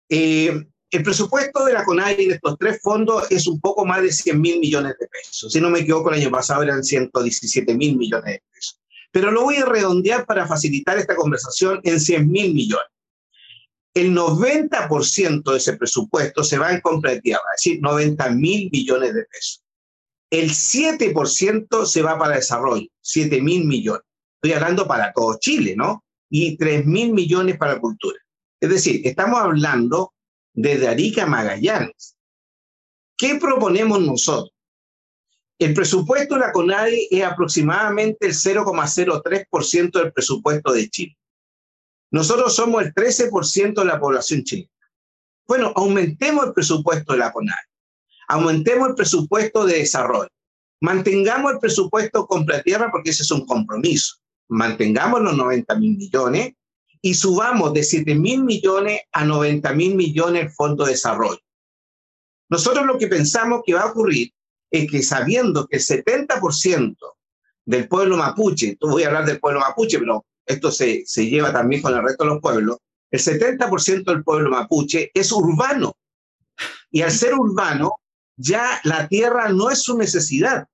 Eh, 0.08 0.66
el 0.94 1.02
presupuesto 1.02 1.64
de 1.64 1.72
la 1.72 1.84
CONAI 1.84 2.14
de 2.14 2.34
estos 2.34 2.56
tres 2.56 2.80
fondos 2.80 3.28
es 3.28 3.48
un 3.48 3.60
poco 3.60 3.84
más 3.84 4.00
de 4.00 4.12
100 4.12 4.40
mil 4.40 4.60
millones 4.60 4.94
de 5.00 5.08
pesos. 5.08 5.52
Si 5.52 5.60
no 5.60 5.68
me 5.68 5.80
equivoco, 5.80 6.10
el 6.10 6.20
año 6.20 6.30
pasado 6.30 6.62
eran 6.62 6.84
117 6.84 7.74
mil 7.74 7.96
millones 7.96 8.34
de 8.34 8.42
pesos. 8.52 8.80
Pero 9.10 9.32
lo 9.32 9.42
voy 9.42 9.56
a 9.56 9.64
redondear 9.64 10.24
para 10.24 10.46
facilitar 10.46 10.96
esta 10.96 11.16
conversación 11.16 11.80
en 11.82 11.98
100 11.98 12.30
mil 12.30 12.54
millones. 12.54 12.86
El 13.92 14.14
90% 14.14 15.50
de 15.50 15.56
ese 15.56 15.76
presupuesto 15.76 16.44
se 16.44 16.58
va 16.58 16.72
en 16.72 16.80
compra 16.80 17.10
de 17.10 17.20
tierra, 17.20 17.42
es 17.56 17.64
decir, 17.64 17.82
90 17.82 18.30
mil 18.30 18.70
millones 18.70 19.14
de 19.14 19.24
pesos. 19.24 19.64
El 20.30 20.50
7% 20.50 21.86
se 21.86 22.02
va 22.02 22.16
para 22.16 22.36
desarrollo, 22.36 22.86
7 23.00 23.42
mil 23.42 23.64
millones. 23.64 24.02
Estoy 24.40 24.52
hablando 24.52 24.86
para 24.86 25.12
todo 25.12 25.38
Chile, 25.40 25.74
¿no? 25.76 26.04
Y 26.30 26.56
3 26.56 26.86
mil 26.86 27.12
millones 27.12 27.58
para 27.58 27.80
cultura. 27.80 28.18
Es 28.60 28.70
decir, 28.70 29.00
estamos 29.04 29.40
hablando 29.40 30.12
desde 30.54 30.88
Arica 30.88 31.24
a 31.24 31.26
Magallanes. 31.26 32.16
¿Qué 33.16 33.36
proponemos 33.36 34.00
nosotros? 34.00 34.52
El 35.58 35.74
presupuesto 35.74 36.34
de 36.34 36.40
la 36.40 36.52
CONADI 36.52 37.08
es 37.10 37.24
aproximadamente 37.24 38.26
el 38.26 38.34
0,03% 38.34 39.92
del 39.92 40.12
presupuesto 40.12 40.72
de 40.72 40.88
Chile. 40.88 41.16
Nosotros 42.10 42.54
somos 42.54 42.82
el 42.82 42.94
13% 42.94 43.74
de 43.74 43.84
la 43.84 44.00
población 44.00 44.42
chilena. 44.42 44.70
Bueno, 45.46 45.72
aumentemos 45.76 46.46
el 46.46 46.52
presupuesto 46.52 47.12
de 47.12 47.18
la 47.18 47.32
CONADI, 47.32 47.68
aumentemos 48.28 48.88
el 48.88 48.94
presupuesto 48.94 49.66
de 49.66 49.78
desarrollo, 49.78 50.30
mantengamos 50.80 51.52
el 51.52 51.58
presupuesto 51.58 52.26
compra 52.26 52.62
tierra 52.62 52.90
porque 52.90 53.10
ese 53.10 53.22
es 53.22 53.30
un 53.30 53.44
compromiso, 53.44 54.16
mantengamos 54.48 55.20
los 55.20 55.36
90 55.36 55.74
mil 55.76 55.96
millones 55.96 56.54
y 57.04 57.12
subamos 57.12 57.74
de 57.74 57.84
7 57.84 58.14
mil 58.14 58.44
millones 58.44 59.02
a 59.12 59.26
90 59.26 59.74
mil 59.74 59.94
millones 59.94 60.44
el 60.44 60.50
Fondo 60.50 60.86
de 60.86 60.92
Desarrollo. 60.92 61.38
Nosotros 62.48 62.86
lo 62.86 62.96
que 62.96 63.08
pensamos 63.08 63.60
que 63.66 63.74
va 63.74 63.82
a 63.82 63.90
ocurrir 63.90 64.32
es 64.70 64.90
que 64.90 65.02
sabiendo 65.02 65.66
que 65.66 65.76
el 65.76 65.82
70% 65.82 66.96
del 67.66 67.88
pueblo 67.88 68.16
mapuche, 68.16 68.78
tú 68.80 68.88
voy 68.88 69.02
a 69.02 69.08
hablar 69.08 69.26
del 69.26 69.38
pueblo 69.38 69.60
mapuche, 69.60 69.98
pero 69.98 70.24
esto 70.46 70.72
se, 70.72 71.02
se 71.04 71.28
lleva 71.28 71.52
también 71.52 71.82
con 71.82 71.92
el 71.92 72.02
resto 72.02 72.24
de 72.24 72.30
los 72.30 72.40
pueblos, 72.40 72.78
el 73.10 73.20
70% 73.20 74.04
del 74.04 74.24
pueblo 74.24 74.48
mapuche 74.48 75.10
es 75.12 75.30
urbano. 75.30 75.98
Y 76.90 77.02
al 77.02 77.10
ser 77.10 77.34
urbano, 77.34 77.96
ya 78.34 78.80
la 78.84 79.08
tierra 79.08 79.50
no 79.50 79.68
es 79.68 79.82
su 79.82 79.98
necesidad. 79.98 80.68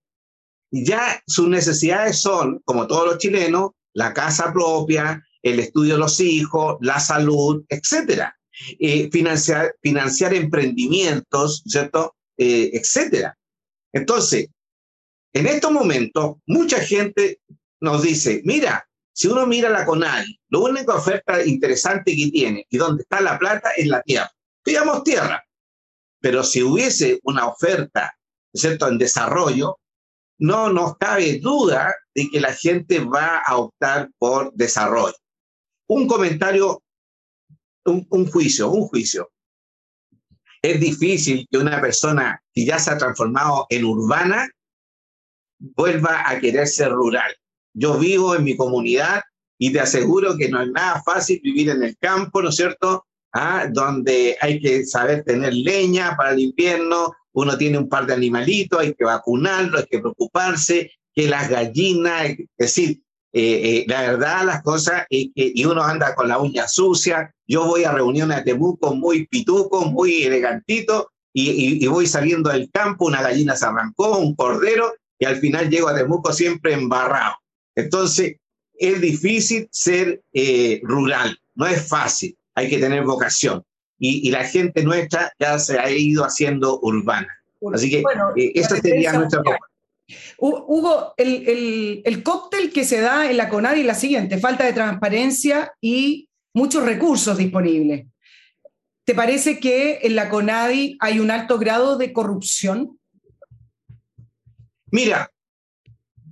Ya 0.70 1.20
sus 1.26 1.48
necesidades 1.48 2.20
son, 2.20 2.60
como 2.64 2.86
todos 2.86 3.04
los 3.04 3.18
chilenos, 3.18 3.72
la 3.94 4.14
casa 4.14 4.52
propia, 4.52 5.24
el 5.42 5.60
estudio 5.60 5.94
de 5.94 6.00
los 6.00 6.20
hijos, 6.20 6.76
la 6.80 7.00
salud, 7.00 7.64
etcétera. 7.68 8.36
Eh, 8.78 9.08
financiar, 9.10 10.34
emprendimientos, 10.34 11.62
¿cierto? 11.66 12.16
Eh, 12.36 12.70
etcétera. 12.74 13.36
Entonces, 13.92 14.48
en 15.32 15.46
estos 15.46 15.72
momentos, 15.72 16.36
mucha 16.46 16.80
gente 16.80 17.40
nos 17.80 18.02
dice, 18.02 18.42
mira, 18.44 18.86
si 19.12 19.28
uno 19.28 19.46
mira 19.46 19.70
la 19.70 19.86
CONAI, 19.86 20.40
la 20.50 20.58
única 20.58 20.94
oferta 20.94 21.44
interesante 21.44 22.14
que 22.14 22.30
tiene 22.30 22.66
y 22.68 22.76
donde 22.76 23.02
está 23.02 23.20
la 23.20 23.38
plata 23.38 23.70
es 23.76 23.86
la 23.86 24.02
tierra. 24.02 24.30
Digamos 24.64 25.04
tierra. 25.04 25.42
Pero 26.20 26.44
si 26.44 26.62
hubiese 26.62 27.18
una 27.22 27.46
oferta, 27.46 28.14
¿cierto?, 28.52 28.88
en 28.88 28.98
desarrollo, 28.98 29.78
no 30.38 30.70
nos 30.70 30.96
cabe 30.98 31.38
duda 31.38 31.94
de 32.14 32.28
que 32.30 32.40
la 32.40 32.52
gente 32.52 33.00
va 33.00 33.38
a 33.38 33.56
optar 33.56 34.10
por 34.18 34.52
desarrollo 34.54 35.14
un 35.90 36.06
comentario, 36.06 36.84
un, 37.84 38.26
juicio, 38.30 38.70
un 38.70 38.82
juicio. 38.82 39.32
Es 40.62 40.78
difícil 40.78 41.48
que 41.50 41.58
una 41.58 41.80
persona 41.80 42.40
que 42.52 42.64
ya 42.64 42.78
se 42.78 42.92
ha 42.92 42.98
transformado 42.98 43.66
en 43.68 43.84
urbana 43.84 44.48
vuelva 45.58 46.30
a 46.30 46.38
querer 46.38 46.68
ser 46.68 46.92
rural. 46.92 47.34
Yo 47.74 47.98
vivo 47.98 48.36
en 48.36 48.44
mi 48.44 48.56
comunidad 48.56 49.22
y 49.58 49.72
te 49.72 49.80
aseguro 49.80 50.36
que 50.36 50.48
no 50.48 50.62
es 50.62 50.70
nada 50.70 51.02
fácil 51.02 51.40
vivir 51.42 51.70
en 51.70 51.82
el 51.82 51.98
campo, 51.98 52.40
¿no 52.40 52.50
es 52.50 52.56
cierto? 52.56 53.06
¿Ah? 53.32 53.66
Donde 53.68 54.36
hay 54.40 54.60
que 54.60 54.84
saber 54.84 55.24
tener 55.24 55.52
leña 55.52 56.16
para 56.16 56.30
el 56.30 56.38
invierno, 56.38 57.12
uno 57.32 57.58
tiene 57.58 57.78
un 57.78 57.88
par 57.88 58.06
de 58.06 58.14
animalitos, 58.14 58.78
hay 58.78 58.94
que 58.94 59.04
vacunarlo, 59.04 59.78
hay 59.78 59.86
que 59.86 59.98
preocuparse, 59.98 60.92
que 61.12 61.26
las 61.26 61.48
gallinas, 61.48 62.26
es 62.30 62.46
decir, 62.56 63.02
eh, 63.32 63.60
eh, 63.62 63.84
la 63.86 64.02
verdad, 64.02 64.44
las 64.44 64.62
cosas, 64.62 65.06
que, 65.08 65.30
y 65.34 65.64
uno 65.64 65.82
anda 65.82 66.14
con 66.14 66.28
la 66.28 66.38
uña 66.38 66.66
sucia. 66.66 67.32
Yo 67.46 67.64
voy 67.64 67.84
a 67.84 67.92
reuniones 67.92 68.38
de 68.38 68.42
Temuco 68.42 68.94
muy 68.94 69.26
pituco, 69.26 69.84
muy 69.84 70.24
elegantito, 70.24 71.10
y, 71.32 71.86
voy 71.86 72.08
saliendo 72.08 72.50
del 72.50 72.70
campo, 72.72 73.06
una 73.06 73.22
gallina 73.22 73.54
se 73.54 73.64
arrancó, 73.64 74.18
un 74.18 74.34
cordero, 74.34 74.92
y 75.18 75.26
al 75.26 75.36
final 75.36 75.70
llego 75.70 75.88
a 75.88 75.94
Temuco 75.94 76.32
siempre 76.32 76.72
embarrado. 76.72 77.36
Entonces, 77.76 78.36
es 78.74 79.00
difícil 79.00 79.68
ser 79.70 80.22
eh, 80.32 80.80
rural, 80.82 81.38
no 81.54 81.66
es 81.66 81.86
fácil, 81.86 82.36
hay 82.54 82.68
que 82.68 82.78
tener 82.78 83.04
vocación. 83.04 83.62
Y, 83.98 84.30
la 84.30 84.44
gente 84.44 84.82
nuestra 84.82 85.30
ya 85.38 85.58
se 85.58 85.78
ha 85.78 85.90
ido 85.90 86.24
haciendo 86.24 86.80
urbana. 86.80 87.28
Así 87.74 87.90
que 87.90 88.00
bueno, 88.00 88.32
esa 88.34 88.76
sería 88.80 89.12
nuestra 89.12 89.42
propuesta. 89.42 89.69
Hugo, 90.38 91.14
el, 91.16 92.22
cóctel 92.22 92.72
que 92.72 92.84
se 92.84 93.00
da 93.00 93.30
en 93.30 93.36
la 93.36 93.48
CONADI 93.48 93.80
es 93.80 93.86
la 93.86 93.94
siguiente, 93.94 94.38
falta 94.38 94.64
de 94.64 94.72
transparencia 94.72 95.72
y 95.80 96.28
muchos 96.54 96.84
recursos 96.84 97.36
disponibles. 97.36 98.06
¿Te 99.04 99.14
parece 99.14 99.58
que 99.58 100.00
en 100.02 100.14
la 100.14 100.28
CONADI 100.28 100.96
hay 101.00 101.20
un 101.20 101.30
alto 101.30 101.58
grado 101.58 101.96
de 101.96 102.12
corrupción? 102.12 102.98
Mira, 104.92 105.30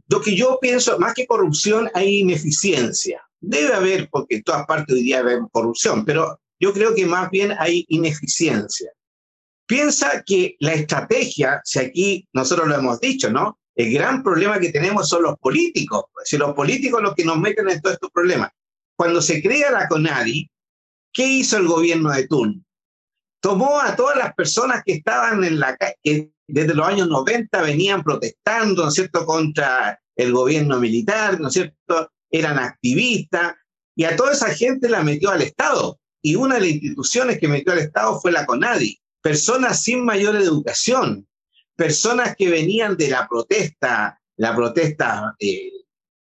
lo 0.08 0.20
que 0.20 0.34
yo 0.34 0.58
pienso, 0.60 0.98
más 0.98 1.14
que 1.14 1.26
corrupción, 1.26 1.90
hay 1.94 2.20
ineficiencia. 2.20 3.22
Debe 3.40 3.74
haber, 3.74 4.08
porque 4.10 4.36
en 4.36 4.42
todas 4.42 4.66
partes 4.66 4.94
hoy 4.94 5.02
día 5.02 5.20
hay 5.20 5.36
corrupción, 5.52 6.04
pero 6.04 6.40
yo 6.58 6.72
creo 6.72 6.94
que 6.94 7.06
más 7.06 7.30
bien 7.30 7.52
hay 7.58 7.84
ineficiencia. 7.88 8.90
Piensa 9.66 10.22
que 10.24 10.56
la 10.60 10.72
estrategia, 10.72 11.60
si 11.62 11.78
aquí 11.78 12.28
nosotros 12.32 12.68
lo 12.68 12.76
hemos 12.76 12.98
dicho, 13.00 13.30
¿no? 13.30 13.58
El 13.78 13.92
gran 13.92 14.24
problema 14.24 14.58
que 14.58 14.72
tenemos 14.72 15.08
son 15.08 15.22
los 15.22 15.38
políticos. 15.38 16.06
Si 16.24 16.36
los 16.36 16.52
políticos 16.52 17.00
los 17.00 17.14
que 17.14 17.24
nos 17.24 17.38
meten 17.38 17.70
en 17.70 17.80
todos 17.80 17.94
estos 17.94 18.10
problemas. 18.10 18.50
Cuando 18.96 19.22
se 19.22 19.40
crea 19.40 19.70
la 19.70 19.86
CONADI, 19.86 20.50
¿qué 21.12 21.24
hizo 21.24 21.58
el 21.58 21.68
gobierno 21.68 22.10
de 22.10 22.26
Tun? 22.26 22.66
Tomó 23.40 23.80
a 23.80 23.94
todas 23.94 24.16
las 24.18 24.34
personas 24.34 24.82
que 24.84 24.94
estaban 24.94 25.44
en 25.44 25.60
la 25.60 25.76
que 26.02 26.32
desde 26.48 26.74
los 26.74 26.88
años 26.88 27.06
90 27.06 27.62
venían 27.62 28.02
protestando, 28.02 28.82
¿no 28.82 28.88
es 28.88 28.94
cierto?, 28.94 29.24
contra 29.24 30.00
el 30.16 30.32
gobierno 30.32 30.80
militar, 30.80 31.38
¿no 31.38 31.46
es 31.46 31.54
cierto?, 31.54 32.10
eran 32.32 32.58
activistas, 32.58 33.54
y 33.94 34.04
a 34.04 34.16
toda 34.16 34.32
esa 34.32 34.52
gente 34.52 34.88
la 34.88 35.04
metió 35.04 35.30
al 35.30 35.42
Estado. 35.42 36.00
Y 36.20 36.34
una 36.34 36.56
de 36.56 36.62
las 36.62 36.70
instituciones 36.70 37.38
que 37.38 37.46
metió 37.46 37.72
al 37.72 37.78
Estado 37.78 38.20
fue 38.20 38.32
la 38.32 38.44
CONADI. 38.44 38.98
Personas 39.22 39.84
sin 39.84 40.04
mayor 40.04 40.34
educación, 40.34 41.28
personas 41.78 42.34
que 42.36 42.50
venían 42.50 42.96
de 42.96 43.08
la 43.08 43.28
protesta, 43.28 44.20
la 44.36 44.56
protesta 44.56 45.36
eh, 45.38 45.70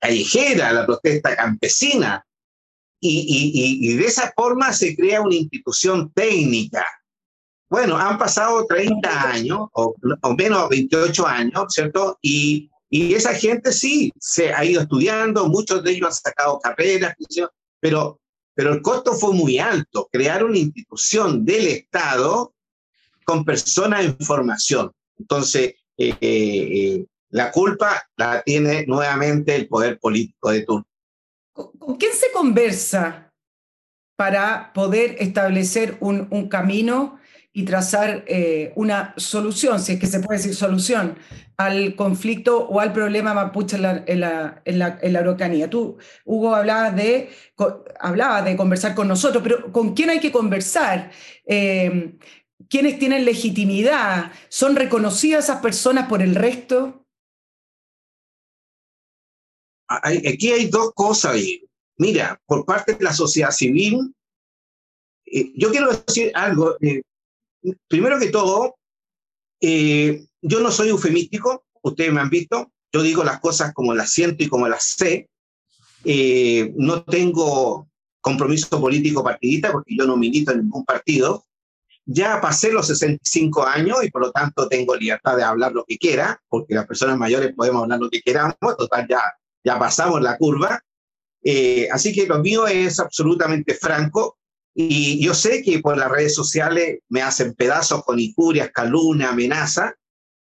callejera, 0.00 0.72
la 0.72 0.86
protesta 0.86 1.36
campesina, 1.36 2.24
y, 2.98 3.94
de 3.94 4.06
esa 4.06 4.32
forma 4.34 4.72
se 4.72 4.96
crea 4.96 5.20
una 5.20 5.34
institución 5.34 6.10
técnica. 6.14 6.86
Bueno, 7.68 7.98
han 7.98 8.16
pasado 8.16 8.64
30 8.64 9.30
años, 9.30 9.68
o, 9.74 9.94
menos 10.38 10.70
28 10.70 11.26
años, 11.26 11.64
¿cierto? 11.68 12.18
Y, 12.22 12.70
y 12.88 13.12
esa 13.12 13.34
gente 13.34 13.70
sí 13.70 14.10
se 14.18 14.54
ha 14.54 14.64
ido 14.64 14.80
estudiando, 14.80 15.46
muchos 15.48 15.84
de 15.84 15.90
ellos 15.90 16.06
han 16.06 16.14
sacado 16.14 16.58
carreras, 16.60 17.14
pero, 17.80 18.18
pero 18.54 18.72
el 18.72 18.80
costo 18.80 19.12
fue 19.12 19.34
muy 19.34 19.58
alto, 19.58 20.08
crear 20.10 20.42
una 20.42 20.56
institución 20.56 21.44
del 21.44 21.66
Estado 21.66 22.54
con 23.26 23.44
personas 23.44 24.06
en 24.06 24.18
formación. 24.18 24.90
Entonces, 25.18 25.74
eh, 25.96 26.14
eh, 26.20 27.04
la 27.30 27.50
culpa 27.50 28.08
la 28.16 28.42
tiene 28.42 28.84
nuevamente 28.86 29.54
el 29.54 29.68
poder 29.68 29.98
político 29.98 30.50
de 30.50 30.62
turno. 30.62 30.86
¿Con 31.52 31.96
quién 31.96 32.12
se 32.12 32.32
conversa 32.32 33.32
para 34.16 34.72
poder 34.72 35.16
establecer 35.18 35.96
un, 36.00 36.48
camino 36.48 37.18
y 37.52 37.64
trazar 37.64 38.24
eh, 38.26 38.72
una 38.76 39.14
solución, 39.16 39.80
si 39.80 39.92
es 39.92 40.00
que 40.00 40.06
se 40.06 40.20
puede 40.20 40.38
decir 40.38 40.54
solución, 40.54 41.16
al 41.56 41.94
conflicto 41.94 42.66
o 42.66 42.80
al 42.80 42.92
problema 42.92 43.34
mapuche 43.34 43.76
en 43.76 43.82
la, 43.82 44.04
en 44.06 44.20
la, 44.20 44.62
en 44.64 45.12
la, 45.12 45.22
en? 45.22 45.70
Tú, 45.70 45.96
Hugo, 46.24 46.54
hablabas 46.54 46.96
de, 46.96 47.30
hablaba 48.00 48.42
de 48.42 48.56
conversar 48.56 48.94
con 48.94 49.06
nosotros, 49.06 49.42
pero 49.42 49.72
¿con 49.72 49.94
quién 49.94 50.10
hay 50.10 50.18
que 50.18 50.32
conversar? 50.32 51.10
¿Quiénes 52.68 52.98
tienen 52.98 53.24
legitimidad? 53.24 54.32
¿Son 54.48 54.76
reconocidas 54.76 55.44
esas 55.44 55.60
personas 55.60 56.08
por 56.08 56.22
el 56.22 56.34
resto? 56.34 57.00
aquí 59.86 60.50
hay 60.50 60.66
dos 60.68 60.92
cosas. 60.94 61.36
Mira, 61.96 62.40
por 62.46 62.64
parte 62.64 62.94
de 62.94 63.04
la 63.04 63.12
sociedad 63.12 63.50
civil, 63.50 64.14
eh, 65.26 65.52
yo 65.56 65.70
quiero 65.70 65.90
decir 65.92 66.32
algo. 66.34 66.76
Eh, 66.80 67.02
primero 67.88 68.18
que 68.18 68.30
todo, 68.30 68.76
eh, 69.60 70.26
yo 70.42 70.60
no 70.60 70.70
soy 70.70 70.88
eufemístico, 70.88 71.64
ustedes 71.82 72.12
me 72.12 72.20
han 72.20 72.30
visto, 72.30 72.72
yo 72.92 73.02
digo 73.02 73.24
las 73.24 73.40
cosas 73.40 73.72
como 73.72 73.94
las 73.94 74.10
siento 74.10 74.42
y 74.44 74.48
como 74.48 74.68
las 74.68 74.94
sé. 74.96 75.28
no 76.76 77.04
tengo 77.04 77.88
compromiso 78.20 78.80
político 78.80 79.22
partidista 79.22 79.72
porque 79.72 79.96
yo 79.96 80.06
no 80.06 80.16
milito 80.16 80.52
en 80.52 80.62
ningún 80.62 80.84
partido. 80.84 81.46
Ya 82.06 82.40
pasé 82.40 82.70
los 82.70 82.86
65 82.86 83.66
años 83.66 84.04
y 84.04 84.10
por 84.10 84.22
lo 84.22 84.30
tanto 84.30 84.68
tengo 84.68 84.94
libertad 84.94 85.36
de 85.36 85.42
hablar 85.42 85.72
lo 85.72 85.84
que 85.84 85.96
quiera, 85.96 86.40
porque 86.48 86.74
las 86.74 86.86
personas 86.86 87.16
mayores 87.16 87.54
podemos 87.54 87.82
hablar 87.82 88.00
lo 88.00 88.10
que 88.10 88.20
queramos, 88.20 88.56
total 88.60 89.06
ya, 89.08 89.22
ya 89.64 89.78
pasamos 89.78 90.20
la 90.20 90.36
curva. 90.36 90.82
Eh, 91.42 91.88
así 91.90 92.12
que 92.12 92.26
lo 92.26 92.40
mío 92.40 92.66
es 92.66 93.00
absolutamente 93.00 93.74
franco. 93.74 94.38
Y 94.74 95.24
yo 95.24 95.34
sé 95.34 95.62
que 95.62 95.78
por 95.78 95.96
las 95.96 96.10
redes 96.10 96.34
sociales 96.34 96.98
me 97.08 97.22
hacen 97.22 97.54
pedazos 97.54 98.04
con 98.04 98.18
injurias, 98.18 98.70
calumnia, 98.72 99.30
amenaza, 99.30 99.94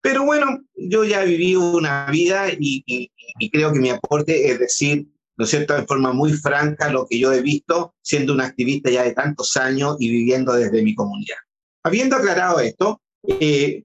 pero 0.05 0.23
bueno, 0.23 0.61
yo 0.75 1.03
ya 1.03 1.23
vivido 1.23 1.61
una 1.71 2.05
vida 2.11 2.49
y, 2.51 2.83
y, 2.85 3.49
creo 3.49 3.73
que 3.73 3.79
mi 3.79 3.89
aporte 3.89 4.51
es 4.51 4.59
decir, 4.59 5.07
¿no 5.37 5.45
es 5.45 5.51
cierto?, 5.51 5.73
de 5.73 5.85
forma 5.85 6.13
muy 6.13 6.33
franca 6.33 6.89
lo 6.89 7.05
que 7.07 7.19
yo 7.19 7.33
he 7.33 7.41
visto 7.41 7.95
siendo 8.01 8.33
un 8.33 8.41
activista 8.41 8.89
ya 8.89 9.03
de 9.03 9.13
tantos 9.13 9.57
años 9.57 9.97
y 9.99 10.09
viviendo 10.09 10.53
desde 10.53 10.81
mi 10.81 10.95
comunidad. 10.95 11.37
Habiendo 11.83 12.15
aclarado 12.15 12.59
esto, 12.59 13.01
eh, 13.27 13.83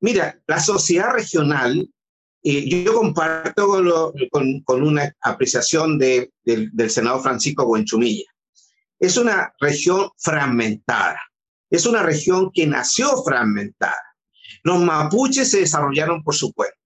mira, 0.00 0.40
la 0.46 0.60
sociedad 0.60 1.12
regional, 1.12 1.88
eh, 2.42 2.68
yo 2.68 2.94
comparto 2.94 3.68
con, 4.30 4.82
una 4.82 5.14
apreciación 5.20 5.98
de, 5.98 6.32
del 6.44 6.90
senador 6.90 7.22
Francisco 7.22 7.66
Buenchumilla. 7.66 8.24
Es 8.98 9.16
una 9.16 9.52
región 9.60 10.10
fragmentada, 10.18 11.20
es 11.70 11.86
una 11.86 12.02
región 12.02 12.50
que 12.52 12.66
nació 12.66 13.22
fragmentada. 13.22 13.96
Los 14.62 14.80
mapuches 14.80 15.50
se 15.50 15.60
desarrollaron 15.60 16.22
por 16.22 16.34
su 16.34 16.52
cuenta, 16.52 16.76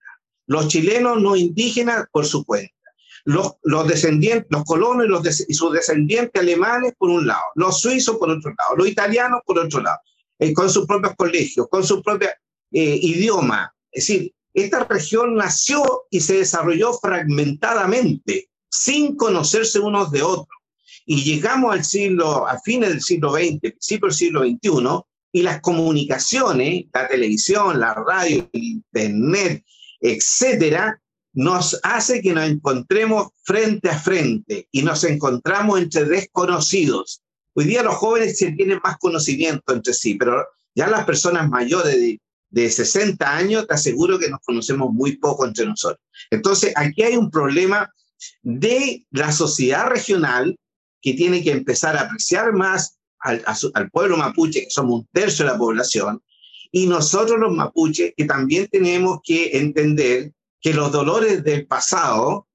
los 0.47 0.69
chilenos 0.69 1.21
no 1.21 1.35
indígenas 1.35 2.05
por 2.13 2.27
su 2.27 2.45
cuenta, 2.45 2.73
los, 3.25 3.55
los 3.63 3.89
descendientes, 3.89 4.47
los 4.51 4.65
colonos 4.65 5.07
y, 5.07 5.09
los 5.09 5.45
y 5.49 5.55
sus 5.55 5.73
descendientes 5.73 6.41
alemanes 6.41 6.95
por 6.99 7.11
un 7.11 7.27
lado, 7.27 7.43
los 7.55 7.81
suizos 7.81 8.17
por 8.17 8.31
otro 8.31 8.51
lado, 8.51 8.77
los 8.77 8.89
italianos 8.89 9.41
por 9.47 9.59
otro 9.59 9.81
lado. 9.81 9.99
Eh, 10.39 10.53
con 10.53 10.69
sus 10.69 10.87
propios 10.87 11.15
colegios, 11.17 11.69
con 11.71 11.85
su 11.85 12.03
propio 12.03 12.29
eh, 12.73 12.99
idioma. 13.01 13.73
Es 13.93 14.07
decir, 14.07 14.35
esta 14.53 14.83
región 14.85 15.37
nació 15.37 16.07
y 16.11 16.21
se 16.21 16.39
desarrolló 16.39 16.93
fragmentadamente, 16.95 18.51
sin 18.69 19.17
conocerse 19.17 19.79
unos 19.79 20.11
de 20.11 20.23
otros. 20.23 20.59
Y 21.07 21.23
llegamos 21.23 21.73
al 21.73 21.85
siglo, 21.85 22.49
a 22.49 22.61
fines 22.61 22.89
del 22.89 23.01
siglo 23.01 23.33
XX, 23.33 23.61
principio 23.61 24.09
del 24.09 24.17
siglo 24.17 24.41
XXI, 24.43 25.01
y 25.33 25.43
las 25.43 25.61
comunicaciones, 25.61 26.87
la 26.93 27.07
televisión, 27.07 27.79
la 27.79 27.95
radio, 27.95 28.49
el 28.53 28.63
internet, 28.63 29.65
etcétera, 30.01 31.01
nos 31.35 31.79
hace 31.83 32.23
que 32.23 32.33
nos 32.33 32.49
encontremos 32.49 33.29
frente 33.43 33.91
a 33.91 33.99
frente 33.99 34.69
y 34.71 34.83
nos 34.83 35.05
encontramos 35.05 35.81
entre 35.81 36.05
desconocidos. 36.05 37.23
Hoy 37.55 37.65
día 37.67 37.83
los 37.83 37.97
jóvenes 37.97 38.37
tienen 38.37 38.81
más 38.83 38.97
conocimiento 38.99 39.73
entre 39.73 39.93
sí, 39.93 40.15
pero 40.15 40.47
ya 40.75 40.87
las 40.87 41.05
personas 41.05 41.49
mayores 41.51 41.95
de, 41.97 42.21
de 42.51 42.71
60 42.71 43.37
años, 43.37 43.67
te 43.67 43.75
aseguro 43.75 44.19
que 44.19 44.31
nos 44.31 44.41
conocemos 44.41 44.93
muy 44.93 45.17
poco 45.17 45.45
entre 45.45 45.67
nosotros. 45.67 46.01
Entonces, 46.31 46.73
aquí 46.77 47.03
hay 47.03 47.17
un 47.17 47.31
problema 47.31 47.93
de 48.43 49.05
la 49.11 49.33
sociedad 49.33 49.89
regional 49.89 50.57
que 51.03 51.15
tiene 51.15 51.43
que 51.43 51.51
empezar 51.51 51.97
a 51.97 52.03
apreciar 52.03 52.53
más 52.53 52.97
al, 53.19 53.43
al, 53.75 53.91
pueblo 53.91 54.17
mapuche, 54.17 54.65
que 54.65 54.71
somos 54.71 55.01
un 55.01 55.09
tercio 55.13 55.45
de 55.45 55.51
la 55.51 55.59
población, 55.59 56.23
y 56.71 56.87
nosotros 56.87 57.39
los 57.41 57.53
mapuches, 57.53 58.13
que 58.17 58.25
también 58.25 58.69
tenemos 58.69 59.19
que 59.25 59.57
entender 59.59 60.33
que 60.65 60.73
los 60.73 60.91
dolores 60.91 61.45
del 61.45 61.67
pasado 61.67 62.49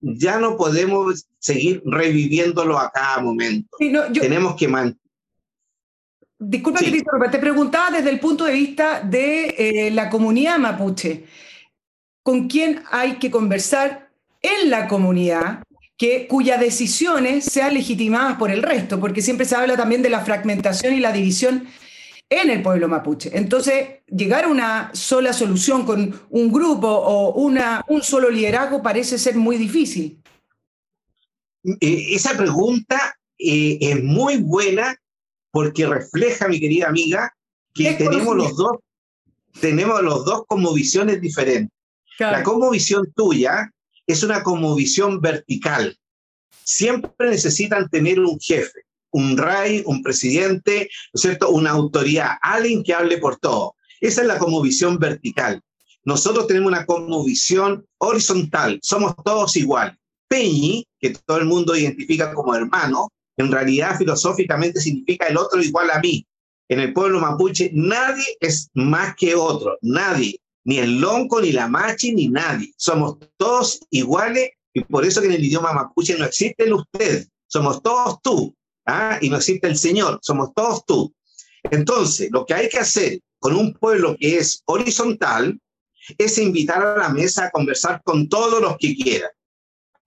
ya 0.00 0.38
no 0.38 0.56
podemos 0.56 1.26
seguir 1.40 1.82
reviviéndolo 1.84 2.78
a 2.78 2.92
cada 2.92 3.20
momento. 3.20 3.76
Tenemos 3.78 4.54
que 4.54 4.68
mantener. 4.68 5.00
Disculpa 6.38 6.78
que 6.78 6.92
te 6.92 7.28
te 7.32 7.38
preguntaba 7.38 7.90
desde 7.90 8.08
el 8.10 8.20
punto 8.20 8.44
de 8.44 8.52
vista 8.52 9.00
de 9.00 9.48
eh, 9.58 9.90
la 9.90 10.08
comunidad 10.08 10.58
mapuche. 10.58 11.24
¿Con 12.22 12.48
quién 12.48 12.84
hay 12.88 13.18
que 13.18 13.32
conversar 13.32 14.10
en 14.40 14.70
la 14.70 14.86
comunidad 14.86 15.64
que, 15.98 16.28
cuyas 16.28 16.60
decisiones 16.60 17.44
sean 17.46 17.74
legitimadas 17.74 18.38
por 18.38 18.52
el 18.52 18.62
resto? 18.62 19.00
Porque 19.00 19.22
siempre 19.22 19.44
se 19.44 19.56
habla 19.56 19.76
también 19.76 20.02
de 20.02 20.10
la 20.10 20.24
fragmentación 20.24 20.94
y 20.94 21.00
la 21.00 21.12
división 21.12 21.66
en 22.30 22.48
el 22.48 22.62
pueblo 22.62 22.88
mapuche. 22.88 23.36
Entonces, 23.36 24.00
llegar 24.06 24.44
a 24.44 24.48
una 24.48 24.94
sola 24.94 25.32
solución 25.32 25.84
con 25.84 26.18
un 26.30 26.52
grupo 26.52 26.88
o 26.88 27.34
una, 27.34 27.84
un 27.88 28.02
solo 28.02 28.30
liderazgo 28.30 28.80
parece 28.80 29.18
ser 29.18 29.34
muy 29.34 29.56
difícil. 29.56 30.22
Eh, 31.64 32.14
esa 32.14 32.36
pregunta 32.36 33.16
eh, 33.36 33.78
es 33.80 34.02
muy 34.02 34.36
buena 34.38 34.96
porque 35.50 35.86
refleja, 35.86 36.46
mi 36.46 36.60
querida 36.60 36.86
amiga, 36.86 37.34
que 37.74 37.94
tenemos 37.94 38.36
los, 38.36 38.56
dos, 38.56 38.78
tenemos 39.60 40.00
los 40.02 40.24
dos 40.24 40.44
como 40.46 40.72
visiones 40.72 41.20
diferentes. 41.20 41.76
La 42.20 42.42
como 42.42 42.70
visión 42.70 43.10
tuya 43.16 43.72
es 44.06 44.22
una 44.22 44.42
como 44.42 44.74
visión 44.76 45.20
vertical. 45.20 45.98
Siempre 46.62 47.30
necesitan 47.30 47.88
tener 47.88 48.20
un 48.20 48.38
jefe 48.38 48.84
un 49.12 49.36
rey, 49.36 49.82
un 49.86 50.02
presidente, 50.02 50.88
¿no 51.12 51.18
es 51.18 51.20
cierto? 51.22 51.50
Una 51.50 51.70
autoridad, 51.70 52.32
alguien 52.42 52.82
que 52.82 52.94
hable 52.94 53.18
por 53.18 53.38
todo. 53.38 53.74
Esa 54.00 54.22
es 54.22 54.26
la 54.26 54.38
visión 54.62 54.98
vertical. 54.98 55.60
Nosotros 56.04 56.46
tenemos 56.46 56.68
una 56.68 56.86
visión 57.24 57.86
horizontal, 57.98 58.78
somos 58.82 59.14
todos 59.24 59.56
iguales. 59.56 59.96
Peñi, 60.28 60.86
que 60.98 61.10
todo 61.10 61.38
el 61.38 61.44
mundo 61.44 61.76
identifica 61.76 62.32
como 62.32 62.54
hermano, 62.54 63.08
en 63.36 63.50
realidad 63.50 63.98
filosóficamente 63.98 64.80
significa 64.80 65.26
el 65.26 65.36
otro 65.36 65.60
igual 65.62 65.90
a 65.90 66.00
mí. 66.00 66.24
En 66.68 66.78
el 66.78 66.92
pueblo 66.92 67.20
mapuche 67.20 67.70
nadie 67.74 68.24
es 68.38 68.70
más 68.74 69.16
que 69.16 69.34
otro, 69.34 69.76
nadie, 69.82 70.40
ni 70.64 70.78
el 70.78 71.00
lonco, 71.00 71.40
ni 71.40 71.52
la 71.52 71.68
machi, 71.68 72.14
ni 72.14 72.28
nadie. 72.28 72.72
Somos 72.76 73.18
todos 73.36 73.80
iguales 73.90 74.50
y 74.72 74.84
por 74.84 75.04
eso 75.04 75.20
que 75.20 75.26
en 75.26 75.34
el 75.34 75.44
idioma 75.44 75.72
mapuche 75.72 76.16
no 76.16 76.24
existe 76.24 76.64
el 76.64 76.74
usted, 76.74 77.26
somos 77.48 77.82
todos 77.82 78.22
tú. 78.22 78.54
¿Ah? 78.90 79.18
y 79.20 79.30
no 79.30 79.36
existe 79.36 79.66
el 79.66 79.76
Señor, 79.76 80.18
somos 80.22 80.50
todos 80.54 80.84
tú. 80.84 81.14
Entonces, 81.62 82.28
lo 82.30 82.44
que 82.46 82.54
hay 82.54 82.68
que 82.68 82.78
hacer 82.78 83.20
con 83.38 83.56
un 83.56 83.74
pueblo 83.74 84.16
que 84.18 84.38
es 84.38 84.62
horizontal 84.66 85.58
es 86.18 86.38
invitar 86.38 86.82
a 86.82 86.96
la 86.96 87.08
mesa 87.08 87.46
a 87.46 87.50
conversar 87.50 88.02
con 88.04 88.28
todos 88.28 88.60
los 88.60 88.76
que 88.78 88.94
quieran. 88.96 89.30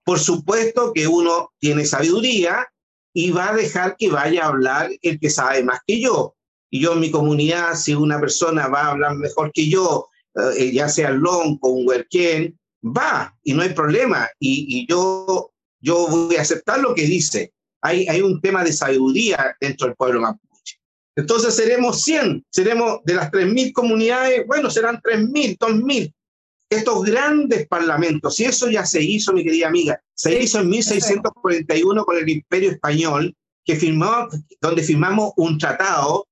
Por 0.04 0.18
supuesto 0.18 0.92
que 0.92 1.06
uno 1.06 1.52
tiene 1.58 1.86
sabiduría 1.86 2.66
y 3.14 3.30
va 3.30 3.50
a 3.50 3.56
dejar 3.56 3.96
que 3.96 4.10
vaya 4.10 4.44
a 4.44 4.48
hablar 4.48 4.90
el 5.00 5.18
que 5.18 5.30
sabe 5.30 5.62
más 5.62 5.80
que 5.86 6.00
yo. 6.00 6.36
Y 6.70 6.80
yo 6.80 6.92
en 6.92 7.00
mi 7.00 7.10
comunidad, 7.10 7.74
si 7.76 7.94
una 7.94 8.20
persona 8.20 8.66
va 8.66 8.82
a 8.82 8.90
hablar 8.90 9.16
mejor 9.16 9.52
que 9.52 9.68
yo, 9.68 10.08
eh, 10.56 10.72
ya 10.72 10.88
sea 10.88 11.10
lonco, 11.10 11.68
un 11.68 11.88
huerquén, 11.88 12.58
va 12.84 13.34
y 13.42 13.54
no 13.54 13.62
hay 13.62 13.70
problema. 13.70 14.28
Y, 14.38 14.66
y 14.68 14.86
yo, 14.88 15.52
yo 15.80 16.08
voy 16.08 16.36
a 16.36 16.42
aceptar 16.42 16.80
lo 16.80 16.94
que 16.94 17.02
dice 17.02 17.53
hay, 17.84 18.20
un 18.22 18.40
tema 18.40 18.64
de 18.64 18.72
sabiduría 18.72 19.54
dentro 19.60 19.86
del 19.86 19.96
pueblo 19.96 20.20
mapuche. 20.22 20.80
Entonces 21.14 21.54
seremos 21.54 22.02
100, 22.02 22.46
seremos 22.50 23.00
de 23.04 23.14
las 23.14 23.30
3.000 23.30 23.72
comunidades, 23.72 24.46
bueno, 24.46 24.70
serán 24.70 25.00
3.000, 25.02 25.58
2.000. 25.58 26.12
Estos 26.70 27.04
grandes 27.04 27.68
parlamentos, 27.68 28.40
y 28.40 28.44
eso 28.46 28.70
ya 28.70 28.86
se 28.86 29.02
hizo, 29.02 29.34
mi 29.34 29.44
querida 29.44 29.68
amiga, 29.68 30.00
se 30.14 30.42
hizo 30.42 30.60
en 30.60 30.70
1641 30.70 32.04
con 32.04 32.16
el 32.16 32.28
Imperio 32.28 32.70
Español, 32.70 33.36
que 33.64 33.76
firmó, 33.76 34.28
donde 34.60 34.82
firmamos 34.82 35.32
un 35.36 35.58
tratado, 35.58 36.26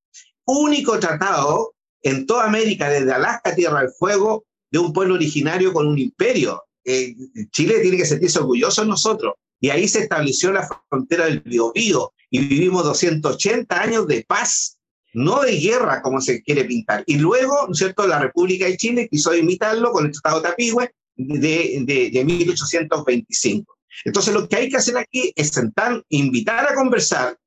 único 0.46 0.98
tratado 0.98 1.74
en 2.02 2.26
toda 2.26 2.44
América, 2.44 2.88
desde 2.88 3.12
Alaska, 3.12 3.54
Tierra 3.54 3.80
del 3.80 3.90
Fuego, 3.90 4.44
de 4.70 4.78
un 4.78 4.92
pueblo 4.92 5.14
originario 5.14 5.72
con 5.72 5.86
un 5.86 5.98
imperio. 5.98 6.64
Eh, 6.84 7.14
Chile 7.50 7.80
tiene 7.80 7.98
que 7.98 8.06
sentirse 8.06 8.38
orgulloso 8.38 8.80
de 8.82 8.88
nosotros. 8.88 9.34
Y 9.62 9.70
ahí 9.70 9.86
se 9.86 10.00
estableció 10.00 10.50
la 10.50 10.68
frontera 10.90 11.26
del 11.26 11.38
Biobío 11.38 12.12
y 12.30 12.40
vivimos 12.40 12.82
280 12.82 13.80
años 13.80 14.08
de 14.08 14.24
paz, 14.26 14.76
no 15.12 15.42
de 15.42 15.56
guerra 15.56 16.02
como 16.02 16.20
se 16.20 16.42
quiere 16.42 16.64
pintar. 16.64 17.04
Y 17.06 17.18
luego, 17.18 17.66
¿no 17.68 17.72
es 17.72 17.78
cierto?, 17.78 18.08
la 18.08 18.18
República 18.18 18.66
de 18.66 18.76
Chile 18.76 19.08
quiso 19.08 19.32
imitarlo 19.36 19.92
con 19.92 20.06
el 20.06 20.10
Tratado 20.10 20.40
de 20.40 20.48
Tapigüe 20.48 20.90
de, 21.14 21.78
de, 21.86 22.10
de 22.10 22.24
1825. 22.24 23.78
Entonces, 24.04 24.34
lo 24.34 24.48
que 24.48 24.56
hay 24.56 24.68
que 24.68 24.78
hacer 24.78 24.98
aquí 24.98 25.32
es 25.36 25.50
sentar, 25.50 26.02
invitar 26.08 26.68
a 26.68 26.74
conversar, 26.74 27.38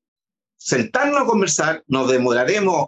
sentarnos 0.56 1.20
a 1.20 1.26
conversar, 1.26 1.84
nos 1.86 2.10
demoraremos 2.10 2.86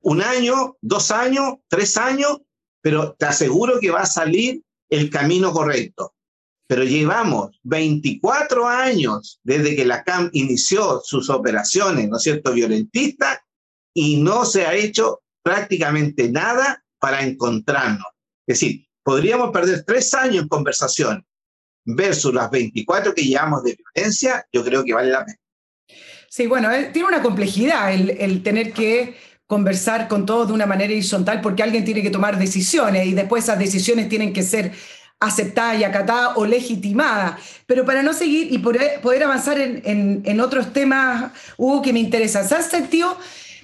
un 0.00 0.22
año, 0.22 0.78
dos 0.80 1.10
años, 1.10 1.56
tres 1.68 1.98
años, 1.98 2.38
pero 2.80 3.12
te 3.12 3.26
aseguro 3.26 3.78
que 3.78 3.90
va 3.90 4.00
a 4.00 4.06
salir 4.06 4.62
el 4.88 5.10
camino 5.10 5.52
correcto 5.52 6.14
pero 6.68 6.84
llevamos 6.84 7.58
24 7.64 8.68
años 8.68 9.40
desde 9.42 9.74
que 9.74 9.86
la 9.86 10.04
CAM 10.04 10.28
inició 10.34 11.00
sus 11.02 11.30
operaciones, 11.30 12.08
¿no 12.08 12.18
es 12.18 12.22
cierto?, 12.22 12.52
violentistas, 12.52 13.38
y 13.94 14.18
no 14.18 14.44
se 14.44 14.66
ha 14.66 14.74
hecho 14.74 15.22
prácticamente 15.42 16.30
nada 16.30 16.84
para 17.00 17.22
encontrarnos. 17.22 18.06
Es 18.46 18.60
decir, 18.60 18.86
podríamos 19.02 19.50
perder 19.50 19.82
tres 19.86 20.12
años 20.12 20.42
en 20.42 20.48
conversación 20.48 21.26
versus 21.86 22.34
las 22.34 22.50
24 22.50 23.14
que 23.14 23.22
llevamos 23.22 23.64
de 23.64 23.78
violencia, 23.94 24.46
yo 24.52 24.62
creo 24.62 24.84
que 24.84 24.92
vale 24.92 25.10
la 25.10 25.24
pena. 25.24 25.38
Sí, 26.28 26.46
bueno, 26.46 26.70
eh, 26.70 26.90
tiene 26.92 27.08
una 27.08 27.22
complejidad 27.22 27.94
el, 27.94 28.10
el 28.10 28.42
tener 28.42 28.74
que 28.74 29.16
conversar 29.46 30.06
con 30.06 30.26
todos 30.26 30.48
de 30.48 30.52
una 30.52 30.66
manera 30.66 30.92
horizontal 30.92 31.40
porque 31.40 31.62
alguien 31.62 31.86
tiene 31.86 32.02
que 32.02 32.10
tomar 32.10 32.38
decisiones 32.38 33.06
y 33.06 33.14
después 33.14 33.44
esas 33.44 33.58
decisiones 33.58 34.10
tienen 34.10 34.34
que 34.34 34.42
ser 34.42 34.72
aceptada 35.20 35.74
y 35.74 35.84
acatada 35.84 36.34
o 36.36 36.46
legitimada. 36.46 37.38
Pero 37.66 37.84
para 37.84 38.02
no 38.02 38.12
seguir 38.12 38.52
y 38.52 38.58
poder, 38.58 39.22
avanzar 39.22 39.58
en, 39.60 40.40
otros 40.40 40.72
temas, 40.72 41.32
Hugo, 41.56 41.82
que 41.82 41.92
me 41.92 42.00
interesan, 42.00 42.48
¿se 42.48 42.54
han 42.54 42.62
sentido 42.62 43.16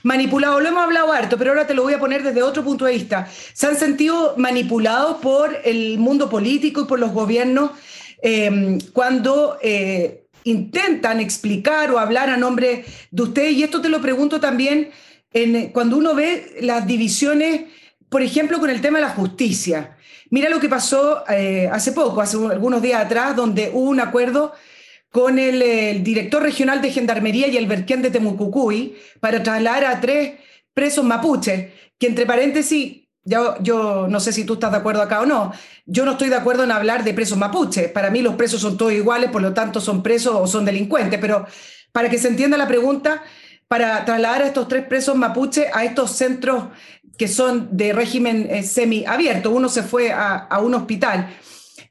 manipulados? 0.02 0.62
Lo 0.62 0.68
hemos 0.68 0.82
hablado 0.82 1.12
harto, 1.12 1.38
pero 1.38 1.50
ahora 1.50 1.66
te 1.66 1.74
lo 1.74 1.82
voy 1.82 1.94
a 1.94 1.98
poner 1.98 2.22
desde 2.22 2.42
otro 2.42 2.64
punto 2.64 2.84
de 2.84 2.94
vista. 2.94 3.28
¿Se 3.52 3.66
han 3.66 3.76
sentido 3.76 4.34
manipulados 4.36 5.18
por 5.18 5.56
el 5.64 5.98
mundo 5.98 6.28
político 6.28 6.82
y 6.82 6.84
por 6.86 6.98
los 6.98 7.12
gobiernos 7.12 7.70
em, 8.22 8.78
cuando... 8.92 9.58
Eh, 9.62 10.20
intentan 10.46 11.20
explicar 11.20 11.90
o 11.90 11.98
hablar 11.98 12.28
a 12.28 12.36
nombre 12.36 12.84
de 13.10 13.22
usted, 13.22 13.50
y 13.52 13.62
esto 13.62 13.80
te 13.80 13.88
lo 13.88 14.02
pregunto 14.02 14.40
también 14.40 14.90
cuando 15.72 15.96
uno 15.96 16.14
ve 16.14 16.58
las 16.60 16.86
divisiones, 16.86 17.62
por 18.08 18.22
ejemplo, 18.22 18.60
con 18.60 18.70
el 18.70 18.80
tema 18.80 18.98
de 18.98 19.04
la 19.06 19.10
justicia. 19.10 19.96
Mira 20.30 20.48
lo 20.48 20.60
que 20.60 20.68
pasó 20.68 21.24
eh, 21.28 21.68
hace 21.70 21.92
poco, 21.92 22.20
hace 22.20 22.36
algunos 22.36 22.82
días 22.82 23.04
atrás, 23.04 23.36
donde 23.36 23.70
hubo 23.72 23.90
un 23.90 24.00
acuerdo 24.00 24.52
con 25.10 25.38
el, 25.38 26.02
director 26.02 26.42
regional 26.42 26.82
de 26.82 26.90
Gendarmería 26.90 27.46
y 27.46 27.56
el 27.56 27.66
Berquén 27.66 28.02
de 28.02 28.10
Temucucuy 28.10 28.96
para 29.20 29.42
trasladar 29.42 29.84
a 29.84 30.00
tres 30.00 30.40
presos 30.72 31.04
mapuches, 31.04 31.72
que 31.98 32.06
entre 32.08 32.26
paréntesis, 32.26 33.02
yo, 33.22 33.54
yo 33.62 34.08
no 34.08 34.18
sé 34.18 34.32
si 34.32 34.44
tú 34.44 34.54
estás 34.54 34.72
de 34.72 34.78
acuerdo 34.78 35.02
acá 35.02 35.20
o 35.20 35.26
no, 35.26 35.52
yo 35.86 36.04
no 36.04 36.12
estoy 36.12 36.30
de 36.30 36.34
acuerdo 36.34 36.64
en 36.64 36.72
hablar 36.72 37.04
de 37.04 37.14
presos 37.14 37.38
mapuches. 37.38 37.92
Para 37.92 38.10
mí 38.10 38.22
los 38.22 38.34
presos 38.34 38.60
son 38.60 38.76
todos 38.76 38.92
iguales, 38.92 39.30
por 39.30 39.40
lo 39.40 39.54
tanto 39.54 39.80
son 39.80 40.02
presos 40.02 40.34
o 40.34 40.46
son 40.48 40.64
delincuentes, 40.64 41.20
pero 41.20 41.46
para 41.92 42.10
que 42.10 42.18
se 42.18 42.26
entienda 42.26 42.56
la 42.56 42.66
pregunta, 42.66 43.22
para 43.68 44.04
trasladar 44.04 44.42
a 44.42 44.46
estos 44.46 44.68
tres 44.68 44.84
presos 44.86 45.16
mapuches 45.16 45.66
a 45.72 45.84
estos 45.84 46.10
centros 46.10 46.64
que 47.16 47.28
son 47.28 47.76
de 47.76 47.92
régimen 47.92 48.46
eh, 48.50 48.62
semiabierto. 48.62 49.50
Uno 49.50 49.68
se 49.68 49.82
fue 49.82 50.12
a, 50.12 50.48
un 50.62 50.74
hospital. 50.74 51.36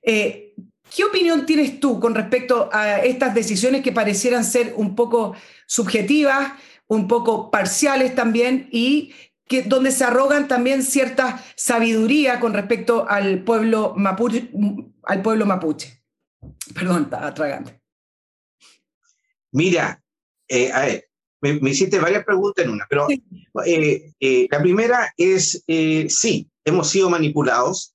Eh, 0.01 0.53
¿Qué 0.95 1.03
opinión 1.03 1.45
tienes 1.45 1.80
tú 1.80 1.99
con 1.99 2.13
respecto 2.13 2.69
a 2.71 2.99
estas 2.99 3.34
decisiones 3.34 3.82
que 3.82 3.91
parecieran 3.91 4.43
ser 4.43 4.74
un 4.76 4.95
poco 4.95 5.36
subjetivas, 5.65 6.53
un 6.88 7.07
poco 7.07 7.49
parciales 7.49 8.13
también 8.13 8.67
y 8.71 9.13
que, 9.47 9.63
donde 9.63 9.91
se 9.91 10.03
arrogan 10.03 10.47
también 10.47 10.84
cierta 10.84 11.43
sabiduría 11.55 12.39
con 12.39 12.53
respecto 12.53 13.07
al 13.09 13.43
pueblo 13.43 13.93
mapuche? 13.95 14.51
Al 15.03 15.21
pueblo 15.21 15.45
mapuche? 15.45 16.03
Perdón, 16.76 17.03
está 17.03 17.34
tragante. 17.34 17.82
Mira, 19.51 20.01
eh, 20.47 20.71
a 20.71 20.82
ver, 20.82 21.09
me, 21.43 21.69
hiciste 21.69 21.99
varias 21.99 22.23
preguntas 22.23 22.63
en 22.63 22.71
una, 22.71 22.85
pero 22.89 23.07
eh, 23.65 24.13
eh, 24.19 24.47
la 24.49 24.61
primera 24.61 25.13
es, 25.17 25.63
eh, 25.67 26.07
sí, 26.09 26.49
hemos 26.63 26.89
sido 26.89 27.09
manipulados. 27.09 27.93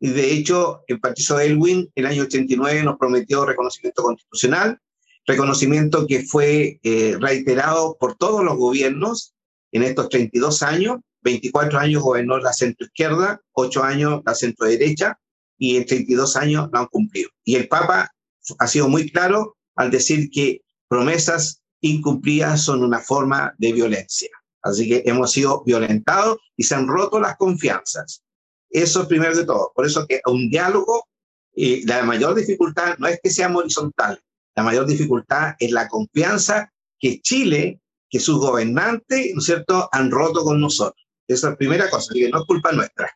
Y 0.00 0.08
de 0.08 0.32
hecho, 0.32 0.82
el 0.86 1.00
partido 1.00 1.36
de 1.36 1.46
Elwin, 1.46 1.90
el 1.94 2.06
año 2.06 2.24
89, 2.24 2.82
nos 2.82 2.98
prometió 2.98 3.44
reconocimiento 3.44 4.02
constitucional, 4.02 4.78
reconocimiento 5.26 6.06
que 6.06 6.22
fue 6.22 6.80
reiterado 7.18 7.96
por 7.98 8.16
todos 8.16 8.44
los 8.44 8.56
gobiernos 8.56 9.34
en 9.72 9.82
estos 9.82 10.08
32 10.08 10.62
años. 10.62 10.98
24 11.22 11.80
años 11.80 12.02
gobernó 12.02 12.38
la 12.38 12.52
centroizquierda, 12.52 13.40
8 13.52 13.82
años 13.82 14.22
la 14.24 14.36
centroderecha, 14.36 15.18
y 15.58 15.76
en 15.76 15.84
32 15.84 16.36
años 16.36 16.68
lo 16.72 16.78
han 16.78 16.86
cumplido. 16.86 17.30
Y 17.44 17.56
el 17.56 17.66
Papa 17.66 18.12
ha 18.58 18.66
sido 18.68 18.88
muy 18.88 19.10
claro 19.10 19.56
al 19.74 19.90
decir 19.90 20.30
que 20.30 20.62
promesas 20.88 21.60
incumplidas 21.80 22.62
son 22.62 22.82
una 22.82 23.00
forma 23.00 23.54
de 23.58 23.72
violencia. 23.72 24.30
Así 24.62 24.88
que 24.88 25.02
hemos 25.06 25.32
sido 25.32 25.62
violentados 25.64 26.38
y 26.56 26.64
se 26.64 26.74
han 26.74 26.88
roto 26.88 27.20
las 27.20 27.36
confianzas. 27.36 28.22
Eso 28.70 29.02
es 29.02 29.08
primero 29.08 29.36
de 29.36 29.44
todo. 29.44 29.72
Por 29.74 29.86
eso 29.86 30.06
que 30.06 30.20
un 30.26 30.50
diálogo, 30.50 31.08
eh, 31.54 31.82
la 31.86 32.02
mayor 32.02 32.34
dificultad 32.34 32.98
no 32.98 33.06
es 33.06 33.20
que 33.22 33.30
sea 33.30 33.54
horizontal, 33.54 34.20
la 34.54 34.62
mayor 34.62 34.86
dificultad 34.86 35.54
es 35.58 35.70
la 35.70 35.88
confianza 35.88 36.72
que 36.98 37.20
Chile, 37.20 37.80
que 38.10 38.18
sus 38.18 38.38
gobernantes, 38.38 39.30
¿no 39.32 39.38
es 39.38 39.44
cierto?, 39.44 39.88
han 39.92 40.10
roto 40.10 40.42
con 40.42 40.60
nosotros. 40.60 41.06
Esa 41.28 41.46
es 41.46 41.52
la 41.52 41.56
primera 41.56 41.90
cosa, 41.90 42.12
que 42.12 42.28
no 42.28 42.40
es 42.40 42.44
culpa 42.44 42.72
nuestra. 42.72 43.08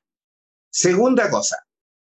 Segunda 0.71 1.29
cosa, 1.31 1.57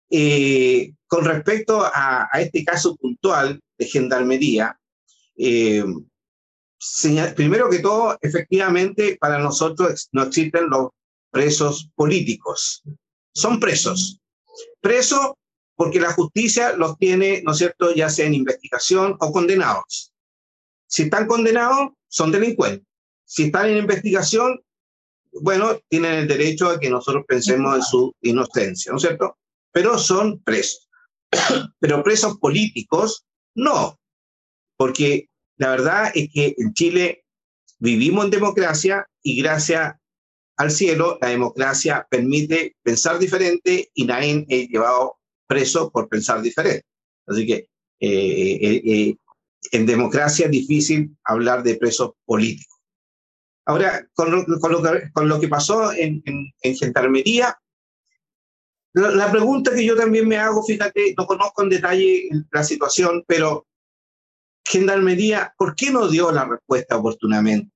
eh, 0.10 0.94
con 1.08 1.26
respecto 1.26 1.84
a, 1.84 2.30
este 2.36 2.64
caso 2.64 2.96
puntual 2.96 3.60
de 3.78 3.86
gendarmería, 3.88 4.80
eh, 5.36 5.84
primero 7.36 7.70
que 7.70 7.80
todo, 7.80 8.18
efectivamente, 8.22 9.18
para 9.20 9.40
nosotros 9.40 10.10
no 10.12 10.24
existen 10.24 10.70
los 10.70 10.90
presos 11.32 11.90
políticos. 11.96 12.84
Son 13.34 13.60
presos. 13.60 14.20
Presos 14.82 15.34
porque 15.76 16.00
la 16.00 16.14
justicia 16.14 16.74
los 16.76 16.98
tiene, 16.98 17.42
¿no 17.44 17.52
es 17.52 17.58
cierto?, 17.58 17.94
ya 17.94 18.10
sea 18.10 18.28
en 18.28 18.36
investigación 18.36 19.18
o 19.20 19.32
condenados. 19.32 20.14
Si 20.88 21.04
están 21.04 21.28
condenados, 21.28 21.94
son 22.08 22.32
delincuentes. 22.32 22.88
Si 23.26 23.46
están 23.46 23.70
en 23.70 23.78
investigación, 23.78 24.64
bueno, 25.42 25.80
tienen 25.90 26.14
el 26.14 26.28
derecho 26.28 26.70
a 26.70 26.80
que 26.80 26.90
nosotros 26.90 27.24
pensemos 27.28 27.76
en 27.76 27.82
su 27.82 28.16
inocencia, 28.22 28.92
¿no 28.92 28.98
es 28.98 29.02
cierto? 29.02 29.38
Pero 29.72 29.98
son 29.98 30.40
presos. 30.44 30.88
Pero 31.80 32.04
presos 32.04 32.38
políticos, 32.38 33.26
no. 33.56 34.00
Porque 34.78 35.30
la 35.58 35.70
verdad 35.70 36.12
es 36.16 36.30
que 36.34 36.56
en 36.58 36.74
Chile 36.74 37.26
vivimos 37.80 38.26
en 38.26 38.32
democracia 38.32 39.08
y 39.22 39.42
gracias 39.42 39.96
al 40.58 40.72
cielo 40.72 41.18
la 41.22 41.30
democracia 41.30 42.08
permite 42.10 42.76
pensar 42.84 43.20
diferente 43.20 43.90
y 43.94 44.06
nadie 44.06 44.46
es 44.50 44.70
llevado 44.70 45.18
preso 45.48 45.92
por 45.92 46.10
pensar 46.10 46.42
diferente. 46.42 46.86
Así 47.28 47.46
que 47.46 47.68
eh, 48.00 48.60
eh, 48.62 48.82
eh, 48.86 49.16
en 49.72 49.86
democracia 49.86 50.46
es 50.46 50.52
difícil 50.52 51.16
hablar 51.24 51.64
de 51.64 51.76
presos 51.76 52.12
políticos. 52.26 52.80
Ahora, 53.66 54.06
con 54.14 54.32
lo, 54.32 55.40
que, 55.40 55.48
pasó 55.48 55.94
en, 55.94 56.22
en, 56.26 56.76
Gendarmería, 56.76 57.58
la, 58.94 59.10
la, 59.12 59.32
pregunta 59.32 59.74
que 59.74 59.86
yo 59.86 59.96
también 59.96 60.28
me 60.28 60.36
hago, 60.36 60.64
fíjate, 60.64 61.16
no 61.18 61.26
conozco 61.26 61.64
en 61.64 61.70
detalle 61.70 62.30
la 62.52 62.64
situación, 62.64 63.24
pero 63.26 63.66
Gendarmería, 64.66 65.54
¿por 65.58 65.76
qué 65.76 65.92
no 65.92 66.08
dio 66.08 66.32
la 66.32 66.46
respuesta 66.46 66.98
oportunamente? 66.98 67.72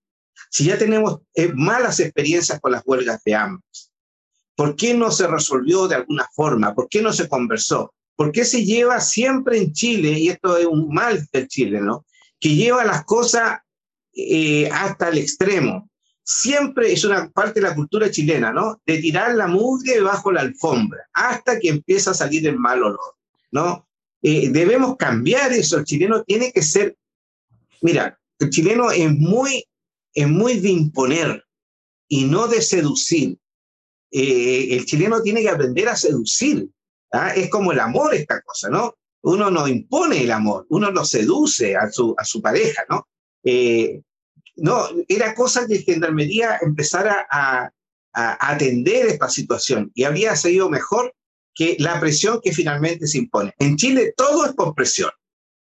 Si 0.50 0.66
ya 0.66 0.78
tenemos 0.78 1.20
eh, 1.34 1.52
malas 1.54 2.00
experiencias 2.00 2.60
con 2.60 2.72
las 2.72 2.84
huelgas 2.86 3.22
de 3.24 3.36
ambos, 3.36 3.92
¿por 4.56 4.76
qué 4.76 4.94
no 4.94 5.12
se 5.12 5.28
resolvió 5.28 5.88
de 5.88 5.96
alguna 5.96 6.28
forma? 6.34 6.74
¿Por 6.74 6.88
qué 6.90 7.02
no 7.02 7.12
se 7.12 7.28
conversó? 7.28 7.94
¿Por 8.16 8.32
qué 8.32 8.46
se 8.46 8.66
lleva 8.66 9.00
siempre 9.00 9.60
en 9.60 9.74
Chile, 9.74 10.12
y 10.12 10.30
esto 10.30 10.58
es 10.58 10.66
un 10.66 10.90
mal 10.90 11.28
del 11.32 11.48
Chile, 11.48 11.82
¿no? 11.82 12.06
Que 12.40 12.56
lleva 12.56 12.84
las 12.84 13.06
cosas 13.06 13.60
eh, 14.14 14.68
hasta 14.72 15.10
el 15.10 15.20
extremo. 15.20 15.90
Siempre 16.24 16.92
es 16.92 17.06
una 17.06 17.30
parte 17.30 17.62
de 17.62 17.68
la 17.68 17.76
cultura 17.76 18.10
chilena, 18.10 18.52
¿no? 18.52 18.82
De 18.86 18.98
tirar 18.98 19.36
la 19.36 19.48
mugre 19.48 20.02
bajo 20.02 20.32
la 20.32 20.42
alfombra 20.42 21.08
hasta 21.14 21.60
que 21.60 21.70
empieza 21.70 22.12
a 22.12 22.16
salir 22.16 22.48
el 22.48 22.58
mal 22.58 22.82
olor, 22.82 23.16
¿no? 23.52 23.87
Eh, 24.30 24.50
debemos 24.50 24.98
cambiar 24.98 25.54
eso. 25.54 25.78
El 25.78 25.86
chileno 25.86 26.22
tiene 26.26 26.52
que 26.52 26.62
ser, 26.62 26.98
mira, 27.82 28.20
el 28.40 28.50
chileno 28.50 28.92
es 28.92 29.10
muy, 29.10 29.64
es 30.14 30.28
muy 30.28 30.60
de 30.60 30.68
imponer 30.68 31.46
y 32.10 32.26
no 32.26 32.50
de 32.50 32.62
seducir. 32.62 33.38
Eh, 34.12 34.68
el 34.72 34.86
chileno 34.86 35.22
tiene 35.22 35.42
que 35.44 35.50
aprender 35.50 35.88
a 35.88 35.96
seducir. 35.96 36.68
¿ah? 37.14 37.34
Es 37.36 37.50
como 37.50 37.72
el 37.72 37.80
amor 37.80 38.14
esta 38.16 38.42
cosa, 38.42 38.68
¿no? 38.68 38.96
Uno 39.22 39.50
no 39.50 39.66
impone 39.66 40.22
el 40.22 40.32
amor, 40.32 40.66
uno 40.72 40.92
lo 40.92 41.06
seduce 41.06 41.78
a 41.78 41.90
su, 41.90 42.14
a 42.18 42.26
su 42.26 42.42
pareja, 42.42 42.84
¿no? 42.90 43.08
Eh, 43.46 44.02
no, 44.58 44.90
era 45.08 45.36
cosa 45.36 45.66
que 45.66 45.80
Gendarmería 45.80 46.60
empezara 46.62 47.26
a, 47.32 47.72
a 48.12 48.52
atender 48.52 49.06
esta 49.06 49.30
situación 49.30 49.90
y 49.96 50.04
habría 50.04 50.36
sido 50.36 50.70
mejor 50.70 51.14
que 51.58 51.76
la 51.80 52.00
presión 52.00 52.40
que 52.42 52.54
finalmente 52.54 53.08
se 53.08 53.18
impone. 53.18 53.52
En 53.58 53.76
Chile 53.76 54.14
todo 54.16 54.46
es 54.46 54.54
por 54.54 54.76
presión, 54.76 55.10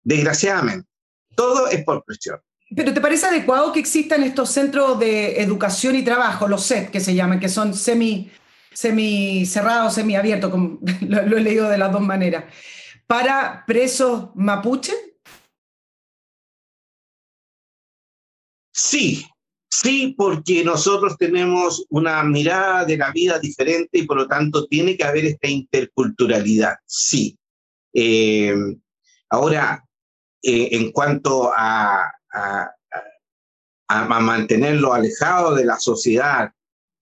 desgraciadamente, 0.04 0.88
todo 1.34 1.66
es 1.66 1.82
por 1.84 2.04
presión. 2.04 2.38
Pero 2.76 2.94
¿te 2.94 3.00
parece 3.00 3.26
adecuado 3.26 3.72
que 3.72 3.80
existan 3.80 4.22
estos 4.22 4.50
centros 4.50 5.00
de 5.00 5.40
educación 5.40 5.96
y 5.96 6.04
trabajo, 6.04 6.46
los 6.46 6.64
CET 6.64 6.90
que 6.90 7.00
se 7.00 7.16
llaman, 7.16 7.40
que 7.40 7.48
son 7.48 7.74
semi, 7.74 8.30
semi 8.72 9.44
cerrados, 9.44 9.94
semi 9.94 10.14
abiertos, 10.14 10.52
como 10.52 10.78
lo, 11.00 11.22
lo 11.26 11.36
he 11.36 11.40
leído 11.40 11.68
de 11.68 11.78
las 11.78 11.90
dos 11.90 12.02
maneras, 12.02 12.44
para 13.08 13.64
presos 13.66 14.28
mapuche? 14.36 14.92
Sí, 18.72 19.26
Sí, 19.72 20.14
porque 20.18 20.64
nosotros 20.64 21.16
tenemos 21.16 21.86
una 21.90 22.22
mirada 22.24 22.84
de 22.84 22.96
la 22.96 23.12
vida 23.12 23.38
diferente 23.38 23.98
y 23.98 24.02
por 24.02 24.16
lo 24.16 24.26
tanto 24.26 24.66
tiene 24.66 24.96
que 24.96 25.04
haber 25.04 25.24
esta 25.24 25.48
interculturalidad, 25.48 26.76
sí. 26.84 27.38
Eh, 27.94 28.54
ahora, 29.28 29.84
eh, 30.42 30.68
en 30.72 30.90
cuanto 30.90 31.52
a, 31.56 32.10
a, 32.32 32.70
mantenerlo 34.20 34.92
alejado 34.92 35.54
de 35.54 35.64
la 35.64 35.78
sociedad 35.78 36.52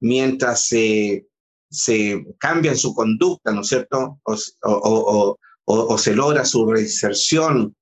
mientras 0.01 0.65
se, 0.65 1.27
se 1.71 2.25
cambia 2.39 2.75
su 2.75 2.95
conducta, 2.95 3.53
¿no 3.53 3.63
es 3.63 3.69
cierto? 3.69 4.21
O, 4.25 5.99
se 5.99 6.15
logra 6.15 6.45
su 6.45 6.71
reinserción 6.71 7.77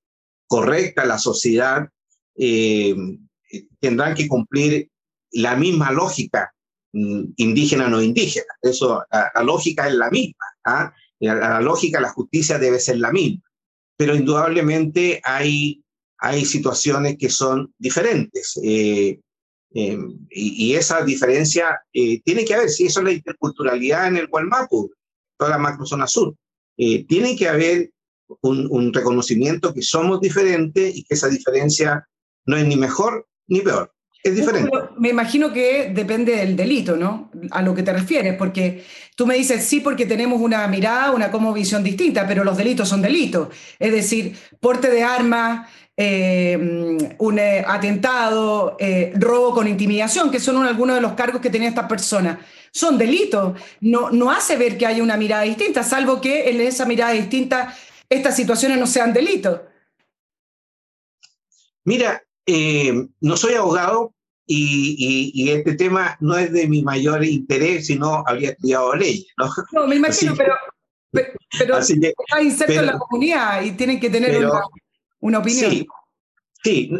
correcta 0.48 1.02
a 1.02 1.06
la 1.06 1.18
sociedad, 1.18 1.88
eh, 2.36 2.96
tendrán 3.80 4.14
que 4.14 4.28
cumplir 4.28 4.88
la 5.32 5.56
misma 5.56 5.92
lógica 5.92 6.52
mm, 6.92 7.24
indígena 7.36 7.88
no 7.88 8.02
indígena. 8.02 8.46
Eso, 8.62 9.04
la, 9.10 9.42
lógica 9.42 9.88
es 9.88 9.94
la 9.94 10.10
misma. 10.10 10.44
¿ah? 10.64 10.92
La, 11.20 11.60
lógica, 11.60 12.00
la 12.00 12.10
justicia 12.10 12.58
debe 12.58 12.80
ser 12.80 12.98
la 12.98 13.12
misma. 13.12 13.42
Pero 13.96 14.14
indudablemente 14.14 15.20
hay, 15.24 15.82
hay 16.18 16.44
situaciones 16.44 17.16
que 17.18 17.30
son 17.30 17.72
diferentes. 17.78 18.58
Eh, 18.62 19.20
em, 19.74 20.26
y, 20.30 20.74
esa 20.74 21.02
diferencia 21.04 21.80
eh, 21.92 22.20
tiene 22.22 22.44
que 22.44 22.54
haber, 22.54 22.70
si 22.70 22.86
eso 22.86 23.00
es 23.00 23.04
la 23.04 23.12
interculturalidad 23.12 24.08
en 24.08 24.16
el 24.18 24.28
Gualmapu, 24.28 24.90
toda 25.38 25.50
la 25.50 25.58
macrozona 25.58 26.06
sur, 26.06 26.34
eh, 26.78 27.04
tiene 27.04 27.36
que 27.36 27.48
haber 27.48 27.90
un, 28.42 28.66
un 28.70 28.92
reconocimiento 28.92 29.72
que 29.72 29.82
somos 29.82 30.20
diferentes 30.20 30.94
y 30.94 31.04
que 31.04 31.14
esa 31.14 31.28
diferencia 31.28 32.06
no 32.44 32.56
es 32.56 32.66
ni 32.66 32.76
mejor 32.76 33.26
ni 33.48 33.60
peor. 33.60 33.92
Es 34.22 34.34
diferente. 34.34 34.68
me 34.98 35.10
imagino 35.10 35.52
que 35.52 35.92
depende 35.94 36.34
del 36.34 36.56
delito, 36.56 36.96
¿no? 36.96 37.30
A 37.52 37.62
lo 37.62 37.76
que 37.76 37.84
te 37.84 37.92
refieres, 37.92 38.34
porque 38.34 38.84
tú 39.14 39.24
me 39.24 39.36
dices 39.36 39.62
sí 39.62 39.78
porque 39.78 40.04
tenemos 40.04 40.40
una 40.40 40.66
mirada, 40.66 41.12
una 41.12 41.30
como 41.30 41.52
visión 41.52 41.84
distinta, 41.84 42.26
pero 42.26 42.42
los 42.42 42.56
delitos 42.56 42.88
son 42.88 43.00
delitos. 43.00 43.48
Es 43.78 43.92
decir, 43.92 44.36
porte 44.58 44.90
de 44.90 45.04
armas, 45.04 45.68
eh, 45.96 46.58
un 47.18 47.38
eh, 47.38 47.64
atentado, 47.66 48.76
eh, 48.80 49.12
robo 49.14 49.54
con 49.54 49.68
intimidación, 49.68 50.30
que 50.30 50.40
son 50.40 50.62
algunos 50.64 50.96
de 50.96 51.02
los 51.02 51.12
cargos 51.12 51.40
que 51.40 51.48
tenía 51.48 51.68
esta 51.68 51.86
persona. 51.86 52.44
Son 52.72 52.98
delitos. 52.98 53.58
No, 53.80 54.10
no 54.10 54.30
hace 54.30 54.56
ver 54.56 54.76
que 54.76 54.86
haya 54.86 55.02
una 55.04 55.16
mirada 55.16 55.44
distinta, 55.44 55.84
salvo 55.84 56.20
que 56.20 56.50
en 56.50 56.60
esa 56.60 56.84
mirada 56.84 57.12
distinta 57.12 57.74
estas 58.10 58.34
situaciones 58.34 58.78
no 58.78 58.86
sean 58.86 59.12
delitos. 59.12 59.60
Mira, 61.84 62.25
eh, 62.46 63.08
no 63.20 63.36
soy 63.36 63.54
abogado 63.54 64.14
y, 64.46 65.50
este 65.50 65.74
tema 65.74 66.16
no 66.20 66.36
es 66.36 66.52
de 66.52 66.68
mi 66.68 66.82
mayor 66.82 67.24
interés, 67.24 67.86
sino 67.86 68.22
habría 68.26 68.50
estudiado 68.50 68.94
leyes. 68.94 69.26
¿no? 69.36 69.50
no, 69.72 69.86
me 69.88 69.96
imagino, 69.96 70.34
pero, 70.36 70.54
pero, 71.58 71.78
está 71.78 72.40
inserto 72.40 72.74
en 72.74 72.86
la 72.86 72.98
comunidad 72.98 73.62
y 73.62 73.72
tienen 73.72 73.98
que 73.98 74.10
tener 74.10 74.46
una, 75.18 75.38
opinión. 75.40 75.70
Sí, 75.72 75.86
sí 76.62 76.90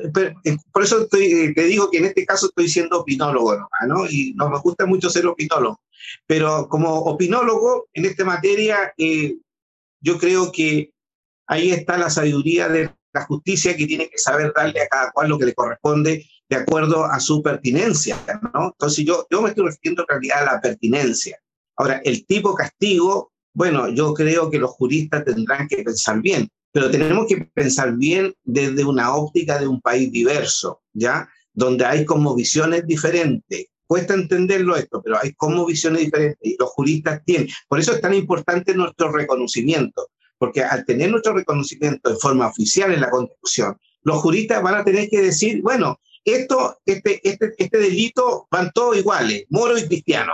eh, 0.44 0.56
por 0.72 0.82
eso 0.82 1.06
eh, 1.12 1.54
te 1.54 1.62
digo 1.64 1.88
que 1.90 1.98
en 1.98 2.06
este 2.06 2.26
caso 2.26 2.46
estoy 2.46 2.68
siendo 2.68 3.00
opinólogo, 3.00 3.68
¿no? 3.86 4.06
Y 4.10 4.34
no 4.34 4.50
me 4.50 4.58
gusta 4.58 4.84
mucho 4.84 5.08
ser 5.08 5.26
opinólogo, 5.26 5.80
pero 6.26 6.68
como 6.68 6.92
opinólogo 7.02 7.86
en 7.94 8.06
esta 8.06 8.24
materia, 8.24 8.92
yo 10.00 10.18
creo 10.18 10.50
que 10.50 10.90
ahí 11.46 11.70
está 11.70 11.96
la 11.96 12.10
sabiduría 12.10 12.68
de 12.68 12.90
la 13.16 13.24
justicia 13.24 13.76
que 13.76 13.86
tiene 13.86 14.08
que 14.08 14.18
saber 14.18 14.52
darle 14.54 14.82
a 14.82 14.88
cada 14.88 15.10
cual 15.10 15.28
lo 15.28 15.38
que 15.38 15.46
le 15.46 15.54
corresponde 15.54 16.26
de 16.48 16.56
acuerdo 16.56 17.04
a 17.04 17.18
su 17.18 17.42
pertinencia, 17.42 18.16
¿no? 18.54 18.66
Entonces 18.66 19.04
yo, 19.04 19.26
yo 19.30 19.42
me 19.42 19.48
estoy 19.48 19.66
refiriendo 19.66 20.02
en 20.02 20.08
realidad 20.08 20.42
a 20.42 20.54
la 20.54 20.60
pertinencia. 20.60 21.38
Ahora, 21.76 22.00
el 22.04 22.24
tipo 22.26 22.54
castigo, 22.54 23.32
bueno, 23.54 23.88
yo 23.88 24.14
creo 24.14 24.50
que 24.50 24.58
los 24.58 24.70
juristas 24.70 25.24
tendrán 25.24 25.66
que 25.68 25.82
pensar 25.82 26.20
bien. 26.20 26.48
pero 26.72 26.90
tenemos 26.90 27.26
que 27.26 27.38
pensar 27.54 27.96
bien 27.96 28.34
desde 28.44 28.84
una 28.84 29.14
óptica 29.14 29.58
de 29.58 29.66
un 29.66 29.80
país 29.80 30.12
diverso, 30.12 30.82
¿ya? 30.92 31.26
Donde 31.54 31.86
hay 31.86 32.04
como 32.04 32.34
visiones 32.34 32.86
diferentes. 32.86 33.66
Cuesta 33.86 34.12
entenderlo 34.12 34.76
esto, 34.76 35.00
pero 35.02 35.16
hay 35.22 35.32
como 35.32 35.64
visiones 35.64 36.04
diferentes 36.04 36.38
y 36.42 36.56
los 36.58 36.68
juristas 36.70 37.22
tienen. 37.24 37.48
Por 37.66 37.80
eso 37.80 37.92
es 37.94 38.00
tan 38.02 38.12
importante 38.12 38.74
nuestro 38.74 39.10
reconocimiento, 39.10 40.08
porque 40.38 40.62
al 40.62 40.84
tener 40.84 41.10
nuestro 41.10 41.34
reconocimiento 41.34 42.10
de 42.10 42.16
forma 42.16 42.48
oficial 42.48 42.92
en 42.92 43.00
la 43.00 43.10
Constitución, 43.10 43.78
los 44.02 44.18
juristas 44.18 44.62
van 44.62 44.76
a 44.76 44.84
tener 44.84 45.08
que 45.08 45.20
decir, 45.20 45.62
bueno, 45.62 45.98
esto, 46.24 46.78
este, 46.84 47.20
este, 47.28 47.54
este 47.56 47.78
delito 47.78 48.46
van 48.50 48.70
todos 48.72 48.96
iguales, 48.96 49.44
moro 49.50 49.78
y 49.78 49.86
cristiano. 49.86 50.32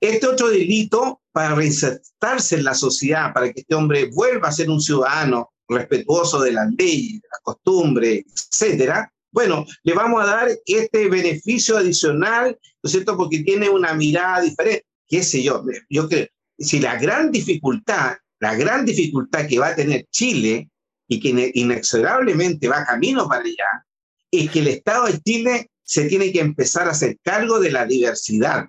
Este 0.00 0.26
otro 0.26 0.48
delito, 0.48 1.22
para 1.32 1.54
reinsertarse 1.54 2.56
en 2.56 2.64
la 2.64 2.74
sociedad, 2.74 3.32
para 3.32 3.52
que 3.52 3.60
este 3.60 3.74
hombre 3.74 4.10
vuelva 4.12 4.48
a 4.48 4.52
ser 4.52 4.70
un 4.70 4.80
ciudadano 4.80 5.52
respetuoso 5.68 6.40
de 6.40 6.52
las 6.52 6.70
leyes, 6.76 7.22
de 7.22 7.28
las 7.30 7.40
costumbres, 7.42 8.24
etcétera, 8.50 9.10
bueno, 9.34 9.66
le 9.82 9.94
vamos 9.94 10.22
a 10.22 10.26
dar 10.26 10.48
este 10.64 11.08
beneficio 11.08 11.76
adicional, 11.76 12.56
¿no 12.82 12.88
es 12.88 12.92
cierto? 12.92 13.16
Porque 13.16 13.40
tiene 13.40 13.68
una 13.68 13.92
mirada 13.94 14.40
diferente. 14.40 14.86
¿Qué 15.08 15.24
sé 15.24 15.42
yo? 15.42 15.64
Yo 15.90 16.08
creo, 16.08 16.28
si 16.56 16.78
la 16.78 16.96
gran 16.96 17.32
dificultad, 17.32 18.16
la 18.44 18.54
gran 18.54 18.84
dificultad 18.84 19.46
que 19.46 19.58
va 19.58 19.68
a 19.68 19.74
tener 19.74 20.06
Chile 20.10 20.68
y 21.08 21.18
que 21.18 21.50
inexorablemente 21.54 22.68
va 22.68 22.84
camino 22.84 23.26
para 23.26 23.40
allá, 23.40 23.86
es 24.30 24.50
que 24.50 24.58
el 24.58 24.68
Estado 24.68 25.06
de 25.06 25.18
Chile 25.22 25.70
se 25.82 26.04
tiene 26.08 26.30
que 26.30 26.40
empezar 26.40 26.86
a 26.86 26.90
hacer 26.90 27.16
cargo 27.22 27.58
de 27.58 27.70
la 27.70 27.86
diversidad. 27.86 28.66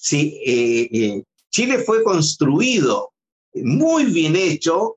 Si 0.00 0.42
eh, 0.44 0.88
eh, 0.92 1.22
Chile 1.52 1.78
fue 1.78 2.02
construido 2.02 3.12
muy 3.54 4.06
bien 4.06 4.34
hecho 4.34 4.96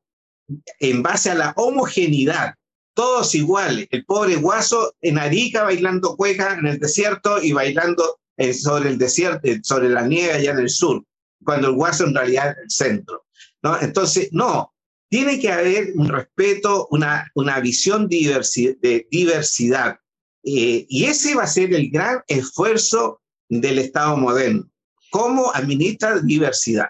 en 0.79 1.03
base 1.03 1.29
a 1.29 1.35
la 1.35 1.53
homogeneidad, 1.55 2.55
todos 2.95 3.35
iguales. 3.35 3.87
El 3.91 4.05
pobre 4.05 4.37
guaso 4.37 4.95
en 5.01 5.19
Arica 5.19 5.65
bailando 5.65 6.15
cueca 6.15 6.55
en 6.55 6.65
el 6.65 6.79
desierto 6.79 7.43
y 7.43 7.51
bailando 7.51 8.17
eh, 8.37 8.55
sobre 8.55 8.89
el 8.89 8.97
desierto, 8.97 9.47
sobre 9.61 9.89
la 9.89 10.07
nieve 10.07 10.33
allá 10.33 10.51
en 10.51 10.59
el 10.61 10.69
sur, 10.69 11.03
cuando 11.43 11.67
el 11.67 11.75
guaso 11.75 12.05
en 12.05 12.15
realidad 12.15 12.51
es 12.51 12.63
el 12.63 12.71
centro. 12.71 13.24
Entonces, 13.81 14.29
no, 14.31 14.73
tiene 15.09 15.39
que 15.39 15.51
haber 15.51 15.93
un 15.95 16.09
respeto, 16.09 16.87
una, 16.91 17.31
una 17.35 17.59
visión 17.59 18.07
de 18.07 19.07
diversidad. 19.09 19.97
Eh, 20.43 20.85
y 20.87 21.05
ese 21.05 21.35
va 21.35 21.43
a 21.43 21.47
ser 21.47 21.73
el 21.73 21.89
gran 21.89 22.21
esfuerzo 22.27 23.21
del 23.49 23.79
Estado 23.79 24.15
moderno. 24.17 24.69
¿Cómo 25.09 25.53
administra 25.53 26.19
diversidad? 26.19 26.89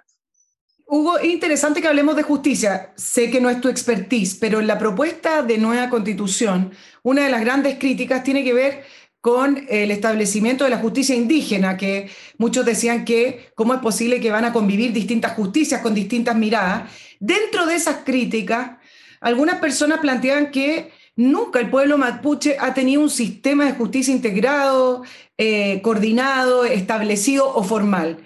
Hugo, 0.87 1.17
es 1.17 1.25
interesante 1.25 1.81
que 1.81 1.87
hablemos 1.87 2.15
de 2.15 2.23
justicia. 2.23 2.93
Sé 2.95 3.31
que 3.31 3.41
no 3.41 3.49
es 3.49 3.59
tu 3.59 3.69
expertise, 3.69 4.35
pero 4.35 4.59
en 4.59 4.67
la 4.67 4.77
propuesta 4.77 5.41
de 5.41 5.57
nueva 5.57 5.89
constitución, 5.89 6.71
una 7.01 7.23
de 7.23 7.29
las 7.29 7.41
grandes 7.41 7.79
críticas 7.79 8.23
tiene 8.23 8.43
que 8.43 8.53
ver 8.53 8.83
con 9.25 9.65
el 9.69 9.89
establecimiento 9.89 10.65
de 10.65 10.69
la 10.69 10.77
justicia 10.77 11.15
indígena, 11.15 11.77
que 11.77 12.11
muchos 12.37 12.63
decían 12.63 13.03
que 13.05 13.49
cómo 13.55 13.73
es 13.73 13.79
posible 13.79 14.19
que 14.21 14.29
van 14.29 14.45
a 14.45 14.53
convivir 14.53 14.93
distintas 14.93 15.33
justicias 15.33 15.81
con 15.81 15.95
distintas 15.95 16.35
miradas. 16.35 16.91
Dentro 17.19 17.65
de 17.65 17.73
esas 17.73 18.03
críticas, 18.05 18.77
algunas 19.21 19.55
personas 19.55 19.97
plantean 19.97 20.51
que 20.51 20.91
nunca 21.15 21.59
el 21.59 21.71
pueblo 21.71 21.97
mapuche 21.97 22.57
ha 22.59 22.75
tenido 22.75 23.01
un 23.01 23.09
sistema 23.09 23.65
de 23.65 23.71
justicia 23.71 24.13
integrado, 24.13 25.01
eh, 25.39 25.81
coordinado, 25.81 26.63
establecido 26.63 27.51
o 27.51 27.63
formal 27.63 28.19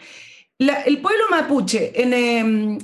el 0.60 1.00
pueblo 1.00 1.24
mapuche, 1.30 1.94
em, 1.96 2.78
eh, 2.78 2.80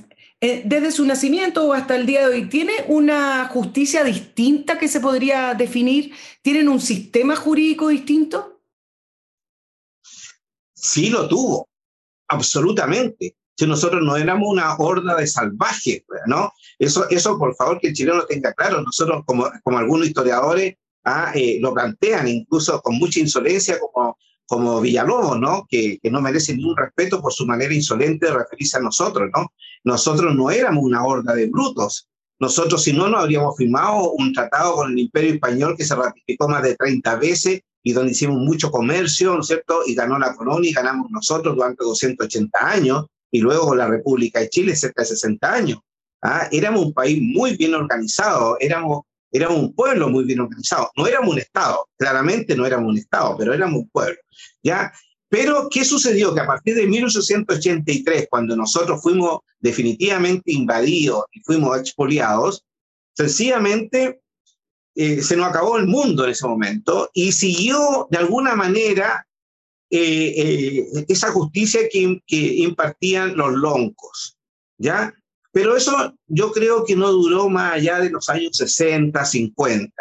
desde 0.66 0.92
su 0.92 1.06
nacimiento 1.06 1.74
hasta 1.74 1.96
el 1.96 2.06
día 2.06 2.22
de 2.22 2.36
hoy, 2.36 2.50
¿tiene 2.50 2.74
una 2.88 3.48
justicia 3.48 4.04
distinta 4.04 4.78
que 4.78 4.88
se 4.88 5.00
podría 5.00 5.54
definir? 5.54 6.14
¿Tienen 6.42 6.68
un 6.68 6.82
sistema 6.82 7.36
jurídico 7.36 7.88
distinto? 7.88 8.62
Sí, 10.74 11.10
lo 11.10 11.28
tuvo, 11.28 11.70
absolutamente. 12.28 13.36
Si 13.58 13.66
nosotros 13.66 14.02
no 14.04 14.18
éramos 14.18 14.50
una 14.50 14.76
horda 14.76 15.16
de 15.16 15.28
salvajes, 15.28 16.04
¿no? 16.28 16.52
Eso, 16.78 17.10
eso 17.10 17.40
por 17.40 17.56
favor, 17.56 17.80
que 17.80 17.88
el 17.88 17.94
chileno 17.94 18.26
tenga 18.26 18.54
claro. 18.54 18.82
Nosotros, 18.82 19.24
como, 19.26 19.50
como 19.64 19.78
algunos 19.78 20.08
historiadores 20.08 20.76
ah, 21.06 21.32
eh, 21.34 21.58
lo 21.62 21.74
plantean, 21.74 22.28
incluso 22.28 22.82
con 22.82 22.96
mucha 22.98 23.20
insolencia, 23.20 23.80
como 23.80 24.18
como 24.48 24.82
Villalobos, 24.82 25.40
¿no? 25.40 25.66
Que, 25.70 26.00
que, 26.02 26.12
no 26.12 26.22
merece 26.22 26.56
ningún 26.56 26.78
respeto 26.78 27.22
por 27.22 27.34
su 27.34 27.46
manera 27.46 27.74
insolente 27.74 28.28
de 28.28 28.34
referirse 28.34 28.78
a 28.78 28.82
nosotros, 28.82 29.30
¿no? 29.36 29.52
Nosotros 29.84 30.36
no 30.36 30.52
éramos 30.52 30.84
una 30.84 31.04
horda 31.04 31.34
de 31.34 31.48
brutos. 31.48 32.08
Nosotros, 32.40 32.84
si 32.84 32.94
no, 32.94 33.08
no 33.08 33.18
habríamos 33.18 33.56
firmado 33.56 34.12
un 34.12 34.34
tratado 34.34 34.76
con 34.76 34.92
el 34.92 35.00
Imperio 35.00 35.34
Español 35.34 35.76
que 35.78 35.86
se 35.86 35.96
ratificó 35.96 36.50
más 36.50 36.64
de 36.64 36.76
30 36.76 37.16
veces 37.16 37.62
y 37.82 37.94
donde 37.94 38.12
hicimos 38.12 38.38
mucho 38.38 38.72
comercio, 38.72 39.36
¿no 39.36 39.42
es 39.42 39.48
cierto? 39.48 39.82
Y 39.86 39.96
ganó 39.96 40.20
la 40.20 40.36
colonia 40.36 40.70
y 40.70 40.74
ganamos 40.74 41.10
nosotros 41.12 41.56
durante 41.56 41.84
280 41.84 42.68
años 42.68 43.06
y 43.32 43.40
luego 43.40 43.76
la 43.76 43.88
República 43.88 44.40
de 44.40 44.50
Chile 44.50 44.76
cerca 44.76 45.04
de 45.04 45.10
60 45.10 45.54
años. 45.54 45.80
¿ah? 46.22 46.48
Éramos 46.52 46.86
un 46.86 46.94
país 46.94 47.22
muy 47.22 47.56
bien 47.56 47.74
organizado, 47.74 48.58
éramos 48.60 49.04
éramos 49.36 49.60
un 49.60 49.74
pueblo 49.74 50.10
muy 50.10 50.24
bien 50.24 50.40
organizado. 50.40 50.92
No 50.96 51.08
éramos 51.08 51.34
un 51.34 51.40
Estado, 51.40 51.88
claramente 51.98 52.56
no 52.56 52.66
éramos 52.66 52.90
un 52.90 52.98
Estado, 52.98 53.36
pero 53.38 53.54
éramos 53.54 53.82
un 53.82 53.90
pueblo. 53.90 54.18
¿ya? 54.64 54.92
Pero, 55.30 55.68
¿qué 55.70 55.84
sucedió? 55.84 56.34
Que 56.34 56.42
a 56.42 56.48
partir 56.48 56.76
de 56.76 56.88
1883, 56.88 58.28
cuando 58.30 58.56
nosotros 58.56 59.02
fuimos 59.02 59.40
definitivamente 59.60 60.52
invadidos 60.54 61.26
y 61.32 61.42
fuimos 61.42 61.78
expoliados, 61.78 62.64
sencillamente 63.14 64.22
eh, 64.96 65.22
se 65.22 65.36
nos 65.36 65.48
acabó 65.48 65.78
el 65.78 65.88
mundo 65.88 66.24
en 66.24 66.32
ese 66.32 66.48
momento 66.48 67.10
y 67.14 67.34
siguió 67.34 68.08
de 68.10 68.18
alguna 68.18 68.56
manera 68.56 69.28
eh, 69.90 70.34
eh, 70.38 71.06
esa 71.10 71.32
justicia 71.32 71.82
que, 71.92 72.22
que, 72.26 72.38
impartían 72.38 73.36
los 73.36 73.54
loncos, 73.54 74.38
¿ya? 74.78 75.14
Pero 75.56 75.78
eso 75.78 76.14
yo 76.28 76.52
creo 76.52 76.84
que 76.84 76.98
no 76.98 77.10
duró 77.14 77.48
más 77.48 77.76
allá 77.76 78.00
de 78.00 78.10
los 78.10 78.28
años 78.28 78.58
60, 78.58 79.24
50. 79.24 79.94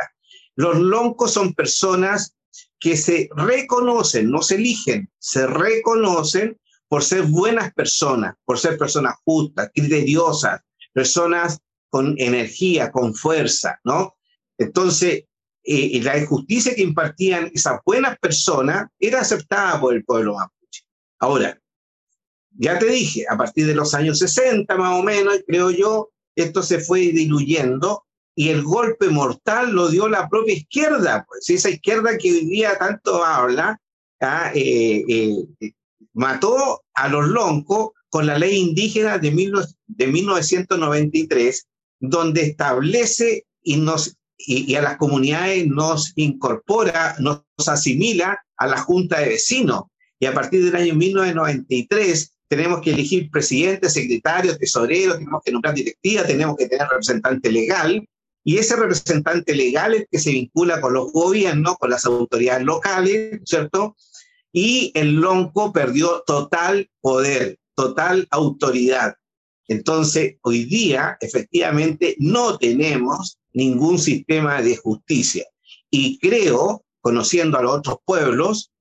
Los 0.56 0.80
loncos 0.80 1.30
son 1.30 1.54
personas 1.54 2.34
que 2.80 2.96
se 2.96 3.28
reconocen, 3.36 4.32
no 4.32 4.42
se 4.42 4.56
eligen, 4.56 5.08
se 5.20 5.46
reconocen 5.46 6.58
por 6.88 7.04
ser 7.04 7.22
buenas 7.22 7.72
personas, 7.72 8.34
por 8.44 8.58
ser 8.58 8.76
personas 8.76 9.14
justas, 9.24 9.70
criteriosas, 9.72 10.60
personas 10.92 11.60
con 11.88 12.16
energía, 12.18 12.90
con 12.90 13.14
fuerza, 13.14 13.78
¿no? 13.84 14.16
Entonces, 14.58 15.22
eh, 15.62 16.00
la 16.02 16.18
injusticia 16.18 16.74
que 16.74 16.82
impartían 16.82 17.52
esas 17.54 17.78
buenas 17.86 18.18
personas 18.18 18.88
era 18.98 19.20
aceptada 19.20 19.80
por 19.80 19.94
el 19.94 20.04
pueblo 20.04 20.34
mapuche. 20.34 20.82
Ahora, 21.20 21.56
ya 22.56 22.78
te 22.78 22.86
dije, 22.86 23.24
a 23.28 23.36
partir 23.36 23.66
de 23.66 23.74
los 23.74 23.94
años 23.94 24.18
60 24.18 24.76
más 24.76 24.98
o 24.98 25.02
menos, 25.02 25.40
creo 25.46 25.70
yo, 25.70 26.10
esto 26.36 26.62
se 26.62 26.80
fue 26.80 27.00
diluyendo 27.00 28.04
y 28.34 28.48
el 28.48 28.62
golpe 28.62 29.08
mortal 29.08 29.72
lo 29.72 29.88
dio 29.88 30.08
la 30.08 30.28
propia 30.28 30.54
izquierda, 30.54 31.24
pues 31.28 31.48
esa 31.50 31.70
izquierda 31.70 32.18
que 32.18 32.32
hoy 32.32 32.46
día 32.46 32.76
tanto 32.78 33.24
habla, 33.24 33.80
¿ah? 34.20 34.50
eh, 34.54 35.04
eh, 35.08 35.72
mató 36.12 36.82
a 36.94 37.08
los 37.08 37.28
loncos 37.28 37.90
con 38.10 38.26
la 38.26 38.38
ley 38.38 38.56
indígena 38.56 39.18
de, 39.18 39.30
de 39.86 40.06
1993, 40.06 41.66
donde 42.00 42.42
establece 42.42 43.46
y, 43.62 43.76
nos, 43.76 44.16
y, 44.36 44.74
a 44.74 44.82
las 44.82 44.96
comunidades 44.96 45.66
nos 45.66 46.12
incorpora, 46.16 47.16
nos 47.18 47.42
asimila 47.66 48.38
a 48.56 48.66
la 48.66 48.78
Junta 48.78 49.20
de 49.20 49.30
Vecinos. 49.30 49.84
Y 50.20 50.26
a 50.26 50.34
partir 50.34 50.64
del 50.64 50.76
año 50.76 50.94
1993 50.94 52.33
tenemos 52.56 52.80
que 52.80 52.90
elegir 52.90 53.30
presidente, 53.30 53.88
secretario, 53.88 54.56
tesorero, 54.56 55.16
tenemos 55.16 55.42
que 55.44 55.52
nombrar 55.52 55.74
directiva, 55.74 56.24
tenemos 56.24 56.56
que 56.56 56.68
tener 56.68 56.86
representante 56.88 57.50
legal, 57.50 58.06
y 58.44 58.58
ese 58.58 58.76
representante 58.76 59.54
legal 59.54 59.94
es 59.94 60.06
que 60.10 60.18
se 60.18 60.30
vincula 60.30 60.80
con 60.80 60.92
los 60.92 61.10
gobiernos, 61.12 61.78
con 61.78 61.88
las 61.88 62.04
autoridades 62.04 62.64
locales, 62.64 63.40
¿cierto? 63.44 63.96
Y 64.52 64.92
el 64.94 65.14
Lonco 65.14 65.72
perdió 65.72 66.22
total 66.26 66.90
poder, 67.00 67.58
total 67.74 68.28
autoridad. 68.30 69.14
Entonces, 69.66 70.36
hoy 70.42 70.66
día, 70.66 71.16
efectivamente, 71.22 72.16
no 72.18 72.58
tenemos 72.58 73.38
ningún 73.54 73.98
sistema 73.98 74.60
de 74.60 74.76
justicia. 74.76 75.46
Y 75.90 76.18
creo, 76.18 76.84
conociendo 77.00 77.56
a 77.56 77.62
los 77.62 77.76
otros 77.76 77.96
pueblos, 78.04 78.72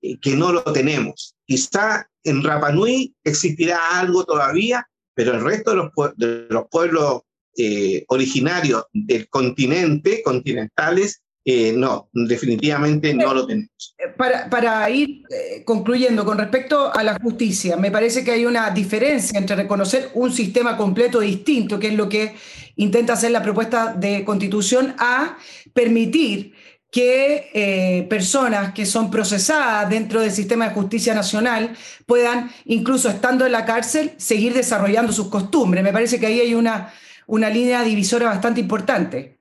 que 0.00 0.36
no 0.36 0.52
lo 0.52 0.62
tenemos. 0.64 1.34
Quizá 1.46 2.08
en 2.24 2.42
Rapanui 2.42 3.14
existirá 3.24 3.98
algo 3.98 4.24
todavía, 4.24 4.86
pero 5.14 5.32
el 5.32 5.42
resto 5.42 5.70
de 5.70 5.76
los, 5.76 6.16
de 6.16 6.46
los 6.50 6.64
pueblos 6.70 7.22
eh, 7.56 8.04
originarios 8.08 8.84
del 8.92 9.28
continente, 9.28 10.22
continentales, 10.22 11.22
eh, 11.44 11.72
no, 11.72 12.10
definitivamente 12.12 13.14
no 13.14 13.32
lo 13.32 13.46
tenemos. 13.46 13.96
Para, 14.16 14.50
para 14.50 14.88
ir 14.90 15.22
concluyendo, 15.64 16.24
con 16.24 16.36
respecto 16.36 16.94
a 16.94 17.02
la 17.02 17.18
justicia, 17.18 17.76
me 17.76 17.90
parece 17.90 18.22
que 18.22 18.32
hay 18.32 18.44
una 18.44 18.70
diferencia 18.70 19.38
entre 19.38 19.56
reconocer 19.56 20.10
un 20.14 20.30
sistema 20.30 20.76
completo 20.76 21.20
distinto, 21.20 21.78
que 21.80 21.88
es 21.88 21.94
lo 21.94 22.08
que 22.08 22.34
intenta 22.76 23.14
hacer 23.14 23.30
la 23.30 23.42
propuesta 23.42 23.94
de 23.94 24.24
constitución 24.24 24.94
a 24.98 25.38
permitir 25.72 26.52
que 26.90 27.50
eh, 27.52 28.06
personas 28.08 28.72
que 28.72 28.86
son 28.86 29.10
procesadas 29.10 29.90
dentro 29.90 30.20
del 30.20 30.30
sistema 30.30 30.68
de 30.68 30.74
justicia 30.74 31.14
nacional 31.14 31.76
puedan, 32.06 32.50
incluso 32.64 33.08
estando 33.08 33.44
en 33.44 33.52
la 33.52 33.66
cárcel, 33.66 34.12
seguir 34.16 34.54
desarrollando 34.54 35.12
sus 35.12 35.28
costumbres. 35.28 35.84
Me 35.84 35.92
parece 35.92 36.18
que 36.18 36.26
ahí 36.26 36.40
hay 36.40 36.54
una, 36.54 36.92
una 37.26 37.50
línea 37.50 37.82
divisora 37.82 38.26
bastante 38.26 38.60
importante. 38.60 39.38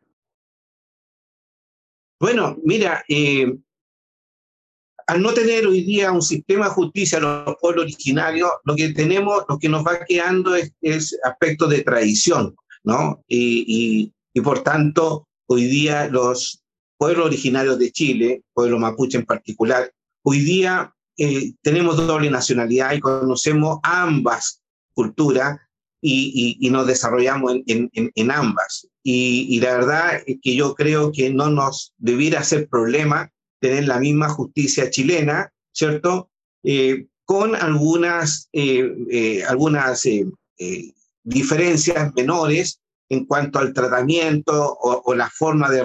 Bueno, 2.20 2.58
mira, 2.64 3.04
eh, 3.08 3.56
al 5.08 5.22
no 5.22 5.34
tener 5.34 5.66
hoy 5.66 5.84
día 5.84 6.12
un 6.12 6.22
sistema 6.22 6.66
de 6.66 6.72
justicia 6.72 7.18
en 7.18 7.24
los 7.24 7.56
pueblos 7.62 7.86
originarios, 7.86 8.50
lo 8.66 8.76
que 8.76 8.90
tenemos, 8.90 9.46
lo 9.48 9.58
que 9.58 9.70
nos 9.70 9.86
va 9.86 10.04
quedando 10.06 10.56
es, 10.56 10.74
es 10.82 11.18
aspectos 11.24 11.70
de 11.70 11.84
tradición, 11.84 12.56
¿no? 12.84 13.24
Y, 13.28 14.12
y, 14.34 14.42
por 14.42 14.64
tanto, 14.64 15.28
hoy 15.48 15.66
día 15.66 16.08
los 16.08 16.62
pueblos 16.98 17.28
originarios 17.28 17.78
de 17.80 17.92
Chile, 17.92 18.44
pueblo 18.54 18.80
mapuche 18.80 19.18
en 19.18 19.26
particular, 19.26 19.92
hoy 20.24 20.40
día 20.40 20.94
eh, 21.18 21.54
tenemos 21.62 21.98
doble 21.98 22.30
nacionalidad 22.30 22.94
y 22.94 23.00
conocemos 23.00 23.80
ambas 23.84 24.62
culturas 24.94 25.58
y, 26.02 26.58
y, 26.60 26.70
nos 26.70 26.86
desarrollamos 26.86 27.56
en, 27.66 27.90
en, 27.94 28.12
en 28.14 28.32
ambas. 28.32 28.88
Y, 29.04 29.48
y, 29.50 29.60
la 29.60 29.74
verdad 29.74 30.22
es 30.26 30.38
que 30.42 30.56
yo 30.56 30.76
creo 30.76 31.12
que 31.12 31.32
no 31.32 31.50
nos 31.50 31.94
debiera 31.98 32.40
hacer 32.40 32.68
problema 32.70 33.32
tener 33.60 33.88
la 33.88 34.00
misma 34.00 34.30
justicia 34.30 34.90
chilena, 34.90 35.52
¿cierto? 35.72 36.30
Eh, 36.64 37.08
con 37.26 37.56
algunas, 37.56 38.50
eh, 38.54 38.94
eh, 39.10 39.44
algunas 39.44 40.08
diferencias 41.24 42.14
menores 42.16 42.80
en 43.10 43.26
cuanto 43.26 43.60
al 43.60 43.74
tratamiento 43.74 44.74
o, 44.74 45.02
o, 45.06 45.16
la 45.16 45.30
forma 45.30 45.70
de 45.70 45.84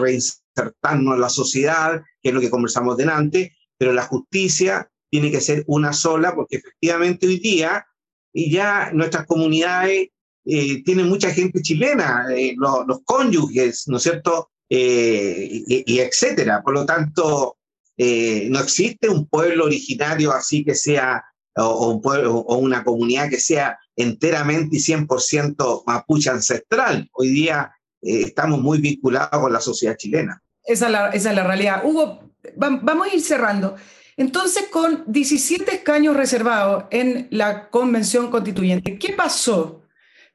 reinsertarnos 0.54 1.14
en 1.14 1.20
la 1.20 1.28
sociedad, 1.28 2.02
que 2.22 2.28
es 2.28 2.34
lo 2.34 2.40
que 2.40 2.50
conversamos 2.50 2.96
delante, 2.96 3.56
pero 3.78 3.92
la 3.92 4.02
justicia 4.02 4.90
tiene 5.10 5.30
que 5.30 5.40
ser 5.40 5.64
una 5.66 5.92
sola, 5.92 6.34
porque 6.34 6.56
efectivamente 6.56 7.26
hoy 7.26 7.38
día 7.38 7.86
y 8.32 8.50
ya 8.50 8.90
nuestras 8.92 9.26
comunidades 9.26 10.08
eh, 10.44 10.82
tienen 10.82 11.08
mucha 11.08 11.30
gente 11.30 11.60
chilena, 11.60 12.26
eh, 12.34 12.54
los, 12.56 13.00
cónyuges, 13.04 13.84
¿no 13.88 13.98
es 13.98 14.02
cierto? 14.02 14.50
Eh, 14.68 15.62
y, 15.66 15.98
etcétera. 16.00 16.62
Por 16.62 16.74
lo 16.74 16.86
tanto, 16.86 17.58
no 17.98 18.58
existe 18.58 19.08
un 19.08 19.28
pueblo 19.28 19.66
originario 19.66 20.32
así 20.32 20.64
que 20.64 20.74
sea, 20.74 21.22
o, 21.56 21.64
o, 21.64 21.90
un 21.90 22.02
o 22.04 22.56
una 22.56 22.82
comunidad 22.82 23.28
que 23.28 23.38
sea 23.38 23.78
enteramente 23.94 24.76
y 24.76 24.80
100% 24.80 25.84
mapuche 25.86 26.30
ancestral. 26.30 27.08
Hoy 27.12 27.28
día 27.28 27.70
estamos 28.02 28.60
muy 28.60 28.80
vinculados 28.80 29.40
con 29.40 29.52
la 29.52 29.60
sociedad 29.60 29.96
chilena. 29.96 30.42
Esa 30.64 30.86
es 30.86 30.92
la, 30.92 31.08
esa 31.10 31.30
es 31.30 31.36
la 31.36 31.44
realidad. 31.44 31.82
Hugo, 31.84 32.30
vamos 32.56 33.06
a 33.06 33.14
ir 33.14 33.22
cerrando. 33.22 33.76
Entonces, 34.16 34.64
con 34.70 35.04
17 35.06 35.74
escaños 35.74 36.16
reservados 36.16 36.84
en 36.90 37.28
la 37.30 37.70
convención 37.70 38.30
constituyente, 38.30 38.98
¿qué 38.98 39.14
pasó? 39.14 39.82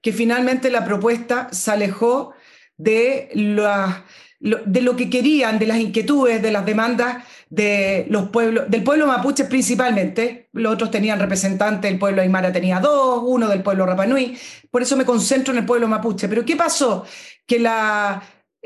Que 0.01 0.11
finalmente 0.11 0.71
la 0.71 0.83
propuesta 0.83 1.49
se 1.51 1.71
alejó 1.71 2.33
de, 2.77 3.29
la, 3.33 4.05
de 4.39 4.81
lo 4.81 4.95
que 4.95 5.09
querían, 5.09 5.59
de 5.59 5.67
las 5.67 5.79
inquietudes, 5.79 6.41
de 6.41 6.51
las 6.51 6.65
demandas 6.65 7.23
de 7.49 8.05
los 8.09 8.29
pueblos, 8.29 8.69
del 8.69 8.83
pueblo 8.83 9.07
mapuche 9.07 9.45
principalmente. 9.45 10.49
Los 10.53 10.73
otros 10.73 10.91
tenían 10.91 11.19
representantes, 11.19 11.89
el 11.91 11.99
pueblo 11.99 12.21
aymara 12.21 12.51
tenía 12.51 12.79
dos, 12.79 13.21
uno 13.25 13.47
del 13.47 13.63
pueblo 13.63 13.85
rapanui. 13.85 14.37
Por 14.69 14.81
eso 14.81 14.97
me 14.97 15.05
concentro 15.05 15.53
en 15.53 15.59
el 15.59 15.65
pueblo 15.65 15.87
mapuche. 15.87 16.27
Pero 16.27 16.45
¿qué 16.45 16.55
pasó? 16.55 17.05
Que 17.45 17.59
la, 17.59 18.21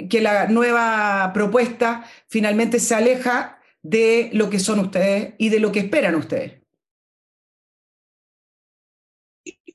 que 0.09 0.21
la 0.21 0.47
nueva 0.47 1.31
propuesta 1.33 2.03
finalmente 2.27 2.79
se 2.79 2.95
aleja 2.95 3.59
de 3.83 4.29
lo 4.33 4.49
que 4.49 4.59
son 4.59 4.79
ustedes 4.79 5.33
y 5.37 5.49
de 5.49 5.59
lo 5.59 5.71
que 5.71 5.79
esperan 5.79 6.15
ustedes? 6.15 6.60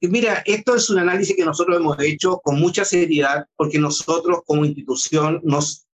Mira, 0.00 0.42
esto 0.44 0.74
es 0.76 0.90
un 0.90 0.98
análisis 0.98 1.36
que 1.36 1.44
nosotros 1.44 1.76
hemos 1.76 1.98
hecho 2.00 2.38
con 2.42 2.58
mucha 2.58 2.84
seriedad 2.84 3.46
porque 3.56 3.78
nosotros 3.78 4.40
como 4.46 4.64
institución 4.64 5.40
nos, 5.42 5.86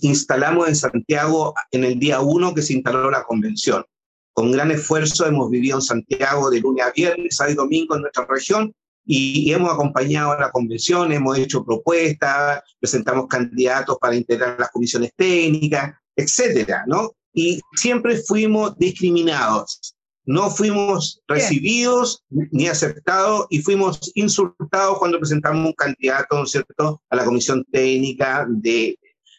instalamos 0.00 0.68
en 0.68 0.76
Santiago 0.76 1.54
en 1.70 1.84
el 1.84 1.98
día 1.98 2.20
uno 2.20 2.54
que 2.54 2.62
se 2.62 2.74
instaló 2.74 3.10
la 3.10 3.24
convención. 3.24 3.84
Con 4.32 4.52
gran 4.52 4.70
esfuerzo 4.70 5.26
hemos 5.26 5.50
vivido 5.50 5.76
en 5.76 5.82
Santiago 5.82 6.50
de 6.50 6.60
lunes 6.60 6.84
a 6.84 6.92
viernes, 6.92 7.36
sábado 7.36 7.52
y 7.52 7.56
domingo 7.56 7.94
en 7.96 8.02
nuestra 8.02 8.26
región 8.26 8.74
y, 9.04 9.48
y 9.48 9.52
hemos 9.52 9.72
acompañado 9.72 10.32
a 10.32 10.40
la 10.40 10.50
convención, 10.50 11.12
hemos 11.12 11.38
hecho 11.38 11.64
propuestas, 11.64 12.62
presentamos 12.78 13.26
candidatos 13.28 13.96
para 14.00 14.16
integrar 14.16 14.58
las 14.58 14.70
comisiones 14.70 15.12
técnicas, 15.16 15.94
etcétera, 16.16 16.84
¿no? 16.86 17.12
Y 17.32 17.60
siempre 17.74 18.16
fuimos 18.16 18.76
discriminados, 18.78 19.95
no 20.26 20.50
fuimos 20.50 21.22
recibidos 21.28 22.24
Bien. 22.28 22.48
ni 22.52 22.66
aceptados 22.66 23.46
y 23.48 23.62
fuimos 23.62 24.12
insultados 24.14 24.98
cuando 24.98 25.18
presentamos 25.18 25.66
un 25.66 25.72
candidato, 25.72 26.36
¿no 26.36 26.44
es 26.44 26.50
cierto?, 26.50 27.00
a 27.08 27.16
la 27.16 27.24
comisión 27.24 27.64
técnica 27.70 28.44
de, 28.48 28.98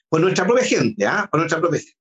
por 0.10 0.22
nuestra 0.22 0.46
propia 0.46 0.64
gente, 0.64 1.06
¿ah? 1.06 1.28
Por 1.30 1.42
nuestra 1.42 1.60
propia 1.60 1.80
gente. 1.80 1.98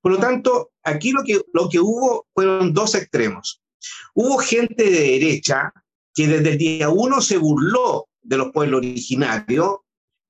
Por 0.00 0.12
lo 0.12 0.18
tanto, 0.18 0.70
aquí 0.84 1.12
lo 1.12 1.22
que, 1.24 1.40
lo 1.52 1.68
que 1.68 1.80
hubo 1.80 2.26
fueron 2.34 2.72
dos 2.72 2.94
extremos. 2.94 3.62
Hubo 4.14 4.38
gente 4.38 4.84
de 4.84 5.18
derecha 5.18 5.72
que 6.14 6.26
desde 6.28 6.52
el 6.52 6.58
día 6.58 6.88
uno 6.90 7.20
se 7.20 7.38
burló 7.38 8.08
de 8.22 8.36
los 8.36 8.52
pueblos 8.52 8.78
originarios, 8.78 9.78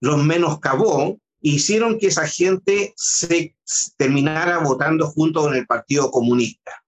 los 0.00 0.22
menoscabó, 0.22 1.18
hicieron 1.40 1.98
que 1.98 2.08
esa 2.08 2.26
gente 2.26 2.92
se 2.96 3.56
terminara 3.96 4.58
votando 4.58 5.08
junto 5.08 5.42
con 5.42 5.54
el 5.54 5.66
Partido 5.66 6.10
Comunista. 6.10 6.85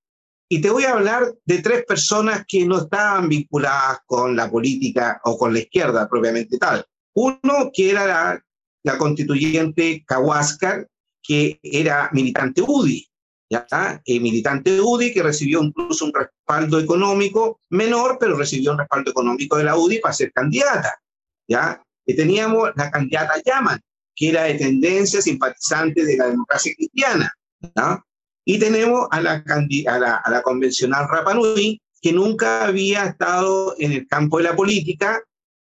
Y 0.51 0.61
te 0.61 0.71
voy 0.71 0.85
a 0.85 0.93
hablar 0.93 1.35
de 1.45 1.59
tres 1.59 1.85
personas 1.85 2.45
que 2.49 2.65
no 2.65 2.79
estaban 2.79 3.29
vinculadas 3.29 3.99
con 4.07 4.35
la 4.35 4.51
política 4.51 5.21
o 5.25 5.37
con 5.37 5.53
la 5.53 5.61
izquierda 5.61 6.09
propiamente 6.09 6.57
tal. 6.57 6.85
Uno 7.15 7.71
que 7.73 7.91
era 7.91 8.07
la, 8.07 8.45
la 8.83 8.97
constituyente 8.97 10.05
Kawascar, 10.07 10.89
que 11.23 11.61
era 11.63 12.09
militante 12.13 12.63
UDI, 12.63 13.07
¿ya? 13.51 14.01
Eh, 14.05 14.21
militante 14.21 14.81
UDI 14.81 15.13
que 15.13 15.23
recibió 15.23 15.63
incluso 15.63 16.07
un 16.07 16.15
respaldo 16.15 16.79
económico 16.79 17.61
menor, 17.71 18.17
pero 18.19 18.37
recibió 18.37 18.73
un 18.73 18.79
respaldo 18.79 19.11
económico 19.11 19.57
de 19.57 19.65
la 19.65 19.77
UDI 19.77 19.99
para 19.99 20.15
ser 20.15 20.33
candidata. 20.33 20.99
¿ya? 21.47 21.83
Y 22.07 22.17
teníamos 22.17 22.71
la 22.77 22.91
candidata 22.91 23.35
Yaman, 23.45 23.81
que 24.15 24.31
era 24.31 24.45
de 24.45 24.55
tendencia 24.55 25.21
simpatizante 25.21 26.05
de 26.05 26.17
la 26.17 26.29
democracia 26.29 26.73
cristiana. 26.75 27.33
¿no? 27.75 28.05
Y 28.51 28.59
tenemos 28.59 29.09
a 29.11 29.21
la, 29.21 29.45
a 29.45 29.99
la, 29.99 30.17
a 30.17 30.31
la 30.31 30.43
convencional 30.43 31.07
Rapanui, 31.07 31.83
que 32.01 32.15
nunca 32.15 32.65
había 32.65 33.05
estado 33.05 33.75
en 33.79 33.93
el 33.93 34.09
campo 34.09 34.39
de 34.39 34.45
la 34.45 34.57
política 34.57 35.23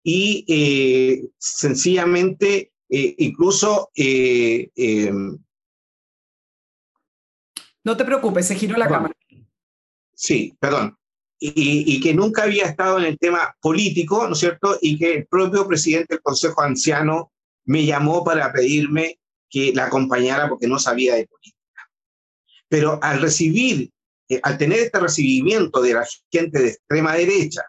y 0.03 0.45
eh, 0.47 1.27
sencillamente 1.39 2.73
eh, 2.91 3.15
incluso... 3.17 3.89
Eh, 3.97 4.71
no 7.83 7.97
te 7.97 8.05
preocupes, 8.05 8.47
se 8.47 8.57
giró 8.57 8.77
la 8.77 8.89
cámara. 8.89 9.15
Sí, 10.15 10.55
perdón. 10.61 10.99
Y, 11.39 11.95
y, 11.95 11.99
que 12.03 12.13
nunca 12.13 12.43
había 12.43 12.67
estado 12.67 12.99
en 12.99 13.07
el 13.07 13.19
tema 13.19 13.57
político, 13.59 14.27
¿no 14.27 14.35
es 14.35 14.39
cierto? 14.39 14.77
Y 14.83 14.99
que 14.99 15.15
el 15.15 15.27
propio 15.27 15.67
presidente 15.67 16.17
del 16.17 16.23
Consejo 16.23 16.61
Anciano 16.61 17.33
me 17.65 17.87
llamó 17.87 18.23
para 18.23 18.53
pedirme 18.53 19.19
que 19.49 19.73
la 19.73 19.87
acompañara 19.87 20.47
porque 20.51 20.67
no 20.67 20.79
sabía 20.79 21.15
de 21.15 21.27
política. 21.27 21.56
Pero 22.69 22.99
al 23.03 23.21
recibir, 23.21 23.91
eh, 24.29 24.41
al 24.43 24.59
tener 24.59 24.81
este 24.81 24.99
recibimiento 24.99 25.81
de 25.81 25.95
la 25.95 26.07
gente 26.31 26.59
de 26.61 26.69
extrema 26.69 27.15
derecha, 27.15 27.63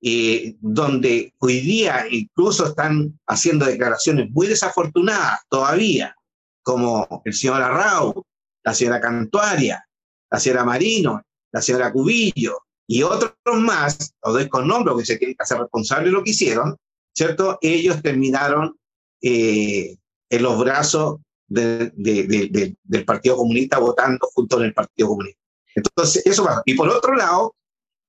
eh, 0.00 0.54
donde 0.60 1.34
hoy 1.38 1.60
día 1.60 2.06
incluso 2.10 2.66
están 2.66 3.18
haciendo 3.26 3.66
declaraciones 3.66 4.30
muy 4.30 4.46
desafortunadas 4.46 5.40
todavía, 5.48 6.14
como 6.62 7.22
el 7.24 7.34
señor 7.34 7.62
Arrau, 7.62 8.24
la 8.62 8.74
señora 8.74 9.00
Cantuaria, 9.00 9.84
la 10.30 10.38
señora 10.38 10.64
Marino, 10.64 11.22
la 11.52 11.62
señora 11.62 11.92
Cubillo 11.92 12.58
y 12.86 13.02
otros 13.02 13.34
más, 13.44 14.14
todos 14.22 14.46
con 14.48 14.68
nombres 14.68 14.96
que 14.98 15.06
se 15.06 15.18
quieren 15.18 15.36
hacer 15.38 15.58
responsables 15.58 16.06
de 16.06 16.12
lo 16.12 16.22
que 16.22 16.30
hicieron, 16.30 16.76
¿cierto? 17.14 17.58
Ellos 17.60 18.00
terminaron 18.02 18.78
eh, 19.20 19.96
en 20.30 20.42
los 20.42 20.58
brazos 20.58 21.20
de, 21.48 21.92
de, 21.94 22.24
de, 22.26 22.76
del 22.84 23.04
Partido 23.04 23.36
Comunista 23.36 23.78
votando 23.78 24.28
junto 24.34 24.56
con 24.56 24.64
el 24.64 24.74
Partido 24.74 25.08
Comunista. 25.08 25.40
Entonces, 25.74 26.24
eso 26.26 26.44
pasa. 26.44 26.62
Y 26.64 26.74
por 26.74 26.88
otro 26.88 27.14
lado, 27.14 27.54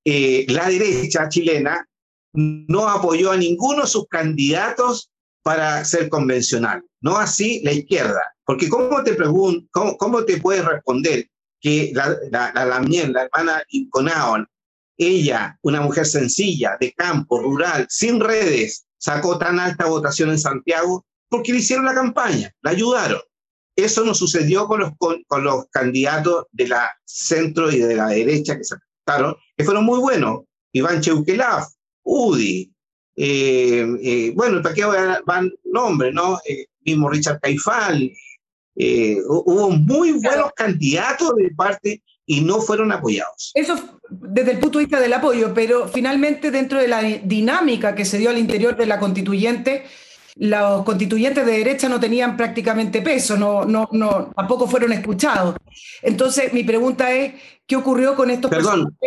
eh, 0.05 0.45
la 0.49 0.69
derecha 0.69 1.29
chilena 1.29 1.87
no 2.33 2.87
apoyó 2.87 3.31
a 3.31 3.37
ninguno 3.37 3.81
de 3.81 3.87
sus 3.87 4.07
candidatos 4.07 5.11
para 5.41 5.83
ser 5.85 6.09
convencional, 6.09 6.83
no 7.01 7.17
así 7.17 7.61
la 7.63 7.71
izquierda. 7.71 8.21
Porque 8.45 8.69
¿cómo 8.69 9.03
te, 9.03 9.17
cómo 9.71 10.25
te 10.25 10.37
puedes 10.37 10.65
responder 10.65 11.27
que 11.61 11.91
la, 11.93 12.17
la, 12.31 12.51
la, 12.53 12.65
la, 12.65 12.79
la 12.79 13.23
hermana 13.23 13.63
Inconaon, 13.69 14.47
ella, 14.97 15.57
una 15.61 15.81
mujer 15.81 16.05
sencilla, 16.05 16.77
de 16.79 16.93
campo, 16.93 17.39
rural, 17.39 17.85
sin 17.89 18.19
redes, 18.19 18.85
sacó 18.97 19.37
tan 19.37 19.59
alta 19.59 19.85
votación 19.85 20.29
en 20.29 20.39
Santiago? 20.39 21.05
Porque 21.29 21.53
le 21.53 21.59
hicieron 21.59 21.85
la 21.85 21.93
campaña, 21.93 22.51
la 22.61 22.71
ayudaron. 22.71 23.21
Eso 23.83 24.03
no 24.03 24.13
sucedió 24.13 24.67
con 24.67 24.81
los, 24.81 24.91
con, 24.97 25.43
los 25.43 25.65
candidatos 25.71 26.45
de 26.51 26.67
la 26.67 26.89
centro 27.05 27.71
y 27.71 27.79
de 27.79 27.95
la 27.95 28.07
derecha 28.07 28.57
que 28.57 28.63
se 28.63 28.75
presentaron, 28.77 29.35
que 29.55 29.63
fueron 29.63 29.85
muy 29.85 29.99
buenos. 29.99 30.41
Iván 30.71 31.01
Cheuquelaf, 31.01 31.67
UDI, 32.03 32.71
eh, 33.21 33.85
eh, 34.01 34.31
bueno, 34.33 34.61
¿para 34.61 34.73
qué 34.73 34.85
van 35.25 35.51
nombres, 35.65 36.13
no? 36.13 36.39
Eh, 36.47 36.67
mismo 36.85 37.09
Richard 37.09 37.41
Caifán. 37.41 38.09
hubo 38.75 39.71
muy 39.71 40.13
buenos 40.13 40.51
candidatos 40.55 41.35
de 41.35 41.49
parte 41.49 42.01
y 42.25 42.41
no 42.41 42.61
fueron 42.61 42.93
apoyados. 42.93 43.51
Eso 43.55 43.99
desde 44.09 44.51
el 44.51 44.59
punto 44.59 44.79
de 44.79 44.85
vista 44.85 45.01
del 45.01 45.11
apoyo, 45.11 45.53
pero 45.53 45.89
finalmente 45.89 46.49
dentro 46.49 46.79
de 46.79 46.87
la 46.87 47.01
dinámica 47.01 47.93
que 47.93 48.05
se 48.05 48.17
dio 48.17 48.29
al 48.29 48.37
interior 48.37 48.77
de 48.77 48.85
la 48.85 48.99
constituyente, 48.99 49.83
los 50.35 50.83
constituyentes 50.83 51.45
de 51.45 51.51
derecha 51.51 51.89
no 51.89 51.99
tenían 51.99 52.37
prácticamente 52.37 53.01
peso, 53.01 53.37
no, 53.37 53.65
no, 53.65 53.89
no, 53.91 54.31
tampoco 54.35 54.67
fueron 54.67 54.93
escuchados. 54.93 55.55
Entonces, 56.01 56.53
mi 56.53 56.63
pregunta 56.63 57.11
es, 57.11 57.33
¿qué 57.65 57.75
ocurrió 57.75 58.15
con 58.15 58.29
estos 58.29 58.49
Perdón, 58.49 58.97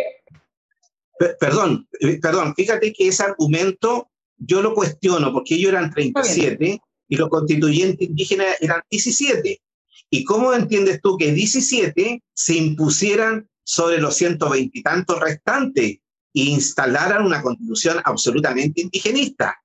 perdón, 1.39 1.87
eh, 1.99 2.19
perdón, 2.21 2.53
fíjate 2.55 2.93
que 2.93 3.07
ese 3.07 3.23
argumento 3.23 4.09
yo 4.37 4.61
lo 4.61 4.73
cuestiono 4.73 5.31
porque 5.31 5.55
ellos 5.55 5.71
eran 5.71 5.91
37 5.91 6.81
y 7.07 7.15
los 7.15 7.29
constituyentes 7.29 8.07
indígenas 8.07 8.55
eran 8.59 8.81
17. 8.89 9.61
¿Y 10.09 10.23
cómo 10.23 10.53
entiendes 10.53 10.99
tú 11.01 11.17
que 11.17 11.31
17 11.31 12.21
se 12.33 12.55
impusieran 12.55 13.47
sobre 13.63 13.99
los 13.99 14.15
120 14.15 14.77
y 14.77 14.83
tantos 14.83 15.19
restantes 15.19 15.85
e 15.85 15.99
instalaran 16.33 17.25
una 17.25 17.41
constitución 17.41 17.99
absolutamente 18.03 18.81
indigenista? 18.81 19.62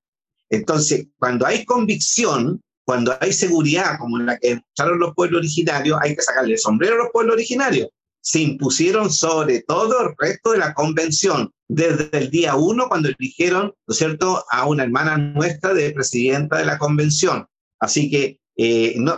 Entonces, 0.49 1.07
cuando 1.17 1.45
hay 1.45 1.65
convicción, 1.65 2.61
cuando 2.85 3.15
hay 3.19 3.31
seguridad 3.33 3.99
como 3.99 4.17
la 4.17 4.37
que 4.37 4.55
mostraron 4.55 4.99
los 4.99 5.13
pueblos 5.13 5.39
originarios, 5.39 5.99
hay 6.01 6.15
que 6.15 6.21
sacarle 6.21 6.53
el 6.53 6.59
sombrero 6.59 6.95
a 6.95 7.03
los 7.03 7.11
pueblos 7.11 7.35
originarios. 7.35 7.89
Se 8.21 8.41
impusieron 8.41 9.11
sobre 9.11 9.61
todo 9.61 10.01
el 10.01 10.15
resto 10.17 10.51
de 10.51 10.57
la 10.57 10.73
convención, 10.73 11.51
desde 11.67 12.09
el 12.17 12.31
día 12.31 12.55
uno, 12.55 12.89
cuando 12.89 13.09
eligieron, 13.09 13.73
¿no 13.87 13.91
es 13.91 13.97
cierto?, 13.97 14.43
a 14.49 14.65
una 14.65 14.83
hermana 14.83 15.17
nuestra 15.17 15.73
de 15.73 15.91
presidenta 15.91 16.57
de 16.57 16.65
la 16.65 16.79
convención. 16.79 17.45
Así 17.79 18.09
que 18.09 18.39
eh, 18.61 18.95
no, 18.97 19.17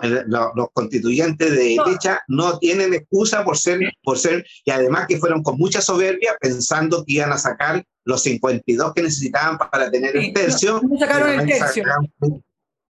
los 0.54 0.68
constituyentes 0.72 1.50
de 1.50 1.76
derecha 1.76 2.22
no 2.28 2.60
tienen 2.60 2.94
excusa 2.94 3.44
por 3.44 3.58
ser, 3.58 3.80
por 4.04 4.20
ser, 4.20 4.46
y 4.64 4.70
además 4.70 5.08
que 5.08 5.18
fueron 5.18 5.42
con 5.42 5.58
mucha 5.58 5.82
soberbia 5.82 6.38
pensando 6.40 7.04
que 7.04 7.14
iban 7.14 7.32
a 7.32 7.40
sacar 7.40 7.84
los 8.06 8.22
52 8.22 8.94
que 8.94 9.02
necesitaban 9.02 9.58
para 9.58 9.90
tener 9.90 10.16
el 10.16 10.32
tercio. 10.32 10.80
No 10.88 10.96
sacaron 11.00 11.40
el 11.40 11.48
tercio. 11.48 11.84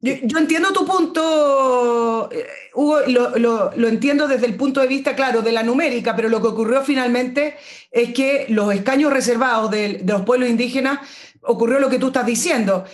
Yo, 0.00 0.38
entiendo 0.38 0.72
tu 0.72 0.86
punto, 0.86 2.30
eh, 2.32 2.46
Hugo, 2.72 3.00
lo, 3.08 3.36
lo, 3.36 3.72
lo, 3.76 3.88
entiendo 3.88 4.26
desde 4.26 4.46
el 4.46 4.54
punto 4.54 4.80
de 4.80 4.86
vista, 4.86 5.14
claro, 5.14 5.42
de 5.42 5.52
la 5.52 5.64
numérica, 5.64 6.16
pero 6.16 6.30
lo 6.30 6.40
que 6.40 6.46
ocurrió 6.46 6.82
finalmente 6.82 7.56
es 7.90 8.14
que 8.14 8.46
los 8.48 8.72
escaños 8.72 9.12
reservados 9.12 9.70
de, 9.70 9.98
de 9.98 10.12
los 10.12 10.22
pueblos 10.22 10.48
indígenas 10.48 11.00
ocurrió 11.42 11.78
lo 11.78 11.88
que 11.88 11.98
tú 11.98 12.08
estás 12.08 12.26
diciendo. 12.26 12.84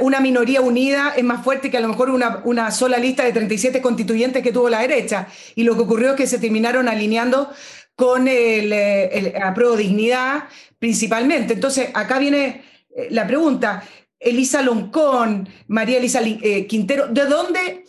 una 0.00 0.20
minoría 0.20 0.60
unida 0.60 1.14
es 1.16 1.24
más 1.24 1.44
fuerte 1.44 1.70
que 1.70 1.76
a 1.76 1.80
lo 1.80 1.88
mejor 1.88 2.10
una, 2.10 2.42
una, 2.44 2.70
sola 2.70 2.98
lista 2.98 3.24
de 3.24 3.32
37 3.32 3.80
constituyentes 3.80 4.42
que 4.42 4.52
tuvo 4.52 4.68
la 4.68 4.80
derecha. 4.80 5.28
Y 5.54 5.64
lo 5.64 5.74
que 5.74 5.82
ocurrió 5.82 6.10
es 6.10 6.16
que 6.16 6.26
se 6.26 6.38
terminaron 6.38 6.88
alineando 6.88 7.50
con 7.94 8.28
el, 8.28 8.72
el, 8.72 9.26
el 9.26 9.76
dignidad 9.76 10.44
principalmente. 10.78 11.54
Entonces, 11.54 11.90
acá 11.94 12.18
viene 12.18 12.64
eh, 12.96 13.08
la 13.10 13.26
pregunta. 13.26 13.84
Elisa 14.18 14.62
Loncón, 14.62 15.48
María 15.68 15.98
Elisa 15.98 16.20
eh, 16.22 16.66
Quintero, 16.66 17.08
¿de 17.08 17.24
dónde 17.24 17.84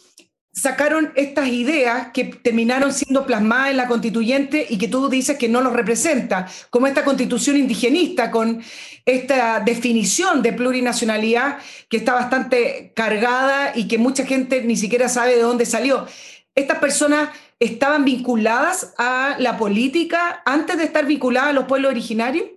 sacaron 0.54 1.14
estas 1.16 1.48
ideas 1.48 2.10
que 2.14 2.26
terminaron 2.26 2.92
siendo 2.92 3.26
plasmadas 3.26 3.72
en 3.72 3.78
la 3.78 3.88
constituyente 3.88 4.66
y 4.70 4.78
que 4.78 4.88
tú 4.88 5.08
dices 5.10 5.38
que 5.38 5.48
no 5.48 5.62
los 5.62 5.74
representa, 5.74 6.48
como 6.70 6.88
esta 6.88 7.06
constitución 7.06 7.56
indigenista 7.56 8.32
con 8.32 8.62
esta 9.06 9.62
definición 9.62 10.42
de 10.42 10.54
plurinacionalidad 10.54 11.60
que 11.88 11.98
está 11.98 12.14
bastante 12.14 12.92
cargada 12.96 13.72
y 13.76 13.88
que 13.88 13.98
mucha 13.98 14.26
gente 14.26 14.62
ni 14.64 14.76
siquiera 14.76 15.08
sabe 15.08 15.36
de 15.36 15.42
dónde 15.42 15.66
salió. 15.66 16.06
¿Estas 16.54 16.80
personas 16.80 17.30
estaban 17.60 18.04
vinculadas 18.04 18.94
a 18.98 19.38
la 19.40 19.58
política 19.58 20.42
antes 20.46 20.78
de 20.78 20.84
estar 20.84 21.06
vinculadas 21.06 21.52
a 21.52 21.54
los 21.54 21.66
pueblos 21.66 21.92
originarios? 21.92 22.48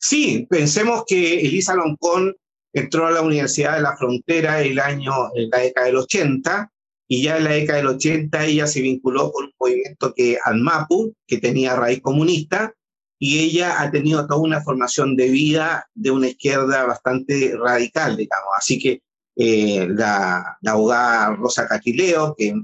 Sí, 0.00 0.46
pensemos 0.48 1.02
que 1.06 1.40
Elisa 1.40 1.74
Loncón 1.74 2.36
entró 2.72 3.06
a 3.06 3.10
la 3.10 3.22
Universidad 3.22 3.76
de 3.76 3.82
la 3.82 3.96
Frontera 3.96 4.60
el 4.60 4.78
año, 4.78 5.12
en 5.34 5.50
la 5.50 5.58
década 5.58 5.86
del 5.86 5.96
80, 5.96 6.72
y 7.08 7.22
ya 7.22 7.38
en 7.38 7.44
la 7.44 7.50
década 7.50 7.78
del 7.78 7.88
80 7.88 8.44
ella 8.44 8.66
se 8.66 8.82
vinculó 8.82 9.32
con 9.32 9.46
un 9.46 9.52
movimiento 9.58 10.12
que 10.14 10.38
ANMAPU, 10.44 11.14
que 11.26 11.38
tenía 11.38 11.76
raíz 11.76 12.00
comunista, 12.02 12.74
y 13.18 13.40
ella 13.40 13.80
ha 13.80 13.90
tenido 13.90 14.26
toda 14.26 14.40
una 14.40 14.62
formación 14.62 15.16
de 15.16 15.28
vida 15.28 15.88
de 15.94 16.10
una 16.10 16.28
izquierda 16.28 16.84
bastante 16.84 17.54
radical, 17.56 18.16
digamos. 18.16 18.50
Así 18.56 18.78
que 18.78 19.02
eh, 19.36 19.88
la, 19.88 20.58
abogada 20.64 21.34
Rosa 21.34 21.66
Caquileo, 21.66 22.36
que, 22.36 22.54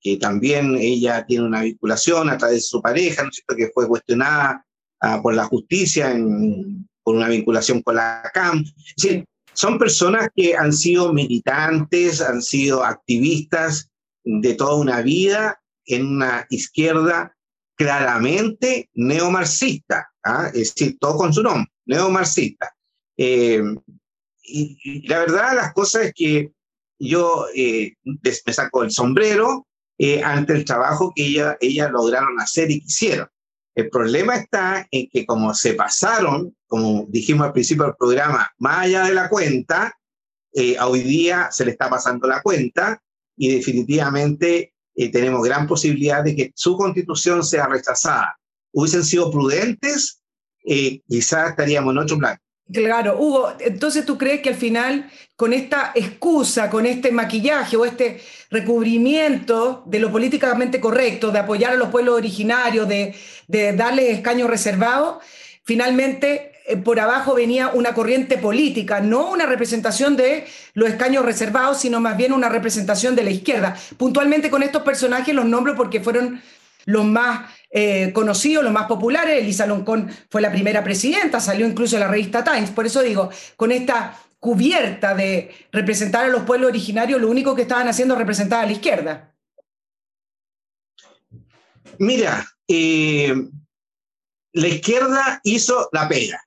que 0.00 0.16
también 0.18 0.76
ella 0.76 1.26
tiene 1.26 1.44
una 1.44 1.62
vinculación 1.62 2.30
a 2.30 2.38
través 2.38 2.58
de 2.58 2.62
su 2.62 2.80
pareja, 2.80 3.22
¿no 3.22 3.30
es 3.30 3.36
cierto?, 3.36 3.56
que 3.56 3.72
fue 3.74 3.88
cuestionada 3.88 4.64
ah, 5.00 5.20
por 5.20 5.34
la 5.34 5.44
justicia 5.44 6.12
en, 6.12 6.88
por 7.06 7.14
una 7.14 7.28
vinculación 7.28 7.82
con 7.82 7.94
la 7.94 8.28
CAM. 8.34 8.64
Sí, 8.96 9.24
son 9.52 9.78
personas 9.78 10.28
que 10.34 10.56
han 10.56 10.72
sido 10.72 11.12
militantes, 11.12 12.20
han 12.20 12.42
sido 12.42 12.82
activistas 12.82 13.88
de 14.24 14.54
toda 14.54 14.74
una 14.74 15.02
vida 15.02 15.62
en 15.84 16.04
una 16.04 16.48
izquierda 16.50 17.32
claramente 17.76 18.90
neomarxista, 18.94 20.08
¿ah? 20.24 20.48
es 20.48 20.74
decir, 20.74 20.98
todo 20.98 21.16
con 21.16 21.32
su 21.32 21.44
nombre, 21.44 21.70
neomarxista. 21.84 22.74
Eh, 23.16 23.62
y, 24.42 25.06
la 25.06 25.20
verdad, 25.20 25.54
las 25.54 25.72
cosas 25.74 26.06
es 26.06 26.12
que 26.12 26.50
yo 26.98 27.46
eh, 27.54 27.94
me 28.02 28.52
saco 28.52 28.82
el 28.82 28.90
sombrero 28.90 29.68
eh, 29.96 30.24
ante 30.24 30.54
el 30.54 30.64
trabajo 30.64 31.12
que 31.14 31.24
ella, 31.24 31.56
ellas 31.60 31.88
lograron 31.92 32.40
hacer 32.40 32.68
y 32.72 32.80
quisieron. 32.80 33.28
El 33.76 33.90
problema 33.90 34.34
está 34.34 34.88
en 34.90 35.08
que 35.08 35.24
como 35.24 35.54
se 35.54 35.74
pasaron, 35.74 36.55
como 36.66 37.06
dijimos 37.08 37.46
al 37.46 37.52
principio 37.52 37.84
del 37.84 37.94
programa, 37.98 38.50
más 38.58 38.78
allá 38.86 39.04
de 39.04 39.14
la 39.14 39.28
cuenta, 39.28 39.96
eh, 40.52 40.76
hoy 40.80 41.02
día 41.02 41.48
se 41.50 41.64
le 41.64 41.72
está 41.72 41.88
pasando 41.90 42.26
la 42.26 42.40
cuenta 42.42 43.02
y 43.36 43.54
definitivamente 43.54 44.72
eh, 44.94 45.10
tenemos 45.10 45.42
gran 45.42 45.66
posibilidad 45.66 46.24
de 46.24 46.34
que 46.34 46.52
su 46.54 46.76
constitución 46.76 47.44
sea 47.44 47.66
rechazada. 47.66 48.38
Hubiesen 48.72 49.04
sido 49.04 49.30
prudentes, 49.30 50.22
eh, 50.64 51.02
quizás 51.06 51.50
estaríamos 51.50 51.92
en 51.92 51.98
otro 51.98 52.18
plan. 52.18 52.38
Claro, 52.72 53.16
Hugo, 53.20 53.52
entonces 53.60 54.04
tú 54.04 54.18
crees 54.18 54.40
que 54.40 54.48
al 54.48 54.56
final, 54.56 55.08
con 55.36 55.52
esta 55.52 55.92
excusa, 55.94 56.68
con 56.68 56.84
este 56.84 57.12
maquillaje 57.12 57.76
o 57.76 57.84
este 57.84 58.20
recubrimiento 58.50 59.84
de 59.86 60.00
lo 60.00 60.10
políticamente 60.10 60.80
correcto, 60.80 61.30
de 61.30 61.38
apoyar 61.38 61.74
a 61.74 61.76
los 61.76 61.90
pueblos 61.90 62.16
originarios, 62.16 62.88
de, 62.88 63.14
de 63.46 63.72
darle 63.74 64.10
escaños 64.10 64.50
reservados, 64.50 65.22
finalmente 65.62 66.55
por 66.84 66.98
abajo 66.98 67.34
venía 67.34 67.68
una 67.68 67.94
corriente 67.94 68.38
política, 68.38 69.00
no 69.00 69.30
una 69.30 69.46
representación 69.46 70.16
de 70.16 70.46
los 70.74 70.88
escaños 70.88 71.24
reservados, 71.24 71.80
sino 71.80 72.00
más 72.00 72.16
bien 72.16 72.32
una 72.32 72.48
representación 72.48 73.14
de 73.14 73.24
la 73.24 73.30
izquierda. 73.30 73.76
Puntualmente 73.96 74.50
con 74.50 74.62
estos 74.62 74.82
personajes 74.82 75.34
los 75.34 75.44
nombro 75.44 75.76
porque 75.76 76.00
fueron 76.00 76.40
los 76.86 77.04
más 77.04 77.50
eh, 77.70 78.12
conocidos, 78.12 78.64
los 78.64 78.72
más 78.72 78.86
populares. 78.86 79.42
Elisa 79.42 79.66
Loncón 79.66 80.10
fue 80.30 80.40
la 80.40 80.50
primera 80.50 80.82
presidenta, 80.82 81.40
salió 81.40 81.66
incluso 81.66 81.96
en 81.96 82.00
la 82.00 82.08
revista 82.08 82.42
Times. 82.42 82.70
Por 82.70 82.86
eso 82.86 83.02
digo, 83.02 83.30
con 83.56 83.70
esta 83.70 84.18
cubierta 84.38 85.14
de 85.14 85.52
representar 85.72 86.24
a 86.24 86.28
los 86.28 86.44
pueblos 86.44 86.70
originarios, 86.70 87.20
lo 87.20 87.28
único 87.28 87.54
que 87.54 87.62
estaban 87.62 87.88
haciendo 87.88 88.14
es 88.14 88.18
representar 88.18 88.64
a 88.64 88.66
la 88.66 88.72
izquierda. 88.72 89.34
Mira, 91.98 92.46
eh, 92.68 93.34
la 94.52 94.68
izquierda 94.68 95.40
hizo 95.44 95.88
la 95.92 96.08
pega, 96.08 96.45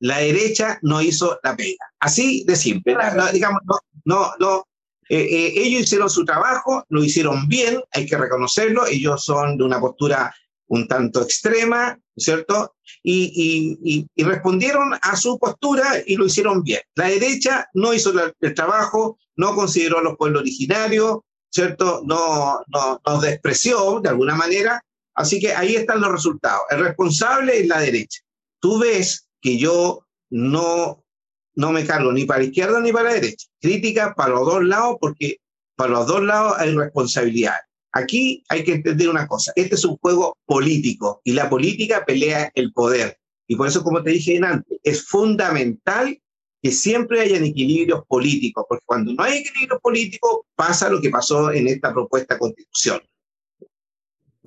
la 0.00 0.18
derecha 0.18 0.78
no 0.82 1.00
hizo 1.00 1.38
la 1.42 1.56
pega. 1.56 1.84
Así 2.00 2.44
de 2.46 2.56
simple. 2.56 2.96
digamos, 3.32 3.62
no, 3.64 3.76
no, 4.04 4.32
no 4.38 4.64
eh, 5.08 5.52
ellos 5.56 5.82
hicieron 5.82 6.10
su 6.10 6.24
trabajo, 6.24 6.84
lo 6.88 7.04
hicieron 7.04 7.46
bien, 7.46 7.80
hay 7.92 8.06
que 8.06 8.16
reconocerlo, 8.16 8.86
ellos 8.86 9.24
son 9.24 9.56
de 9.56 9.64
una 9.64 9.80
postura 9.80 10.34
un 10.68 10.88
tanto 10.88 11.22
extrema, 11.22 11.98
¿cierto? 12.16 12.74
Y, 13.02 14.06
respondieron 14.16 14.94
a 15.00 15.16
su 15.16 15.38
postura 15.38 16.02
y 16.04 16.16
lo 16.16 16.26
hicieron 16.26 16.62
bien. 16.62 16.80
La 16.96 17.08
derecha 17.08 17.68
no 17.74 17.94
hizo 17.94 18.12
el 18.40 18.54
trabajo, 18.54 19.18
no 19.36 19.54
consideró 19.54 19.98
a 19.98 20.02
los 20.02 20.16
pueblos 20.16 20.40
originarios, 20.40 21.18
¿cierto? 21.50 22.02
No, 22.04 22.60
no, 22.66 23.00
nos 23.06 23.22
despreció 23.22 24.00
de 24.00 24.08
alguna 24.08 24.34
manera. 24.34 24.82
Así 25.14 25.38
que 25.38 25.54
ahí 25.54 25.76
están 25.76 26.00
los 26.00 26.10
resultados. 26.10 26.62
El 26.70 26.80
responsable 26.80 27.60
es 27.60 27.68
la 27.68 27.78
derecha. 27.78 28.20
Tú 28.60 28.80
ves 28.80 29.25
que 29.46 29.58
yo 29.58 30.04
no, 30.28 31.04
no 31.54 31.70
me 31.70 31.86
cargo 31.86 32.10
ni 32.10 32.24
para 32.24 32.40
la 32.40 32.46
izquierda 32.46 32.80
ni 32.80 32.90
para 32.90 33.10
la 33.10 33.14
derecha. 33.14 33.46
Crítica 33.60 34.12
para 34.16 34.30
los 34.30 34.44
dos 34.44 34.64
lados 34.64 34.96
porque 35.00 35.36
para 35.76 35.92
los 35.92 36.08
dos 36.08 36.24
lados 36.24 36.54
hay 36.58 36.74
responsabilidad. 36.74 37.54
Aquí 37.92 38.42
hay 38.48 38.64
que 38.64 38.72
entender 38.72 39.08
una 39.08 39.28
cosa, 39.28 39.52
este 39.54 39.76
es 39.76 39.84
un 39.84 39.98
juego 39.98 40.36
político 40.46 41.20
y 41.22 41.30
la 41.30 41.48
política 41.48 42.04
pelea 42.04 42.50
el 42.56 42.72
poder. 42.72 43.18
Y 43.46 43.54
por 43.54 43.68
eso, 43.68 43.84
como 43.84 44.02
te 44.02 44.10
dije 44.10 44.40
antes, 44.42 44.80
es 44.82 45.06
fundamental 45.06 46.20
que 46.60 46.72
siempre 46.72 47.20
hayan 47.20 47.44
equilibrios 47.44 48.04
políticos, 48.08 48.64
porque 48.68 48.84
cuando 48.84 49.12
no 49.12 49.22
hay 49.22 49.38
equilibrio 49.38 49.78
político 49.78 50.44
pasa 50.56 50.88
lo 50.88 51.00
que 51.00 51.10
pasó 51.10 51.52
en 51.52 51.68
esta 51.68 51.92
propuesta 51.92 52.34
de 52.34 52.40
constitución. 52.40 53.00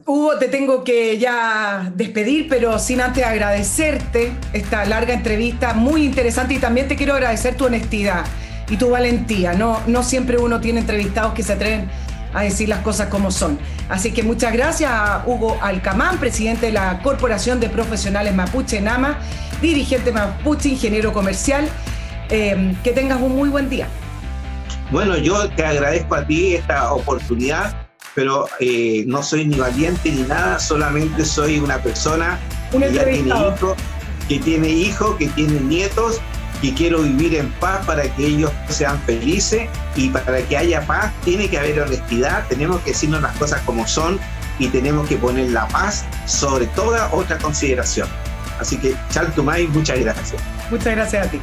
Hugo, 0.05 0.37
te 0.39 0.47
tengo 0.47 0.83
que 0.83 1.17
ya 1.17 1.91
despedir, 1.95 2.47
pero 2.49 2.79
sin 2.79 3.01
antes 3.01 3.23
agradecerte 3.23 4.31
esta 4.53 4.85
larga 4.85 5.13
entrevista, 5.13 5.73
muy 5.73 6.03
interesante, 6.03 6.55
y 6.55 6.57
también 6.57 6.87
te 6.87 6.95
quiero 6.95 7.13
agradecer 7.13 7.55
tu 7.55 7.65
honestidad 7.65 8.25
y 8.69 8.77
tu 8.77 8.89
valentía. 8.89 9.53
No, 9.53 9.79
no 9.87 10.03
siempre 10.03 10.37
uno 10.37 10.59
tiene 10.59 10.79
entrevistados 10.79 11.33
que 11.33 11.43
se 11.43 11.53
atreven 11.53 11.89
a 12.33 12.43
decir 12.43 12.69
las 12.69 12.79
cosas 12.79 13.09
como 13.09 13.31
son. 13.31 13.59
Así 13.89 14.11
que 14.11 14.23
muchas 14.23 14.53
gracias 14.53 14.91
a 14.91 15.23
Hugo 15.25 15.57
Alcamán, 15.61 16.19
presidente 16.19 16.67
de 16.67 16.73
la 16.73 17.01
Corporación 17.01 17.59
de 17.59 17.69
Profesionales 17.69 18.33
Mapuche 18.33 18.81
Nama, 18.81 19.19
dirigente 19.61 20.11
Mapuche, 20.11 20.69
ingeniero 20.69 21.13
comercial. 21.13 21.67
Eh, 22.31 22.75
que 22.83 22.91
tengas 22.91 23.19
un 23.19 23.35
muy 23.35 23.49
buen 23.49 23.69
día. 23.69 23.87
Bueno, 24.91 25.17
yo 25.17 25.49
te 25.49 25.65
agradezco 25.65 26.15
a 26.15 26.25
ti 26.25 26.55
esta 26.55 26.93
oportunidad, 26.93 27.88
pero 28.19 28.49
eh, 28.59 29.05
no 29.07 29.23
soy 29.23 29.45
ni 29.45 29.55
valiente 29.55 30.11
ni 30.11 30.23
nada, 30.23 30.59
solamente 30.59 31.23
soy 31.23 31.57
una 31.57 31.81
persona 31.81 32.37
que 32.69 32.91
ya 32.91 33.05
tiene 33.05 33.29
hijos, 33.29 33.77
que 34.27 34.39
tiene 34.39 34.67
hijos, 34.67 35.15
que 35.15 35.27
tiene 35.29 35.57
nietos 35.61 36.19
y 36.61 36.73
quiero 36.73 37.01
vivir 37.01 37.35
en 37.35 37.49
paz 37.61 37.85
para 37.85 38.13
que 38.13 38.27
ellos 38.27 38.51
sean 38.67 39.01
felices 39.03 39.69
y 39.95 40.09
para 40.09 40.41
que 40.41 40.57
haya 40.57 40.85
paz 40.85 41.13
tiene 41.23 41.49
que 41.49 41.59
haber 41.59 41.79
honestidad, 41.79 42.45
tenemos 42.49 42.81
que 42.81 42.89
decirnos 42.89 43.21
las 43.21 43.37
cosas 43.37 43.61
como 43.61 43.87
son 43.87 44.19
y 44.59 44.67
tenemos 44.67 45.07
que 45.07 45.15
poner 45.15 45.51
la 45.51 45.65
paz 45.69 46.03
sobre 46.25 46.65
toda 46.65 47.09
otra 47.13 47.37
consideración. 47.37 48.09
Así 48.59 48.77
que, 48.77 48.95
Chaltumay, 49.11 49.67
muchas 49.67 49.97
gracias. 49.97 50.41
Muchas 50.69 50.93
gracias 50.93 51.25
a 51.25 51.31
ti. 51.31 51.39